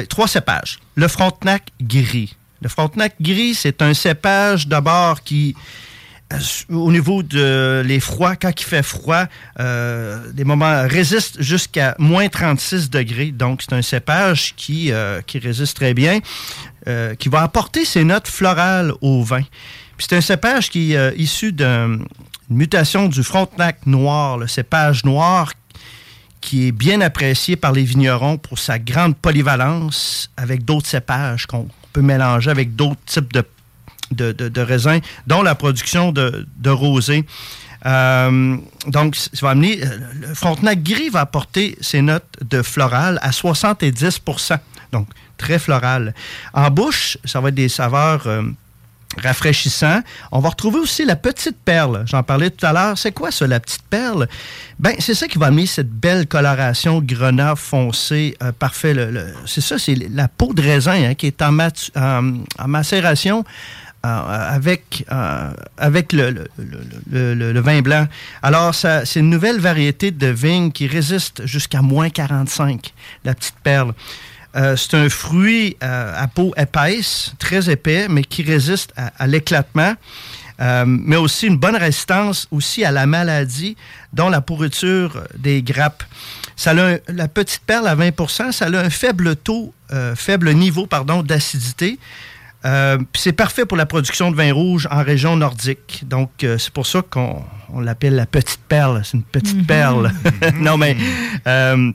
trois 0.08 0.28
cépages. 0.28 0.80
Le 0.96 1.08
Frontenac 1.08 1.68
gris. 1.80 2.36
Le 2.60 2.68
Frontenac 2.68 3.14
gris, 3.20 3.54
c'est 3.54 3.80
un 3.80 3.94
cépage 3.94 4.68
d'abord 4.68 5.22
qui, 5.22 5.54
au 6.70 6.90
niveau 6.92 7.22
de 7.22 7.82
les 7.84 8.00
froids, 8.00 8.36
quand 8.36 8.52
il 8.60 8.64
fait 8.64 8.82
froid, 8.82 9.24
euh, 9.60 10.32
des 10.32 10.44
moments 10.44 10.86
résiste 10.88 11.42
jusqu'à 11.42 11.94
moins 11.98 12.28
36 12.28 12.90
degrés. 12.90 13.30
Donc, 13.30 13.62
c'est 13.62 13.74
un 13.74 13.82
cépage 13.82 14.54
qui, 14.56 14.92
euh, 14.92 15.20
qui 15.22 15.38
résiste 15.38 15.76
très 15.76 15.94
bien, 15.94 16.20
euh, 16.88 17.14
qui 17.14 17.28
va 17.28 17.42
apporter 17.42 17.84
ses 17.84 18.04
notes 18.04 18.28
florales 18.28 18.92
au 19.00 19.22
vin. 19.22 19.42
Puis 19.96 20.06
c'est 20.08 20.16
un 20.16 20.20
cépage 20.20 20.70
qui 20.70 20.92
est 20.92 20.96
euh, 20.96 21.12
issu 21.16 21.52
d'une 21.52 22.06
mutation 22.50 23.08
du 23.08 23.22
Frontenac 23.22 23.86
noir, 23.86 24.38
le 24.38 24.46
cépage 24.46 25.04
noir 25.04 25.52
qui 26.40 26.66
est 26.66 26.72
bien 26.72 27.00
apprécié 27.00 27.54
par 27.54 27.72
les 27.72 27.84
vignerons 27.84 28.36
pour 28.36 28.58
sa 28.58 28.78
grande 28.80 29.16
polyvalence 29.16 30.28
avec 30.36 30.64
d'autres 30.64 30.88
cépages 30.88 31.46
qu'on 31.46 31.68
peut 31.92 32.02
mélanger 32.02 32.50
avec 32.50 32.74
d'autres 32.74 33.00
types 33.06 33.32
de, 33.32 33.44
de, 34.14 34.32
de- 34.32 34.48
de 34.48 34.60
raisins, 34.60 35.00
dont 35.26 35.42
la 35.42 35.54
production 35.54 36.12
de, 36.12 36.46
rosé. 36.70 37.24
Euh, 37.84 38.56
donc, 38.86 39.16
ça 39.16 39.28
va 39.42 39.50
amener. 39.50 39.80
euh, 39.84 39.98
Le 40.28 40.34
Frontenac 40.34 40.82
gris 40.82 41.08
va 41.08 41.20
apporter 41.20 41.76
ses 41.80 42.00
notes 42.00 42.36
de 42.48 42.62
floral 42.62 43.18
à 43.22 43.30
70% 43.30 44.58
Donc, 44.92 45.08
très 45.36 45.58
floral. 45.58 46.14
En 46.54 46.70
bouche, 46.70 47.18
ça 47.24 47.40
va 47.40 47.48
être 47.48 47.54
des 47.56 47.68
saveurs. 47.68 48.26
euh, 48.26 48.42
rafraîchissant. 49.22 50.00
On 50.30 50.38
va 50.40 50.48
retrouver 50.48 50.78
aussi 50.78 51.04
la 51.04 51.16
petite 51.16 51.58
perle. 51.62 52.02
J'en 52.06 52.22
parlais 52.22 52.48
tout 52.48 52.64
à 52.64 52.72
l'heure. 52.72 52.96
C'est 52.96 53.12
quoi 53.12 53.30
ça, 53.30 53.46
la 53.46 53.60
petite 53.60 53.82
perle? 53.90 54.26
Ben, 54.78 54.94
c'est 55.00 55.12
ça 55.14 55.28
qui 55.28 55.36
va 55.36 55.48
amener 55.48 55.66
cette 55.66 55.90
belle 55.90 56.26
coloration 56.26 56.98
grenat 57.02 57.54
foncé, 57.56 58.38
parfait. 58.58 58.96
C'est 59.44 59.60
ça, 59.60 59.78
c'est 59.78 59.96
la 60.08 60.28
peau 60.28 60.54
de 60.54 60.62
raisin 60.62 61.10
hein, 61.10 61.14
qui 61.14 61.26
est 61.26 61.42
en 61.42 61.52
macération. 62.68 63.44
Euh, 64.04 64.08
avec, 64.08 65.04
euh, 65.12 65.52
avec 65.78 66.12
le, 66.12 66.48
le- 67.12 67.60
vin 67.60 67.82
blanc. 67.82 68.08
Alors, 68.42 68.74
c'est 68.74 69.14
une 69.14 69.30
nouvelle 69.30 69.60
variété 69.60 70.10
de 70.10 70.26
vigne 70.26 70.72
qui 70.72 70.88
résiste 70.88 71.46
jusqu'à 71.46 71.82
moins 71.82 72.10
45, 72.10 72.92
la 73.24 73.36
petite 73.36 73.54
perle. 73.62 73.92
Euh, 74.56 74.76
c'est 74.76 74.94
un 74.94 75.08
fruit 75.08 75.76
à 75.80 76.26
peau 76.26 76.52
épaisse, 76.56 77.32
très 77.38 77.70
épais, 77.70 78.08
mais 78.08 78.24
qui 78.24 78.42
résiste 78.42 78.92
à, 78.96 79.26
l'éclatement. 79.28 79.94
Mais 80.58 81.16
aussi 81.16 81.46
une 81.46 81.56
bonne 81.58 81.76
résistance 81.76 82.48
aussi 82.50 82.84
à 82.84 82.90
la 82.90 83.06
maladie, 83.06 83.76
dont 84.12 84.28
la 84.30 84.40
pourriture 84.40 85.22
des 85.38 85.62
grappes. 85.62 86.02
Ça 86.56 86.72
a 86.72 86.98
la 87.06 87.28
petite 87.28 87.62
perle 87.64 87.86
à 87.86 87.94
20% 87.94 88.50
ça 88.50 88.64
a 88.66 88.68
un 88.68 88.90
faible 88.90 89.36
taux, 89.36 89.72
faible 90.16 90.52
niveau 90.54 90.86
pardon, 90.88 91.22
d'acidité. 91.22 92.00
Euh, 92.64 92.98
c'est 93.14 93.32
parfait 93.32 93.66
pour 93.66 93.76
la 93.76 93.86
production 93.86 94.30
de 94.30 94.36
vin 94.36 94.52
rouge 94.52 94.86
en 94.90 95.02
région 95.02 95.36
nordique. 95.36 96.04
Donc, 96.06 96.44
euh, 96.44 96.58
c'est 96.58 96.72
pour 96.72 96.86
ça 96.86 97.02
qu'on 97.02 97.42
on 97.72 97.80
l'appelle 97.80 98.14
la 98.14 98.26
petite 98.26 98.60
perle. 98.68 99.02
C'est 99.04 99.16
une 99.16 99.22
petite 99.24 99.66
perle. 99.66 100.12
non, 100.54 100.76
mais. 100.76 100.96
euh, 101.46 101.92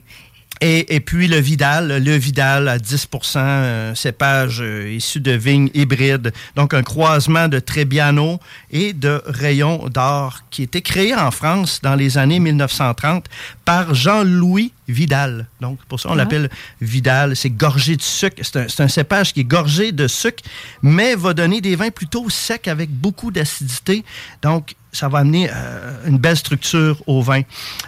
et, 0.60 0.94
et 0.94 1.00
puis 1.00 1.28
le 1.28 1.38
Vidal, 1.38 2.02
le 2.02 2.16
Vidal 2.16 2.68
à 2.68 2.78
10 2.78 3.08
euh, 3.36 3.94
cépage 3.94 4.60
euh, 4.60 4.90
issu 4.90 5.20
de 5.20 5.32
vignes 5.32 5.70
hybrides. 5.74 6.32
Donc 6.56 6.74
un 6.74 6.82
croisement 6.82 7.48
de 7.48 7.58
Trebbiano 7.58 8.40
et 8.70 8.92
de 8.92 9.22
Rayon 9.26 9.88
d'Or 9.88 10.40
qui 10.50 10.62
était 10.62 10.82
créé 10.82 11.14
en 11.14 11.30
France 11.30 11.80
dans 11.82 11.94
les 11.94 12.18
années 12.18 12.40
1930 12.40 13.26
par 13.64 13.94
Jean-Louis 13.94 14.72
Vidal. 14.88 15.46
Donc 15.60 15.78
pour 15.88 16.00
ça 16.00 16.08
on 16.08 16.12
Ah. 16.12 16.16
l'appelle 16.16 16.50
Vidal. 16.80 17.36
C'est 17.36 17.50
gorgé 17.50 17.96
de 17.96 18.02
sucre. 18.02 18.36
C'est 18.42 18.56
un, 18.56 18.68
c'est 18.68 18.82
un 18.82 18.88
cépage 18.88 19.32
qui 19.32 19.40
est 19.40 19.44
gorgé 19.44 19.92
de 19.92 20.08
sucre, 20.08 20.42
mais 20.82 21.14
va 21.14 21.34
donner 21.34 21.60
des 21.60 21.76
vins 21.76 21.90
plutôt 21.90 22.28
secs 22.30 22.68
avec 22.68 22.90
beaucoup 22.90 23.30
d'acidité. 23.30 24.04
Donc 24.42 24.74
ça 24.98 25.08
va 25.08 25.18
amener 25.20 25.48
euh, 25.48 26.08
une 26.08 26.18
belle 26.18 26.36
structure 26.36 27.00
au 27.06 27.22
vin. 27.22 27.42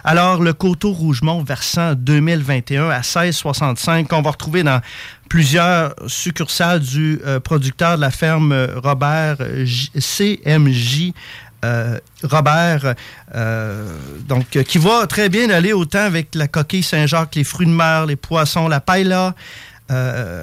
Alors, 0.05 0.41
le 0.41 0.53
Coteau 0.53 0.91
Rougemont 0.93 1.43
versant 1.43 1.93
2021 1.93 2.89
à 2.89 3.01
16,65 3.01 4.07
qu'on 4.07 4.21
va 4.21 4.31
retrouver 4.31 4.63
dans 4.63 4.79
plusieurs 5.29 5.93
succursales 6.07 6.79
du 6.79 7.19
euh, 7.25 7.41
producteur 7.41 7.97
de 7.97 8.01
la 8.01 8.11
ferme 8.11 8.53
euh, 8.53 8.79
Robert 8.81 9.37
J- 9.65 9.91
CMJ. 9.99 11.11
Robert, 12.23 12.95
donc 14.27 14.49
qui 14.49 14.79
va 14.79 15.05
très 15.05 15.29
bien 15.29 15.47
aller 15.51 15.73
autant 15.73 15.99
avec 15.99 16.33
la 16.33 16.47
coquille 16.47 16.81
Saint-Jacques, 16.81 17.35
les 17.35 17.43
fruits 17.43 17.67
de 17.67 17.71
mer, 17.71 18.07
les 18.07 18.15
poissons, 18.15 18.67
la 18.67 18.79
paella, 18.79 19.35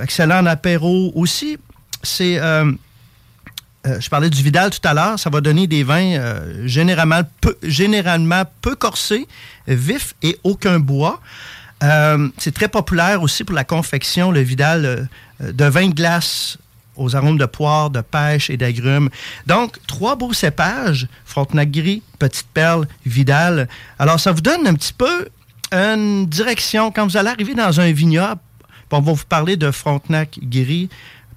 excellent 0.00 0.38
en 0.42 0.46
apéro 0.46 1.10
aussi. 1.16 1.58
C'est 2.04 2.38
euh, 3.88 4.00
je 4.00 4.08
parlais 4.08 4.30
du 4.30 4.42
Vidal 4.42 4.70
tout 4.70 4.86
à 4.86 4.94
l'heure, 4.94 5.18
ça 5.18 5.30
va 5.30 5.40
donner 5.40 5.66
des 5.66 5.82
vins 5.82 6.16
euh, 6.16 6.66
généralement, 6.66 7.22
peu, 8.60 8.74
corsés, 8.76 9.26
vifs 9.66 10.14
et 10.22 10.38
aucun 10.44 10.78
bois. 10.78 11.20
Euh, 11.82 12.28
c'est 12.38 12.52
très 12.52 12.68
populaire 12.68 13.22
aussi 13.22 13.44
pour 13.44 13.54
la 13.54 13.64
confection, 13.64 14.30
le 14.30 14.40
Vidal, 14.40 15.08
de 15.40 15.64
vin 15.64 15.88
de 15.88 15.94
glace 15.94 16.58
aux 16.96 17.14
arômes 17.14 17.38
de 17.38 17.46
poire, 17.46 17.90
de 17.90 18.00
pêche 18.00 18.50
et 18.50 18.56
d'agrumes. 18.56 19.08
Donc, 19.46 19.78
trois 19.86 20.16
beaux 20.16 20.32
cépages, 20.32 21.06
Frontenac 21.24 21.70
gris, 21.70 22.02
Petite 22.18 22.48
Perle, 22.52 22.88
Vidal. 23.06 23.68
Alors, 24.00 24.18
ça 24.18 24.32
vous 24.32 24.40
donne 24.40 24.66
un 24.66 24.74
petit 24.74 24.92
peu 24.92 25.28
une 25.70 26.26
direction. 26.26 26.90
Quand 26.90 27.06
vous 27.06 27.16
allez 27.16 27.28
arriver 27.28 27.54
dans 27.54 27.80
un 27.80 27.92
vignoble, 27.92 28.40
on 28.90 29.00
va 29.00 29.12
vous 29.12 29.24
parler 29.28 29.56
de 29.56 29.70
Frontenac 29.70 30.38
gris, 30.42 30.88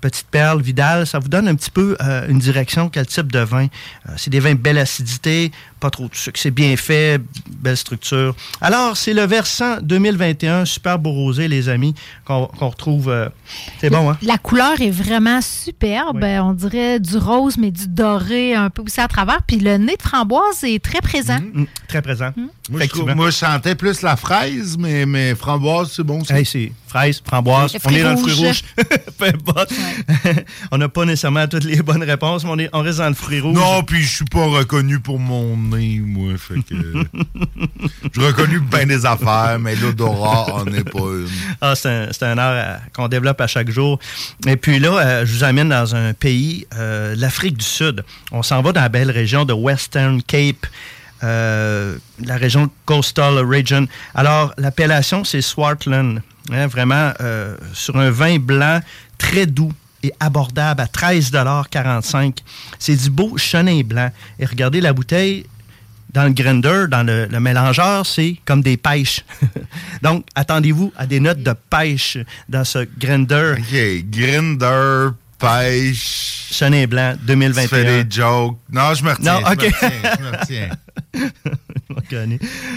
Petite 0.02 0.28
Perle, 0.32 0.62
Vidal, 0.62 1.06
ça 1.06 1.20
vous 1.20 1.30
donne 1.30 1.48
un 1.48 1.56
petit 1.56 1.70
peu 1.70 1.96
euh, 2.02 2.28
une 2.28 2.40
direction, 2.40 2.90
quel 2.90 3.06
type 3.06 3.32
de 3.32 3.40
vin? 3.40 3.66
Euh, 3.66 4.14
c'est 4.18 4.32
des 4.32 4.40
vins 4.40 4.56
belle 4.56 4.80
acidité, 4.80 5.52
pas 5.82 5.90
trop 5.90 6.08
de 6.08 6.16
sucre, 6.16 6.40
c'est 6.40 6.52
bien 6.52 6.78
fait, 6.78 7.20
belle 7.58 7.76
structure. 7.76 8.36
Alors, 8.62 8.96
c'est 8.96 9.14
le 9.14 9.24
versant 9.24 9.78
2021, 9.82 10.64
super 10.66 11.00
beau 11.00 11.12
rosé, 11.12 11.48
les 11.48 11.68
amis, 11.70 11.94
qu'on 12.24 12.46
retrouve. 12.60 13.10
euh, 13.10 13.28
c'est 13.82 13.90
bon, 13.90 14.12
hein? 14.12 14.18
La 14.22 14.38
couleur 14.38 14.80
est 14.80 14.92
vraiment 14.92 15.42
superbe. 15.42 16.24
On 16.24 16.54
dirait 16.54 17.00
du 17.00 17.18
rose, 17.18 17.58
mais 17.58 17.72
du 17.72 17.88
doré 17.88 18.54
un 18.56 18.70
peu 18.70 18.84
aussi 18.84 19.02
à 19.02 19.08
travers. 19.08 19.42
Puis 19.46 19.58
le 19.58 19.78
nez 19.78 19.98
de 19.98 20.02
framboise 20.02 20.64
est 20.64 20.82
très 20.84 21.02
présent. 21.02 21.40
Mm, 21.54 21.66
très 21.88 22.02
présent. 22.02 22.30
Moi, 22.38 22.46
je, 22.46 22.62
trouve- 22.70 22.76
Effectivement. 22.82 23.16
moi, 23.16 23.30
je 23.32 23.36
sentais 23.38 23.76
plus 23.76 24.02
la 24.04 24.16
fraise, 24.16 24.78
mais, 24.78 25.06
mais 25.08 25.34
framboise, 25.36 25.92
c'est 25.96 26.04
bon. 26.04 26.22
Hey, 26.30 26.46
c'est 26.46 26.72
fraise, 26.88 27.22
framboise, 27.26 27.76
on 27.86 27.90
est 27.90 28.04
dans 28.04 28.12
le 28.12 28.18
fruit 28.18 28.34
rouge. 28.34 28.46
rouge. 28.78 28.86
Peu 29.18 29.26
importe. 29.26 29.74
on 30.72 30.78
n'a 30.78 30.90
pas 30.90 31.06
nécessairement 31.06 31.48
toutes 31.48 31.64
les 31.64 31.82
bonnes 31.82 32.04
réponses, 32.04 32.44
mais 32.44 32.50
on, 32.52 32.60
est, 32.60 32.70
on 32.74 32.82
reste 32.82 33.00
dans 33.00 33.08
le 33.10 33.14
fruit 33.16 33.40
rouge. 33.40 33.56
Non, 33.56 33.84
puis 33.84 34.02
je 34.04 34.10
suis 34.18 34.26
pas 34.26 34.46
reconnu 34.46 35.00
pour 35.00 35.20
mon 35.20 35.56
moi. 35.78 36.34
Fait 36.38 36.56
que. 36.62 36.76
Je 38.14 38.20
suis 38.22 38.26
reconnu 38.28 38.60
bien 38.60 38.86
des 38.86 39.06
affaires, 39.06 39.58
mais 39.60 39.76
l'odorat 39.76 40.54
en 40.54 40.66
est 40.68 40.84
pas 40.84 41.00
une. 41.00 41.28
Ah, 41.62 41.74
c'est 41.76 41.90
un, 41.90 42.10
un 42.22 42.38
art 42.38 42.54
euh, 42.54 42.76
qu'on 42.94 43.08
développe 43.08 43.42
à 43.42 43.48
chaque 43.48 43.70
jour. 43.70 44.00
Et 44.48 44.58
puis 44.58 44.80
là, 44.80 44.92
euh, 44.98 45.26
je 45.26 45.34
vous 45.34 45.44
amène 45.44 45.70
dans 45.70 45.96
un 45.96 46.14
pays, 46.14 46.66
euh, 46.76 47.16
l'Afrique 47.18 47.58
du 47.58 47.66
Sud. 47.66 48.04
On 48.32 48.44
s'en 48.44 48.62
va 48.62 48.72
dans 48.72 48.82
la 48.82 48.90
belle 48.90 49.12
région 49.12 49.46
de 49.46 49.54
Western 49.54 50.22
Cape. 50.24 50.66
euh, 51.24 51.98
la 52.26 52.36
région 52.38 52.70
Coastal 52.86 53.38
Region. 53.40 53.86
Alors, 54.16 54.54
l'appellation, 54.58 55.24
c'est 55.24 55.42
Swartland. 55.42 56.22
Hein, 56.52 56.66
vraiment, 56.68 57.12
euh, 57.22 57.56
sur 57.74 57.96
un 57.98 58.10
vin 58.10 58.40
blanc 58.40 58.80
très 59.20 59.46
doux 59.46 59.72
et 60.02 60.12
abordable 60.20 60.82
à 60.82 60.88
13,45 60.88 62.38
C'est 62.80 62.96
du 62.96 63.12
beau 63.12 63.38
chenin 63.38 63.82
blanc. 63.84 64.10
Et 64.40 64.46
regardez 64.46 64.82
la 64.82 64.94
bouteille, 64.94 65.46
dans 66.14 66.26
le 66.26 66.32
grinder, 66.32 66.86
dans 66.90 67.04
le, 67.04 67.28
le 67.28 67.40
mélangeur, 67.40 68.06
c'est 68.06 68.38
comme 68.46 68.62
des 68.62 68.78
pêches. 68.78 69.24
Donc, 70.02 70.26
attendez-vous 70.36 70.92
à 70.98 71.06
des 71.06 71.20
notes 71.20 71.44
de 71.44 71.54
pêche 71.70 72.18
dans 72.50 72.66
ce 72.66 72.86
grinder. 72.98 73.56
Grinder, 74.10 75.10
pêche. 75.42 76.48
Chenin 76.52 76.86
blanc, 76.86 77.14
Tu 77.20 77.26
2021. 77.28 77.68
fais 77.68 78.04
des 78.04 78.12
jokes. 78.16 78.58
Non, 78.72 78.94
je 78.94 79.04
me 79.04 79.12
retiens. 79.12 79.40
Non, 79.42 79.48
je 79.48 79.52
OK. 79.54 79.62
me 79.62 79.66
retiens, 79.66 79.92
je 80.18 80.24
me 80.24 80.38
retiens. 80.38 80.70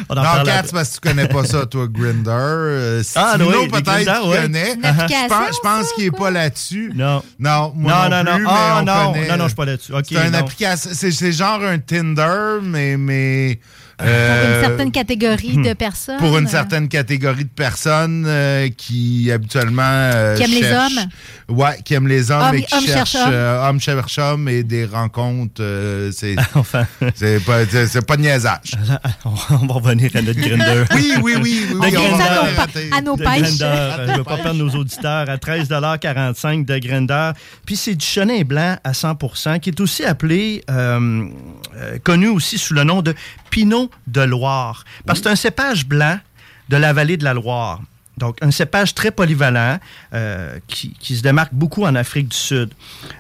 On 0.09 0.17
en 0.17 0.23
non, 0.23 0.45
Kat, 0.45 0.65
parce 0.73 0.91
que 0.91 0.95
tu 0.95 1.09
connais 1.09 1.29
pas 1.29 1.45
ça, 1.45 1.67
toi, 1.67 1.87
Grinder. 1.89 2.31
Euh, 2.31 3.03
Ah, 3.17 3.35
Stino, 3.35 3.51
oui, 3.51 3.69
peut-être, 3.69 4.23
tu 4.23 4.29
ouais. 4.29 4.43
connais. 4.43 4.75
Je 4.75 5.29
pense, 5.29 5.57
je 5.57 5.61
pense 5.63 5.93
qu'il 5.93 6.05
est 6.05 6.11
pas 6.11 6.31
là-dessus. 6.31 6.93
Non. 6.95 7.23
Non, 7.39 7.73
moi 7.77 8.09
Non, 8.09 8.11
non, 8.11 8.25
non, 8.25 8.31
non. 8.33 8.37
plus, 8.39 8.47
Ah, 8.49 8.83
mais 8.85 8.91
on 8.91 8.95
non. 8.95 9.13
connaît. 9.13 9.29
Non, 9.29 9.37
non, 9.37 9.43
je 9.45 9.49
suis 9.49 9.57
pas 9.57 9.65
là-dessus. 9.65 9.93
OK, 9.93 10.05
c'est 10.09 10.15
une 10.27 10.31
non. 10.33 10.39
application. 10.39 10.91
C'est, 10.93 11.11
c'est 11.11 11.33
genre 11.33 11.63
un 11.63 11.79
Tinder, 11.79 12.59
mais. 12.63 12.97
mais 12.97 13.61
Pour 13.97 14.07
une 14.07 14.13
euh, 14.13 14.61
certaine 14.63 14.91
catégorie 14.91 15.57
de 15.57 15.73
personnes. 15.73 16.19
pour 16.19 16.37
une 16.39 16.47
euh, 16.47 16.51
certaine 16.51 16.89
catégorie 16.89 17.45
de 17.45 17.49
personnes 17.49 18.25
euh, 18.27 18.69
qui 18.77 19.31
habituellement 19.31 19.83
euh, 19.85 20.37
Qui 20.37 20.43
aiment 20.45 20.51
les 20.63 20.73
hommes? 20.73 21.09
Ouais, 21.49 21.79
qui 21.85 21.95
aiment 21.95 22.09
les 22.09 22.31
hommes 22.31 22.55
et 22.55 22.63
qui 22.63 22.75
hommes 22.75 22.85
cherchent 22.87 23.13
cherchent 23.13 23.27
hommes? 23.27 23.33
euh, 23.33 24.33
hommes 24.33 24.49
et 24.49 24.63
des 24.63 24.85
rencontres. 24.87 25.61
euh, 25.63 26.11
c'est 26.13 26.35
enfin, 26.55 26.87
c'est 27.15 27.39
pas 27.45 27.65
c'est, 27.67 27.87
c'est 27.87 28.05
pas 28.07 28.17
de 28.17 28.23
niaisage. 28.23 28.73
on 29.25 29.67
va 29.67 29.75
revenir 29.75 30.11
à 30.15 30.23
notre 30.23 30.41
grinder. 30.41 30.85
Oui, 30.95 31.15
oui, 31.23 31.35
oui, 31.41 31.67
oui, 31.71 31.77
oui, 31.81 31.97
on 31.97 32.17
va 32.17 32.97
à 32.97 33.01
nos 33.01 33.17
de 33.17 33.23
pêches. 33.23 33.59
Grindr. 33.59 33.65
Euh, 33.65 34.07
Je 34.07 34.13
ne 34.13 34.17
veux 34.19 34.25
pas 34.25 34.37
perdre 34.39 34.59
nos 34.65 34.71
auditeurs 34.71 35.29
à 35.29 35.37
13,45 35.37 36.65
de 36.65 36.79
Grinder. 36.79 37.31
Puis 37.67 37.77
c'est 37.77 37.95
du 37.95 38.05
chenin 38.05 38.43
blanc 38.43 38.77
à 38.85 38.95
100 38.95 39.17
qui 39.61 39.71
est 39.71 39.81
aussi 39.81 40.05
appelé, 40.05 40.63
euh, 40.71 41.27
euh, 41.77 41.99
connu 42.03 42.29
aussi 42.29 42.59
sous 42.59 42.75
le 42.75 42.85
nom 42.85 43.03
de 43.03 43.15
Pinot 43.55 43.89
de 44.09 44.21
Loire. 44.21 44.85
Parce 45.07 45.21
que 45.21 45.27
c'est 45.27 45.31
un 45.31 45.37
cépage 45.37 45.87
blanc 45.87 46.19
de 46.71 46.77
la 46.77 46.93
vallée 46.93 47.17
de 47.17 47.23
la 47.23 47.35
Loire. 47.35 47.81
Donc, 48.19 48.37
un 48.43 48.51
cépage 48.51 48.95
très 48.95 49.13
polyvalent 49.13 49.79
euh, 50.13 50.59
qui, 50.67 50.93
se 51.01 51.23
démarque 51.23 51.55
beaucoup 51.55 51.85
en 51.85 51.95
Afrique 51.95 52.31
du 52.31 52.37
Sud. 52.37 52.71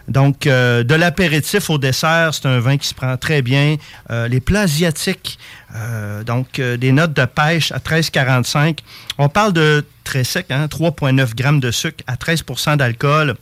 Donc, 0.08 0.48
euh, 0.48 0.82
de 0.82 0.94
l'apéritif 0.96 1.70
au 1.70 1.78
dessert, 1.78 2.34
c'est 2.34 2.46
un 2.46 2.58
vin 2.58 2.78
qui 2.78 2.88
se 2.88 2.94
prend 2.94 3.16
très 3.16 3.42
bien. 3.42 3.76
Euh, 4.10 4.26
les 4.26 4.40
plats 4.40 4.62
asiatiques, 4.62 5.38
donc 6.26 6.60
des 6.60 6.92
notes 6.92 7.14
de 7.14 7.24
pêche 7.24 7.70
à 7.70 7.78
13,45. 7.78 8.78
On 9.18 9.28
parle 9.28 9.52
de 9.52 9.84
très 10.02 10.24
sec, 10.24 10.46
hein, 10.50 10.66
3,9 10.66 11.34
grammes 11.34 11.60
de 11.60 11.70
sucre 11.70 12.02
à 12.08 12.16
13% 12.16 12.76
d'alcool. 12.76 13.36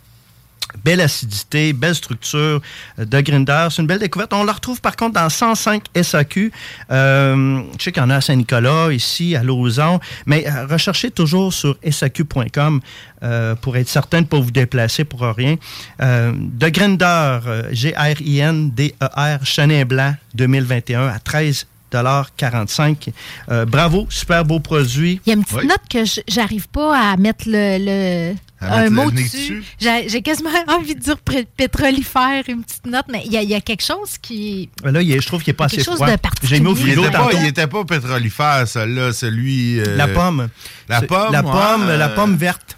Belle 0.85 1.01
acidité, 1.01 1.73
belle 1.73 1.95
structure 1.95 2.61
euh, 2.99 3.05
de 3.05 3.21
Grinder. 3.21 3.69
C'est 3.71 3.83
une 3.83 3.89
belle 3.89 3.99
découverte. 4.01 4.33
On 4.33 4.45
la 4.45 4.53
retrouve 4.53 4.81
par 4.81 4.97
contre 4.97 5.15
dans 5.15 5.29
105 5.29 5.85
SAQ. 6.03 6.53
Euh, 6.91 7.63
je 7.79 7.85
sais 7.85 7.93
qu'il 7.93 8.03
y 8.03 8.07
en 8.07 8.11
a 8.11 8.17
à 8.17 8.21
Saint-Nicolas, 8.21 8.93
ici, 8.93 9.37
à 9.37 9.43
Lausanne. 9.43 9.99
Mais 10.27 10.47
euh, 10.47 10.67
recherchez 10.67 11.11
toujours 11.11 11.53
sur 11.53 11.77
SAQ.com 11.89 12.81
euh, 13.23 13.55
pour 13.55 13.77
être 13.77 13.89
certain 13.89 14.19
de 14.19 14.23
ne 14.25 14.29
pas 14.29 14.41
vous 14.41 14.51
déplacer 14.51 15.05
pour 15.05 15.21
rien. 15.23 15.57
Euh, 16.01 16.33
de 16.37 16.69
Grinder, 16.69 17.39
euh, 17.47 17.63
G-R-I-N-D-E-R, 17.73 19.45
Chenin 19.45 19.85
Blanc 19.85 20.15
2021 20.35 21.09
à 21.09 21.19
13 21.19 21.67
45. 22.39 23.11
Euh, 23.51 23.67
bravo, 23.67 24.07
super 24.09 24.45
beau 24.47 24.61
produit. 24.61 25.21
Il 25.27 25.29
y 25.29 25.33
a 25.33 25.37
une 25.37 25.45
petite 25.45 25.65
note 25.69 25.83
que 25.91 26.05
je- 26.07 26.21
j'arrive 26.27 26.67
pas 26.69 26.97
à 27.13 27.17
mettre 27.19 27.45
le, 27.47 28.33
un 28.71 28.91
mot 28.91 29.11
dessus. 29.11 29.63
dessus? 29.81 30.09
J'ai 30.09 30.23
quasiment 30.23 30.51
envie 30.69 30.95
de 30.95 31.01
dire 31.01 31.17
pétrolifère, 31.57 32.45
une 32.49 32.63
petite 32.63 32.87
note, 32.87 33.07
mais 33.11 33.23
il 33.27 33.33
y, 33.33 33.37
a- 33.37 33.43
il 33.43 33.49
y 33.49 33.55
a 33.55 33.61
quelque 33.61 33.85
chose 33.85 34.19
qui. 34.21 34.69
Là, 34.85 35.01
je 35.03 35.27
trouve 35.27 35.43
qu'il 35.43 35.53
n'est 35.53 35.57
pas 35.57 35.69
Quelque 35.69 35.81
assez 35.81 35.91
chose 35.91 35.97
froid. 35.97 36.07
de 36.11 36.17
J'ai 36.43 36.61
mis 36.61 36.67
au 36.69 36.75
Il 36.77 36.83
frigo 36.83 37.03
était, 37.05 37.11
pas, 37.13 37.31
il 37.33 37.47
était 37.47 37.67
pas 37.67 37.85
pétrolifère, 37.85 38.67
celui-là, 38.69 39.13
celui. 39.13 39.81
euh, 39.81 39.97
La 39.97 40.09
pomme. 40.09 40.49
La 40.89 41.03
pomme. 41.03 41.33
La 41.33 41.43
pomme, 41.43 41.83
euh, 41.89 41.97
la 41.97 42.09
pomme 42.09 42.37
verte. 42.37 42.77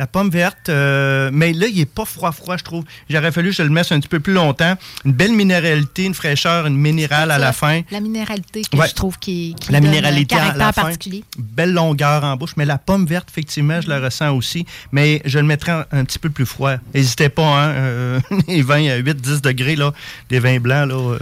La 0.00 0.06
pomme 0.06 0.30
verte, 0.30 0.70
euh, 0.70 1.28
mais 1.30 1.52
là, 1.52 1.66
il 1.66 1.76
n'est 1.76 1.84
pas 1.84 2.06
froid-froid, 2.06 2.56
je 2.56 2.64
trouve. 2.64 2.84
J'aurais 3.10 3.32
fallu 3.32 3.50
que 3.50 3.56
je 3.56 3.62
le 3.62 3.68
mette 3.68 3.92
un 3.92 4.00
petit 4.00 4.08
peu 4.08 4.18
plus 4.18 4.32
longtemps. 4.32 4.74
Une 5.04 5.12
belle 5.12 5.32
minéralité, 5.32 6.04
une 6.04 6.14
fraîcheur, 6.14 6.66
une 6.66 6.76
minérale 6.78 7.30
à 7.30 7.36
la 7.36 7.52
fin. 7.52 7.82
La 7.90 8.00
minéralité 8.00 8.62
que 8.62 8.78
Ouais. 8.78 8.88
je 8.88 8.94
trouve 8.94 9.18
qui, 9.18 9.54
qui 9.60 9.70
La 9.70 9.78
donne 9.80 9.90
minéralité 9.90 10.36
un 10.36 10.38
à 10.38 10.40
caractère 10.40 10.66
la 10.68 10.72
fin. 10.72 10.82
particulier. 10.84 11.22
Belle 11.38 11.74
longueur 11.74 12.24
en 12.24 12.34
bouche, 12.38 12.52
mais 12.56 12.64
la 12.64 12.78
pomme 12.78 13.04
verte, 13.04 13.28
effectivement, 13.30 13.78
je 13.82 13.90
la 13.90 14.00
ressens 14.00 14.30
aussi. 14.34 14.64
Mais 14.90 15.20
je 15.26 15.38
le 15.38 15.44
mettrai 15.44 15.72
un, 15.72 15.84
un 15.92 16.04
petit 16.06 16.18
peu 16.18 16.30
plus 16.30 16.46
froid. 16.46 16.76
N'hésitez 16.94 17.28
pas, 17.28 17.42
hein, 17.44 17.68
euh, 17.72 18.20
les 18.48 18.62
vins 18.62 18.88
à 18.88 18.96
8-10 19.00 19.42
degrés, 19.42 19.76
là, 19.76 19.92
des 20.30 20.38
vins 20.38 20.60
blancs, 20.60 20.88
là, 20.88 20.94
euh, 20.94 21.18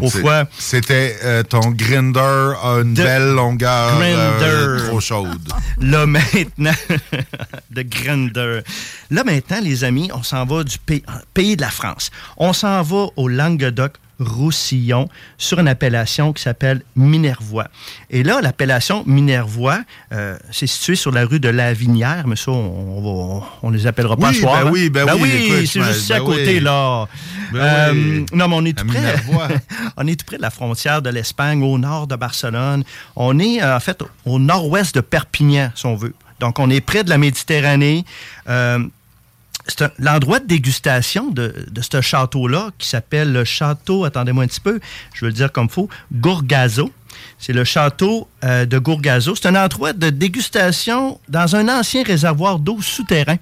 au 0.00 0.10
froid. 0.10 0.42
C'était 0.58 1.16
euh, 1.22 1.44
ton 1.44 1.70
grinder 1.70 2.54
a 2.60 2.80
une 2.82 2.94
De- 2.94 3.04
belle 3.04 3.34
longueur 3.34 3.92
euh, 4.00 4.76
Grinder. 4.78 4.88
trop 4.88 4.98
chaude. 4.98 5.48
Là 5.80 6.06
maintenant, 6.06 6.72
de 7.70 7.82
Grinder. 7.82 8.15
Là 9.10 9.24
maintenant, 9.24 9.58
les 9.62 9.84
amis, 9.84 10.10
on 10.14 10.22
s'en 10.22 10.44
va 10.44 10.64
du 10.64 10.78
pays, 10.78 11.02
pays 11.34 11.56
de 11.56 11.62
la 11.62 11.70
France. 11.70 12.10
On 12.36 12.52
s'en 12.52 12.82
va 12.82 13.06
au 13.16 13.28
Languedoc. 13.28 13.94
Roussillon 14.18 15.10
sur 15.36 15.58
une 15.58 15.68
appellation 15.68 16.32
qui 16.32 16.42
s'appelle 16.42 16.80
Minervois. 16.94 17.68
Et 18.08 18.22
là, 18.22 18.40
l'appellation 18.40 19.02
Minervois, 19.06 19.80
euh, 20.12 20.38
c'est 20.50 20.66
situé 20.66 20.94
sur 20.96 21.10
la 21.12 21.26
rue 21.26 21.38
de 21.38 21.50
la 21.50 21.74
Vinière, 21.74 22.26
mais 22.26 22.34
ça, 22.36 22.50
on, 22.50 22.54
on, 22.54 23.38
va- 23.40 23.46
on 23.62 23.68
les 23.70 23.86
appellera 23.86 24.16
pas 24.16 24.28
Oui, 24.28 24.34
ce 24.36 24.40
soir. 24.40 24.62
ben 24.62 24.68
hein. 24.68 24.70
oui, 24.72 24.88
ben 24.88 25.06
oui, 25.20 25.30
écoute, 25.30 25.66
c'est 25.66 25.80
ben- 25.80 25.86
juste 25.88 26.00
ici 26.00 26.12
à 26.14 26.18
ben 26.20 26.24
côté, 26.24 26.46
oui. 26.54 26.60
là. 26.60 27.06
Ben 27.52 27.60
Euh, 27.60 27.92
oui. 27.92 28.26
Non, 28.32 28.48
mais 28.48 28.56
on 28.56 28.64
est 28.64 28.78
tout 28.78 28.86
près. 28.86 28.98
On 29.98 30.06
est 30.06 30.18
tout 30.18 30.24
près 30.26 30.36
de 30.38 30.42
la 30.42 30.50
frontière 30.50 31.02
de 31.02 31.10
l'Espagne, 31.10 31.62
au 31.62 31.76
nord 31.78 32.06
de 32.06 32.16
Barcelone. 32.16 32.84
On 33.16 33.38
est 33.38 33.62
euh, 33.62 33.76
en 33.76 33.80
fait 33.80 34.02
au 34.24 34.38
nord-ouest 34.38 34.94
de 34.94 35.00
Perpignan, 35.02 35.70
si 35.74 35.84
on 35.84 35.94
veut. 35.94 36.14
Donc, 36.40 36.58
on 36.58 36.70
est 36.70 36.80
près 36.80 37.04
de 37.04 37.10
la 37.10 37.18
Méditerranée. 37.18 38.04
Euh, 38.48 38.78
l'endroit 39.98 40.38
de 40.38 40.46
dégustation 40.46 41.30
de, 41.30 41.66
de 41.70 41.82
ce 41.82 42.00
château-là, 42.00 42.70
qui 42.78 42.88
s'appelle 42.88 43.32
le 43.32 43.44
château, 43.44 44.04
attendez-moi 44.04 44.44
un 44.44 44.46
petit 44.46 44.60
peu, 44.60 44.80
je 45.12 45.24
vais 45.24 45.28
le 45.28 45.32
dire 45.32 45.52
comme 45.52 45.66
il 45.66 45.72
faut, 45.72 45.88
Gourgazo. 46.12 46.92
C'est 47.38 47.52
le 47.52 47.64
château 47.64 48.28
euh, 48.44 48.66
de 48.66 48.78
Gourgazo. 48.78 49.34
C'est 49.34 49.46
un 49.46 49.56
endroit 49.56 49.92
de 49.92 50.10
dégustation 50.10 51.20
dans 51.28 51.56
un 51.56 51.68
ancien 51.68 52.02
réservoir 52.02 52.58
d'eau 52.58 52.80
souterrain. 52.80 53.36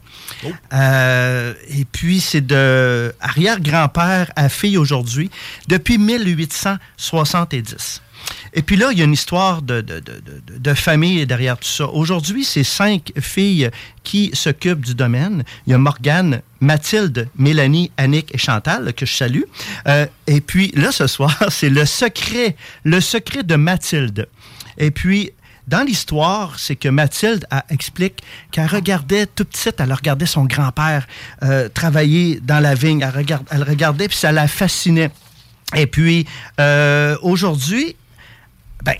Euh, 0.73 1.55
et 1.69 1.85
puis, 1.85 2.21
c'est 2.21 2.41
de 2.41 3.15
arrière-grand-père 3.21 4.33
à 4.37 4.49
fille 4.49 4.79
aujourd'hui, 4.79 5.31
depuis 5.69 5.99
1870. 5.99 8.01
Et 8.53 8.63
puis 8.63 8.77
là, 8.77 8.89
il 8.93 8.99
y 8.99 9.03
a 9.03 9.05
une 9.05 9.13
histoire 9.13 9.63
de, 9.63 9.81
de, 9.81 10.01
de- 10.01 10.75
famille 10.75 11.25
derrière 11.27 11.57
tout 11.59 11.69
ça. 11.69 11.87
Aujourd'hui, 11.89 12.45
c'est 12.45 12.65
cinq 12.65 13.13
filles 13.21 13.71
qui 14.03 14.31
s'occupent 14.35 14.85
du 14.85 14.95
domaine. 14.95 15.45
Il 15.67 15.71
y 15.71 15.75
a 15.75 15.79
Morgane, 15.79 16.41
Mathilde, 16.61 17.29
Mélanie, 17.37 17.91
Annick 17.97 18.35
et 18.35 18.39
Chantal, 18.39 18.93
que 18.95 19.07
je 19.07 19.15
salue. 19.15 19.43
Euh, 19.89 20.07
et 20.27 20.41
puis 20.41 20.73
là, 20.77 20.93
ce 20.93 21.07
soir, 21.07 21.37
c'est 21.51 21.71
le 21.71 21.85
secret, 21.85 22.57
le 22.85 23.01
secret 23.01 23.43
de 23.43 23.57
Mathilde. 23.57 24.29
Et 24.79 24.91
puis, 24.91 25.31
dans 25.69 25.83
l'histoire, 25.83 26.59
c'est 26.59 26.77
que 26.77 26.89
Mathilde 26.89 27.47
elle 27.51 27.63
explique 27.71 28.23
qu'elle 28.51 28.67
regardait 28.67 29.27
tout 29.27 29.45
petite, 29.45 29.77
elle 29.79 29.93
regardait 29.93 30.27
son 30.27 30.45
grand-père 30.45 31.07
euh, 31.43 31.69
travailler 31.69 32.39
dans 32.43 32.61
la 32.61 32.75
vigne. 32.75 33.01
Elle, 33.01 33.17
regarde- 33.17 33.47
elle 33.51 33.63
regardait, 33.63 34.09
puis 34.09 34.17
ça 34.17 34.31
la 34.33 34.47
fascinait. 34.49 35.11
Et 35.75 35.87
puis, 35.87 36.27
euh, 36.61 37.17
aujourd'hui, 37.23 37.97
ben, 38.85 38.95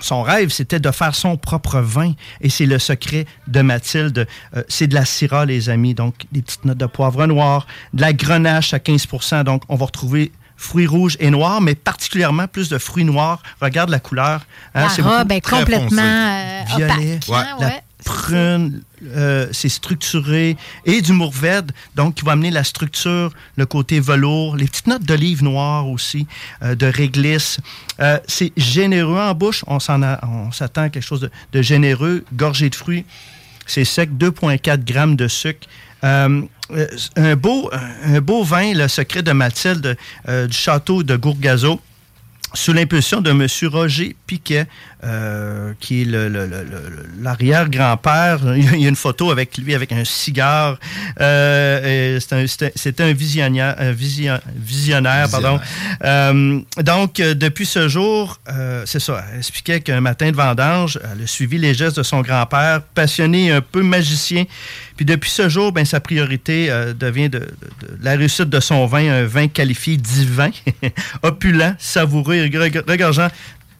son, 0.00 0.22
rêve, 0.22 0.50
c'était 0.50 0.80
de 0.80 0.90
faire 0.90 1.14
son 1.14 1.36
propre 1.36 1.78
vin. 1.80 2.12
Et 2.40 2.50
c'est 2.50 2.66
le 2.66 2.78
secret 2.78 3.24
de 3.46 3.60
Mathilde. 3.60 4.26
Euh, 4.56 4.62
c'est 4.68 4.88
de 4.88 4.94
la 4.94 5.04
syrah, 5.04 5.46
les 5.46 5.68
amis. 5.70 5.94
Donc, 5.94 6.14
des 6.32 6.42
petites 6.42 6.64
notes 6.64 6.78
de 6.78 6.86
poivre 6.86 7.24
noir, 7.26 7.66
de 7.94 8.00
la 8.00 8.12
grenache 8.12 8.74
à 8.74 8.78
15% 8.78 9.44
Donc, 9.44 9.62
on 9.68 9.76
va 9.76 9.86
retrouver 9.86 10.32
fruits 10.56 10.88
rouges 10.88 11.16
et 11.20 11.30
noirs, 11.30 11.60
mais 11.60 11.76
particulièrement 11.76 12.48
plus 12.48 12.68
de 12.68 12.78
fruits 12.78 13.04
noirs. 13.04 13.40
Regarde 13.60 13.90
la 13.90 14.00
couleur. 14.00 14.40
hein, 14.74 14.82
La 14.82 14.88
c'est 14.88 15.02
robe 15.02 15.28
beaucoup- 15.28 15.32
est 15.34 15.40
complètement 15.40 16.02
euh, 16.02 16.60
Violet. 16.76 17.18
opaque. 17.28 17.28
hein, 17.30 17.56
La 17.60 17.66
ouais. 17.68 17.82
Prune, 18.04 18.82
euh, 19.16 19.46
c'est 19.52 19.68
structuré, 19.68 20.56
et 20.84 21.02
du 21.02 21.12
mourvèdre, 21.12 21.74
donc 21.94 22.14
qui 22.16 22.24
va 22.24 22.32
amener 22.32 22.50
la 22.50 22.64
structure, 22.64 23.32
le 23.56 23.66
côté 23.66 24.00
velours, 24.00 24.56
les 24.56 24.66
petites 24.66 24.86
notes 24.86 25.02
d'olive 25.02 25.42
noire 25.42 25.88
aussi, 25.88 26.26
euh, 26.62 26.74
de 26.74 26.86
réglisse. 26.86 27.58
Euh, 28.00 28.18
c'est 28.26 28.52
généreux 28.56 29.18
en 29.20 29.34
bouche, 29.34 29.64
on 29.66 29.80
s'en 29.80 30.02
a- 30.02 30.20
s'attend 30.52 30.82
à 30.82 30.88
quelque 30.88 31.02
chose 31.04 31.28
de, 31.52 31.62
généreux, 31.62 32.24
gorgé 32.34 32.70
de 32.70 32.74
fruits. 32.74 33.04
C'est 33.66 33.84
sec, 33.84 34.10
2,4 34.16 34.84
grammes 34.84 35.16
de 35.16 35.28
sucre. 35.28 35.66
Euh, 36.04 36.42
euh, 36.70 36.86
un, 37.16 37.34
beau, 37.34 37.70
un 38.04 38.20
beau 38.20 38.44
vin, 38.44 38.72
le 38.72 38.86
secret 38.88 39.22
de 39.22 39.32
Mathilde 39.32 39.96
euh, 40.28 40.46
du 40.46 40.56
château 40.56 41.02
de 41.02 41.16
Gourgazo 41.16 41.80
sous 42.54 42.72
l'impulsion 42.72 43.20
de 43.20 43.30
M. 43.30 43.46
Roger 43.70 44.16
Piquet, 44.26 44.66
euh, 45.04 45.72
qui 45.80 46.02
est 46.02 46.04
le- 46.04 46.28
le- 46.28 46.46
le- 46.46 46.64
le- 46.64 47.22
l'arrière-grand-père. 47.22 48.40
Il 48.56 48.80
y 48.82 48.86
a- 48.86 48.88
une 48.88 48.96
photo 48.96 49.30
avec 49.30 49.56
lui 49.58 49.74
avec 49.74 49.92
un 49.92 50.04
cigare. 50.04 50.78
Euh, 51.20 52.16
et 52.16 52.20
c'est 52.20 52.32
un- 52.34 52.46
C'était 52.46 52.72
c'était 52.74 53.02
un 53.04 53.12
visionnaire, 53.12 53.74
un 53.78 53.92
vision- 53.92 54.40
visionnaire, 54.56 55.28
pardon. 55.30 55.60
Euh, 56.04 56.60
donc, 56.82 57.20
euh, 57.20 57.34
depuis 57.34 57.66
ce 57.66 57.88
jour, 57.88 58.38
euh, 58.50 58.82
c'est 58.86 59.00
ça, 59.00 59.24
elle 59.32 59.38
expliquait 59.38 59.80
qu'un 59.80 60.00
matin 60.00 60.30
de 60.30 60.36
vendange, 60.36 60.98
elle 61.04 61.24
a 61.24 61.26
suivi 61.26 61.58
les 61.58 61.74
gestes 61.74 61.98
de 61.98 62.02
son 62.02 62.22
grand-père, 62.22 62.80
passionné, 62.94 63.52
un 63.52 63.60
peu 63.60 63.82
magicien. 63.82 64.44
Puis 64.98 65.06
depuis 65.06 65.30
ce 65.30 65.48
jour, 65.48 65.72
ben, 65.72 65.86
sa 65.86 66.00
priorité 66.00 66.70
euh, 66.70 66.92
devient 66.92 67.30
de, 67.30 67.38
de- 67.38 67.44
de 67.46 68.04
la 68.04 68.16
réussite 68.16 68.50
de 68.50 68.60
son 68.60 68.84
vin, 68.86 69.08
un 69.10 69.24
vin 69.24 69.48
qualifié 69.48 69.96
divin, 69.96 70.50
opulent, 71.22 71.74
savoureux 71.78 72.34
et 72.34 72.50
regorgeant 72.86 73.28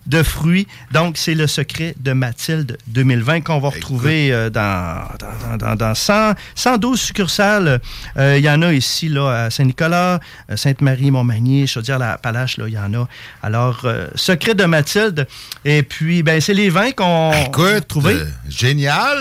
de 0.07 0.23
fruits. 0.23 0.66
Donc, 0.91 1.19
c'est 1.19 1.35
le 1.35 1.47
secret 1.47 1.95
de 2.01 2.12
Mathilde 2.14 2.79
2020 2.87 3.43
qu'on 3.43 3.59
va 3.59 3.69
retrouver 3.69 4.33
euh, 4.33 4.49
dans, 4.49 5.07
dans, 5.19 5.49
dans- 5.51 5.57
dans- 5.59 5.75
dans 5.77 5.95
100 5.95 6.33
112 6.55 6.99
succursales. 6.99 7.79
Euh, 8.16 8.37
Il 8.39 8.43
y 8.45 8.49
en 8.49 8.62
a 8.62 8.73
ici 8.73 9.11
là, 9.11 9.29
à 9.45 9.51
Saint-Nicolas, 9.51 10.21
Sainte-Marie, 10.55 11.11
Montmagny, 11.11 11.66
Chaudière-la-Appalache, 11.66 12.57
là, 12.57 12.64
il 12.69 12.73
y 12.75 12.79
en 12.79 12.95
a. 12.95 13.07
Alors, 13.43 13.81
euh, 13.85 14.07
secret 14.14 14.55
de 14.55 14.64
Mathilde. 14.64 15.27
Et 15.66 15.83
puis, 15.83 16.23
ben, 16.23 16.41
c'est 16.41 16.55
les 16.55 16.71
vins 16.71 16.93
qu'on 16.93 17.33
va 17.75 17.81
trouver. 17.83 18.14
Génial. 18.49 19.19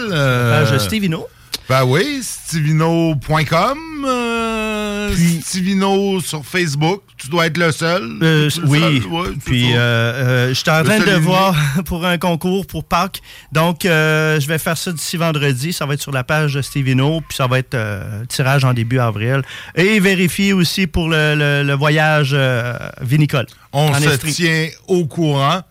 Stevino. 0.80 1.28
Ben 1.70 1.84
oui, 1.84 2.20
stivino.com. 2.24 3.78
euh, 4.08 5.14
Stivino 5.42 6.22
sur 6.22 6.46
Facebook. 6.46 7.02
Tu 7.18 7.28
dois 7.28 7.48
être 7.48 7.58
le 7.58 7.74
seul. 7.74 8.18
Euh, 8.22 8.50
Tu 8.50 8.60
es 8.60 8.62
le 8.62 8.68
oui. 8.70 8.80
seul, 9.02 9.12
ouais, 9.12 9.28
c'est 9.34 9.44
Puis, 9.44 9.70
ça. 9.72 9.76
euh, 9.78 10.14
euh, 10.50 10.54
j'étais 10.54 10.72
en 10.72 10.78
Le 10.80 10.84
train 10.86 10.98
seul 11.00 11.06
de 11.08 11.12
unique. 11.12 11.24
voir 11.26 11.56
pour 11.86 12.06
un 12.06 12.18
concours 12.18 12.66
pour 12.68 12.86
Pâques. 12.86 13.22
Donc, 13.52 13.84
euh, 13.86 14.40
je 14.40 14.48
vais 14.48 14.60
faire 14.60 14.78
ça 14.78 14.94
d'ici 14.94 15.18
vendredi. 15.18 15.74
Ça 15.74 15.86
va 15.86 15.96
être 15.96 16.02
sur 16.02 16.14
la 16.14 16.24
page 16.24 16.54
de 16.54 16.62
Stevino. 16.62 17.20
Puis, 17.28 17.36
ça 17.36 17.48
va 17.48 17.60
être 17.60 17.74
euh, 17.76 18.24
tirage 18.30 18.64
en 18.64 18.74
début 18.74 19.00
avril. 19.00 19.42
Et 19.76 20.00
vérifier 20.00 20.54
aussi 20.54 20.88
pour 20.88 21.10
le, 21.10 21.36
le- 21.36 21.64
le 21.68 21.74
voyage 21.74 22.32
euh, 22.34 22.78
vinicole. 23.02 23.46
On 23.74 23.90
en 23.90 24.00
se 24.00 24.08
Estrie. 24.08 24.32
tient 24.34 24.68
au 24.88 25.06
courant. 25.06 25.64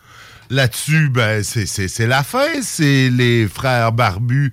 Là-dessus, 0.50 1.08
ben, 1.08 1.42
c'est- 1.42 1.66
c'est 1.66 1.88
c'est 1.88 2.06
la 2.06 2.22
fin. 2.22 2.60
C'est 2.62 3.08
les 3.10 3.48
frères 3.48 3.92
barbus 3.92 4.52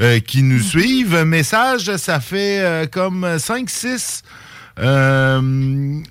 euh, 0.00 0.20
qui 0.20 0.42
nous 0.42 0.60
suivent. 0.60 1.14
Un 1.14 1.24
message, 1.24 1.94
ça 1.96 2.20
fait 2.20 2.60
euh, 2.60 2.86
comme 2.86 3.24
5-6 3.26 4.22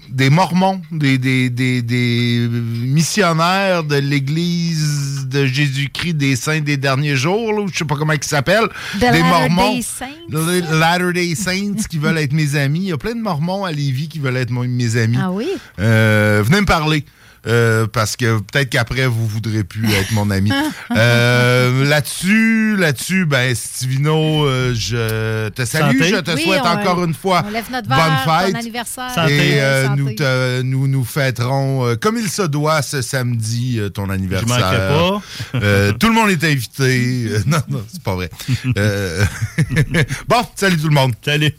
des 0.10 0.30
mormons, 0.30 0.82
des, 0.92 1.18
des, 1.18 1.50
des- 1.50 1.82
des 1.82 2.48
missionnaires 2.48 3.84
de 3.84 3.96
l'Église 3.96 5.28
de 5.28 5.46
Jésus-Christ 5.46 6.14
des 6.14 6.36
Saints 6.36 6.60
des 6.62 6.78
derniers 6.78 7.16
jours, 7.16 7.54
là, 7.54 7.66
je 7.72 7.78
sais 7.80 7.86
pas 7.86 7.96
comment 7.96 8.14
ils 8.14 8.24
s'appellent. 8.24 8.68
The 8.96 9.00
des 9.00 9.06
Latter-day 9.08 9.24
mormons. 9.30 9.82
Saints. 9.82 10.06
Les 10.30 10.62
Latter-day 10.80 11.36
Saints 11.36 11.84
qui 11.90 11.98
veulent 11.98 12.18
être 12.20 12.34
mes 12.34 12.56
amis. 12.56 12.82
Il 12.82 12.90
y 12.90 12.92
a 12.92 12.98
plein 12.98 13.16
de 13.16 13.22
mormons 13.22 13.66
à 13.66 13.72
Lévis 13.72 14.08
qui 14.10 14.20
veulent 14.20 14.38
être 14.38 14.52
mes 14.52 14.96
amis. 14.98 15.18
Ah 15.20 15.32
oui? 15.32 15.48
Euh, 15.80 16.44
venez 16.46 16.62
me 16.62 16.66
parler. 16.66 17.04
Euh, 17.48 17.88
parce 17.88 18.16
que 18.16 18.40
peut-être 18.40 18.70
qu'après, 18.70 19.08
vous 19.08 19.28
voudrez 19.28 19.64
plus 19.64 19.92
être 19.94 20.12
mon 20.14 20.30
ami. 20.30 20.52
Euh, 20.94 21.86
là-dessus, 21.86 22.76
là-dessus, 22.78 23.26
ben, 23.26 23.56
Stivino, 23.56 24.46
euh, 24.46 24.74
je 24.76 25.48
te 25.50 25.64
salue. 25.64 25.98
Santé. 26.00 26.10
Je 26.10 26.20
te 26.20 26.32
Oui, 26.32 26.42
souhaite 26.44 26.62
on- 26.66 26.68
encore 26.80 27.04
une 27.06 27.14
fois 27.14 27.44
on 27.48 27.50
lève 27.50 27.72
notre 27.72 27.88
bonne 27.88 27.98
verre, 27.98 28.24
bon 28.26 28.46
fête. 28.46 28.56
anniversaire. 28.56 29.10
Santé. 29.16 29.34
Et 29.56 29.62
euh, 29.62 29.88
Santé. 29.88 30.02
nous, 30.02 30.12
te- 30.14 30.62
nous 30.64 30.88
nous 30.90 31.06
fêterons 31.06 31.86
euh, 31.88 31.96
comme 31.96 32.18
il 32.18 32.28
se 32.30 32.42
doit 32.42 32.82
ce 32.82 33.02
samedi 33.02 33.80
euh, 33.80 33.88
ton 33.90 34.10
anniversaire. 34.10 34.50
manquerai 34.50 34.78
pas. 34.78 35.22
Euh, 35.64 35.94
tout 35.94 36.08
le 36.10 36.14
monde 36.14 36.30
est 36.30 36.44
invité. 36.44 37.28
Euh, 37.30 37.40
non, 37.48 37.60
non, 37.70 37.84
c'est 37.92 38.04
pas 38.04 38.16
vrai. 38.16 38.30
Euh, 38.78 39.24
bon, 40.28 40.42
salut 40.56 40.78
tout 40.78 40.90
le 40.90 40.96
monde. 40.96 41.14
Salut. 41.24 41.54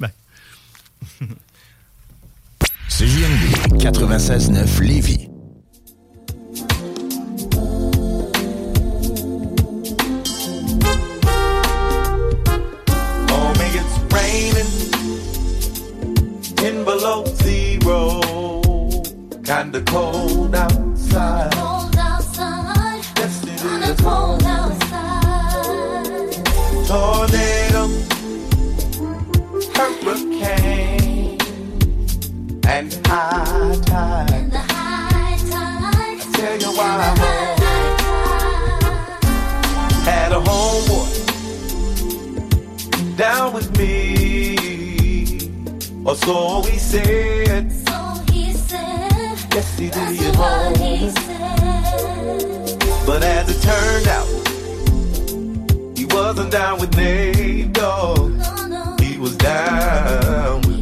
CJMD 2.88 3.78
96.9 3.82 4.80
Lévis. 4.82 5.28
Raining 14.32 14.72
in 16.64 16.84
below 16.84 17.24
zero. 17.42 18.20
Kinda 19.44 19.80
cold 19.82 20.54
outside. 20.54 21.52
Cold 21.52 21.96
outside. 21.98 23.02
Yes, 23.18 23.42
it 23.42 23.60
Kinda 23.60 23.90
is. 23.92 24.00
cold 24.00 24.42
outside. 24.44 26.32
Tornado, 26.88 27.82
hurricane, 29.76 31.38
and 32.76 32.90
high 33.06 33.76
tide. 33.90 34.30
In 34.32 34.50
the 34.50 34.62
high 34.74 35.36
tide. 35.50 36.20
Tell 36.34 36.56
you 36.64 36.70
why 36.78 36.92
I 37.08 37.12
had 40.10 40.32
a 40.32 40.40
homeboy 40.40 41.08
down 43.16 43.52
with 43.52 43.68
me, 43.78 44.21
or 46.04 46.14
so 46.16 46.62
he 46.62 46.78
said. 46.78 47.70
So 47.72 48.22
he 48.32 48.52
said. 48.52 49.10
Yes, 49.54 49.78
he 49.78 49.88
That's 49.88 50.18
did. 50.18 50.36
what 50.36 50.76
he 50.78 51.10
said. 51.10 52.78
But 53.06 53.22
as 53.22 53.48
it 53.50 53.60
turned 53.62 54.08
out, 54.08 54.28
he 55.96 56.04
wasn't 56.06 56.50
down 56.52 56.78
with 56.80 56.96
Nate 56.96 57.72
Dogg. 57.72 58.32
No, 58.32 58.66
no. 58.66 58.96
He 59.00 59.18
was 59.18 59.36
down 59.36 60.60
with 60.62 60.81